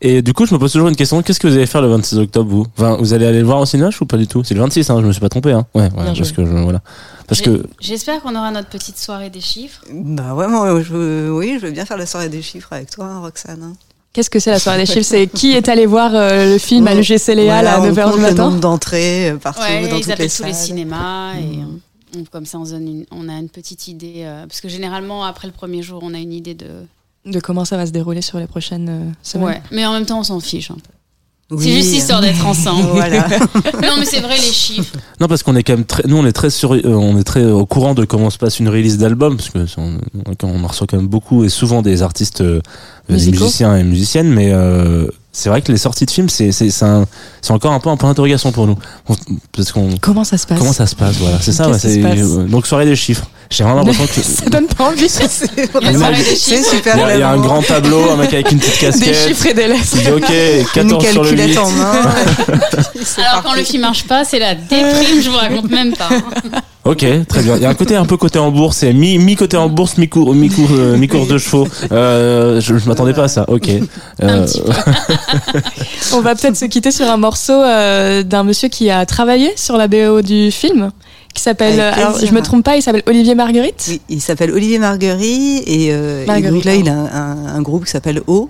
Et 0.01 0.23
du 0.23 0.33
coup, 0.33 0.47
je 0.47 0.55
me 0.55 0.61
pose 0.61 0.71
toujours 0.73 0.89
une 0.89 0.95
question. 0.97 1.21
Qu'est-ce 1.23 1.41
que 1.41 1.49
vous 1.49 1.55
allez 1.57 1.67
faire 1.67 1.83
le 1.83 1.89
26 1.89 2.19
octobre, 2.19 2.49
vous? 2.49 2.67
Enfin, 2.79 2.97
Vous 3.01 3.15
allez 3.15 3.27
aller 3.27 3.41
le 3.41 3.47
voir 3.47 3.59
au 3.59 3.67
cinéma 3.67 3.91
ou 4.01 4.05
pas 4.07 4.17
du 4.17 4.29
tout 4.29 4.45
C'est 4.45 4.55
le 4.55 4.61
26, 4.61 4.89
hein, 4.91 4.99
je 5.01 5.07
me 5.07 5.11
suis 5.13 5.21
pas 5.21 5.29
trompé. 5.29 5.51
Hein. 5.53 5.67
Ouais, 5.75 5.83
ouais, 5.83 5.89
Bien 5.91 6.05
parce 6.05 6.19
joué. 6.19 6.33
que 6.37 6.47
je, 6.47 6.51
voilà. 6.53 6.81
Parce 7.29 7.39
J'ai- 7.41 7.45
que 7.45 7.63
J'espère 7.81 8.21
qu'on 8.23 8.35
aura 8.35 8.51
notre 8.51 8.69
petite 8.69 8.99
soirée 8.99 9.31
des 9.31 9.41
chiffres. 9.41 9.83
Bah 9.93 10.35
ouais, 10.35 10.49
moi, 10.49 10.81
je 10.83 10.93
veux, 10.93 11.33
oui, 11.33 11.59
je 11.61 11.67
veux 11.67 11.73
bien 11.73 11.85
faire 11.85 11.97
la 11.99 12.07
soirée 12.07 12.29
des 12.29 12.43
chiffres 12.43 12.73
avec 12.73 12.91
toi, 12.91 13.05
hein, 13.07 13.21
Roxane. 13.21 13.63
hein. 13.63 13.73
Qu'est-ce 14.15 14.31
que 14.31 14.39
c'est 14.41 14.51
la 14.51 14.59
soirée 14.59 14.79
des 14.79 14.87
chiffres? 14.87 15.07
C'est 15.07 15.27
qui 15.29 15.53
est 15.53 15.69
allé 15.69 15.85
voir 15.87 16.13
euh, 16.15 16.53
le 16.55 16.59
film 16.59 16.89
à 16.89 16.93
Oh, 16.93 16.97
l'UGC 16.97 17.35
Léal 17.35 17.45
Voilà, 17.65 17.75
à 17.77 17.81
on 17.81 17.85
9h 17.93 18.05
compte 18.05 18.15
du 18.15 18.21
le 18.21 18.23
matin? 18.31 18.49
nombre 18.49 18.61
d'entrées 18.61 19.31
euh, 19.31 19.37
partout 19.37 19.61
Ouais, 19.61 19.89
dans 19.89 19.97
ils 19.97 20.03
toutes 20.03 20.11
appellent 20.13 20.27
les 20.27 20.33
tous 20.33 20.45
les 20.45 20.53
cinémas 20.55 21.35
et 21.35 21.59
Mm. 21.59 21.79
on- 22.17 22.25
comme 22.25 22.47
ça 22.47 22.59
on, 22.59 22.65
donne 22.65 22.89
une- 22.89 23.07
on 23.13 23.29
a 23.29 23.35
une 23.35 23.51
petite 23.51 23.87
idée. 23.87 24.23
euh, 24.25 24.47
parce 24.47 24.61
que 24.63 24.69
généralement, 24.69 25.25
après 25.25 25.47
le 25.47 25.53
premier 25.53 25.83
jour, 25.83 26.01
on 26.03 26.15
a 26.15 26.19
une 26.19 26.33
idée 26.33 26.55
de. 26.55 26.67
De 27.27 27.41
comment 27.41 27.67
ça 27.67 27.77
va 27.77 27.85
se 27.87 27.93
dérouler 27.93 28.23
sur 28.23 28.39
les 28.39 28.47
prochaines 28.47 28.89
euh, 28.89 29.11
semaines 29.23 29.47
Ouais, 29.49 29.63
mais 29.71 29.85
en 29.85 29.93
même 29.93 30.07
temps, 30.07 30.21
on 30.21 30.25
s'en 30.25 30.41
fiche 30.41 30.71
un 30.71 30.77
peu. 30.77 30.91
Oui. 31.51 31.65
C'est 31.65 31.73
juste 31.73 31.95
histoire 31.95 32.21
d'être 32.21 32.47
ensemble. 32.47 32.89
Voilà. 32.93 33.27
non, 33.83 33.97
mais 33.99 34.05
c'est 34.05 34.21
vrai, 34.21 34.37
les 34.37 34.53
chiffres. 34.53 34.93
non, 35.21 35.29
parce 35.29 35.43
qu'on 35.43 35.57
est 35.57 35.63
quand 35.63 35.75
même 35.75 35.85
très, 35.87 36.03
nous, 36.07 36.17
on 36.17 36.27
est 36.27 36.33
très 36.33 36.51
sur, 36.51 36.75
euh, 36.75 36.81
on 36.85 37.19
est 37.19 37.25
très 37.25 37.45
au 37.45 37.65
courant 37.65 37.95
de 37.95 38.05
comment 38.05 38.29
se 38.29 38.39
passe 38.39 38.61
une 38.61 38.69
release 38.69 38.99
d'album, 38.99 39.37
parce 39.37 39.49
que 39.51 39.59
on, 39.79 39.99
on 40.43 40.65
en 40.65 40.67
reçoit 40.67 40.87
quand 40.87 40.99
même 40.99 41.09
beaucoup 41.09 41.45
et 41.45 41.49
souvent 41.49 41.81
des 41.81 42.03
artistes, 42.03 42.43
euh, 42.43 42.61
des 43.09 43.31
musiciens 43.31 43.77
et 43.77 43.85
musiciennes, 43.85 44.29
mais 44.29 44.53
euh, 44.53 45.07
c'est 45.39 45.49
vrai 45.49 45.63
que 45.63 45.71
les 45.73 45.79
sorties 45.79 46.05
de 46.07 46.11
films, 46.11 46.29
c'est 46.29 46.51
c'est 46.53 46.71
c'est 46.71 46.85
un- 46.85 47.07
c'est 47.41 47.53
encore 47.53 47.73
un 47.73 47.81
peu 47.81 47.89
un 47.89 47.97
point 47.97 48.11
d'interrogation 48.11 48.51
pour 48.53 48.67
nous, 48.67 48.77
On- 49.09 49.15
parce 49.55 49.73
qu'on 49.73 49.91
Comment 50.01 50.25
ça 50.25 50.37
se 50.39 50.47
passe 50.47 50.59
comment 50.59 50.73
ça 50.73 50.87
se 50.87 50.95
passe, 50.97 51.17
voilà, 51.17 51.39
c'est 51.41 51.53
ça. 51.53 51.67
Ouais, 51.67 51.73
passe 51.73 51.85
euh, 51.87 52.45
donc 52.47 52.67
soirée 52.67 52.85
des 52.87 52.97
chiffres. 52.97 53.27
J'ai 53.51 53.65
vraiment 53.65 53.79
l'impression 53.83 54.07
que 54.15 54.21
Ça 54.21 54.51
donne 54.51 54.67
pas 54.67 54.89
envie. 54.89 55.09
C'est 55.09 55.27
des 55.57 56.63
super. 56.63 56.97
Il 56.97 57.01
y, 57.01 57.03
a, 57.05 57.15
il 57.15 57.21
y 57.21 57.23
a 57.23 57.31
un 57.31 57.39
grand 57.39 57.63
tableau, 57.63 58.11
un 58.11 58.17
mec 58.17 58.33
avec 58.35 58.53
une 58.53 58.59
petite 58.59 58.75
Des 58.81 58.87
casquette. 58.87 59.29
chiffres 59.29 59.47
et 59.47 59.55
des 59.55 59.69
lettres. 59.69 59.85
Il 59.95 60.01
dit 60.01 60.11
ok, 60.11 60.31
Une 60.77 60.89
14 60.91 61.07
sur 61.13 61.23
le 61.25 61.31
8. 61.31 61.37
calculette 61.37 61.59
en 61.59 61.71
main. 61.71 61.93
C'est 63.05 63.23
Alors, 63.23 63.43
quand 63.45 63.55
le 63.55 63.63
film 63.65 63.83
marche 63.83 64.05
pas, 64.07 64.25
c'est 64.25 64.39
la 64.39 64.55
déprime, 64.55 65.23
je 65.23 65.31
vous 65.31 65.37
raconte 65.37 65.71
même 65.71 65.95
pas. 65.97 66.09
Ok, 66.91 67.05
très 67.29 67.43
bien. 67.43 67.57
Il 67.57 67.63
y 67.63 67.67
a 67.67 67.69
un 67.69 67.75
côté 67.75 67.97
un 67.97 68.07
peu 68.07 68.17
côté 68.17 68.39
en 68.39 68.51
bourse, 68.51 68.79
c'est 68.79 68.93
mi, 68.95 69.19
mi 69.19 69.37
côté 69.37 69.57
en 69.59 69.69
bourse, 69.69 69.99
mi 69.99 70.09
cours, 70.09 70.35
mi 70.35 70.49
cours, 70.49 70.71
euh, 70.73 70.97
mi 70.97 71.07
course 71.07 71.29
de 71.29 71.37
chevaux. 71.37 71.69
Euh, 71.93 72.61
je, 72.63 72.79
je 72.79 72.89
m'attendais 72.89 73.13
pas 73.13 73.25
à 73.25 73.29
ça. 73.29 73.45
Ok. 73.49 73.69
Euh, 74.23 74.45
petit 74.47 74.61
peu. 74.63 74.73
On 76.17 76.21
va 76.21 76.35
peut-être 76.35 76.57
se 76.57 76.65
quitter 76.65 76.91
sur 76.91 77.07
un 77.11 77.19
morceau 77.19 77.53
euh, 77.53 78.23
d'un 78.23 78.43
monsieur 78.43 78.69
qui 78.69 78.89
a 78.91 79.05
travaillé 79.05 79.53
sur 79.57 79.77
la 79.77 79.87
BO 79.87 80.23
du 80.23 80.51
film, 80.51 80.91
qui 81.35 81.43
s'appelle. 81.43 81.79
Alors, 81.79 82.19
je 82.25 82.33
me 82.33 82.41
trompe 82.41 82.65
pas, 82.65 82.77
il 82.77 82.83
s'appelle 82.83 83.03
Olivier 83.07 83.35
Marguerite. 83.35 83.85
Oui, 83.89 84.01
il 84.09 84.21
s'appelle 84.23 84.51
Olivier 84.53 84.79
Marguerite 84.79 85.65
et, 85.67 85.89
euh, 85.91 86.23
et 86.23 86.27
Marguerite, 86.27 86.55
donc 86.55 86.65
là 86.65 86.75
il 86.75 86.89
a 86.89 86.93
pardon. 86.95 87.09
un, 87.13 87.47
un- 87.53 87.57
un 87.57 87.63
groupe 87.63 87.85
qui 87.85 87.91
s'appelle 87.91 88.23
O. 88.29 88.49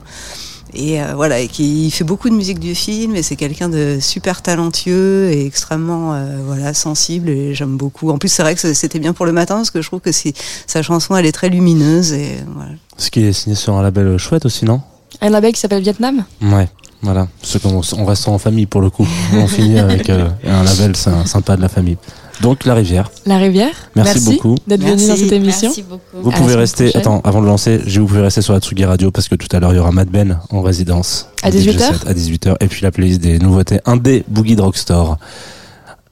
Et 0.74 1.00
euh, 1.02 1.14
voilà, 1.14 1.40
et 1.40 1.48
qui 1.48 1.86
il 1.86 1.90
fait 1.90 2.04
beaucoup 2.04 2.28
de 2.28 2.34
musique 2.34 2.58
du 2.58 2.74
film 2.74 3.16
et 3.16 3.22
c'est 3.22 3.36
quelqu'un 3.36 3.68
de 3.68 3.98
super 4.00 4.42
talentueux 4.42 5.30
et 5.30 5.46
extrêmement 5.46 6.14
euh, 6.14 6.38
voilà 6.46 6.74
sensible 6.74 7.30
et 7.30 7.54
j'aime 7.54 7.76
beaucoup. 7.76 8.10
En 8.10 8.18
plus 8.18 8.28
c'est 8.28 8.42
vrai 8.42 8.54
que 8.54 8.74
c'était 8.74 8.98
bien 8.98 9.12
pour 9.14 9.24
le 9.26 9.32
matin 9.32 9.56
parce 9.56 9.70
que 9.70 9.80
je 9.82 9.88
trouve 9.88 10.00
que 10.00 10.10
sa 10.12 10.82
chanson 10.82 11.16
elle 11.16 11.26
est 11.26 11.32
très 11.32 11.48
lumineuse 11.48 12.12
et 12.12 12.36
voilà. 12.54 12.72
Ce 12.96 13.10
qui 13.10 13.22
est 13.24 13.32
signé 13.32 13.56
sur 13.56 13.74
un 13.76 13.82
label 13.82 14.18
chouette 14.18 14.44
aussi, 14.44 14.64
non? 14.64 14.80
Un 15.22 15.30
label 15.30 15.52
qui 15.52 15.60
s'appelle 15.60 15.82
Vietnam? 15.82 16.24
Ouais. 16.42 16.68
Voilà. 17.00 17.28
Ce 17.42 17.58
qu'on 17.58 17.80
on 17.96 18.04
reste 18.04 18.26
en 18.28 18.38
famille 18.38 18.66
pour 18.66 18.80
le 18.80 18.90
coup. 18.90 19.06
On 19.32 19.46
finit 19.46 19.78
avec 19.78 20.10
euh, 20.10 20.28
un 20.44 20.64
label 20.64 20.96
sy- 20.96 21.08
sympa 21.26 21.56
de 21.56 21.62
la 21.62 21.68
famille. 21.68 21.96
Donc 22.40 22.64
la 22.64 22.74
rivière. 22.74 23.10
La 23.26 23.38
rivière. 23.38 23.74
Merci, 23.96 24.20
beaucoup. 24.36 24.54
d'être 24.66 24.80
venu 24.82 25.06
dans 25.06 25.16
cette 25.16 25.32
émission. 25.32 25.68
Merci 25.70 25.82
beaucoup. 25.82 26.00
Vous 26.22 26.30
À 26.30 26.34
pouvez 26.34 26.54
rester. 26.54 26.84
prochaine. 26.90 27.00
Attends, 27.00 27.20
avant 27.24 27.40
de 27.42 27.46
lancer, 27.46 27.80
je 27.86 28.00
vous 28.00 28.06
pouvez 28.06 28.20
rester 28.20 28.42
sur 28.42 28.52
la 28.52 28.60
Tsugi 28.60 28.84
Radio 28.84 29.10
parce 29.10 29.28
que 29.28 29.34
tout 29.34 29.48
à 29.54 29.60
l'heure 29.60 29.72
il 29.72 29.76
y 29.76 29.78
aura 29.80 29.90
Mad 29.90 30.08
Ben 30.08 30.38
en 30.50 30.62
résidence. 30.62 31.28
À 31.42 31.48
En 31.48 31.50
DJ 31.50 31.54
18 31.54 31.80
heures 31.82 31.94
set 31.98 32.06
À 32.08 32.14
18h. 32.14 32.56
Et 32.60 32.66
puis 32.68 32.82
la 32.82 32.90
playlist 32.92 33.20
des 33.20 33.38
nouveautés 33.38 33.80
indé 33.86 34.24
Boogie 34.28 34.56
Drugstore. 34.56 35.18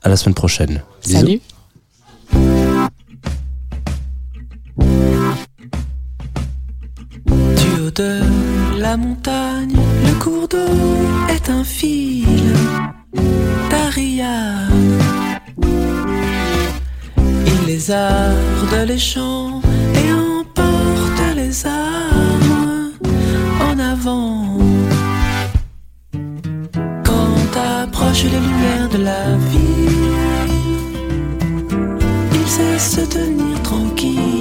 À 0.03 0.09
la 0.09 0.17
semaine 0.17 0.35
prochaine. 0.35 0.83
Bisous. 1.05 1.19
Salut. 1.19 1.41
Du 7.57 7.83
haut 7.83 7.91
de 7.91 8.21
la 8.79 8.97
montagne, 8.97 9.75
le 10.07 10.13
cours 10.23 10.49
d'eau 10.49 10.57
est 11.29 11.51
un 11.51 11.65
fil 11.65 12.25
d'Ariane. 13.71 14.71
Il 17.47 17.67
les 17.67 17.91
arde 17.91 18.87
les 18.87 18.99
champs 18.99 19.63
et 19.95 20.13
emporte 20.13 21.23
les 21.35 21.67
armes 21.67 22.93
en 23.61 23.79
avant. 23.79 24.59
Quand 27.05 27.57
approchent 27.83 28.25
les 28.25 28.41
lumières 28.49 28.89
de 28.91 28.99
la 28.99 29.37
ville, 29.51 30.17
il 32.33 32.47
sait 32.47 32.79
se 32.79 33.01
tenir 33.01 33.63
tranquille 33.63 34.36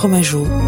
Fromageau 0.00 0.59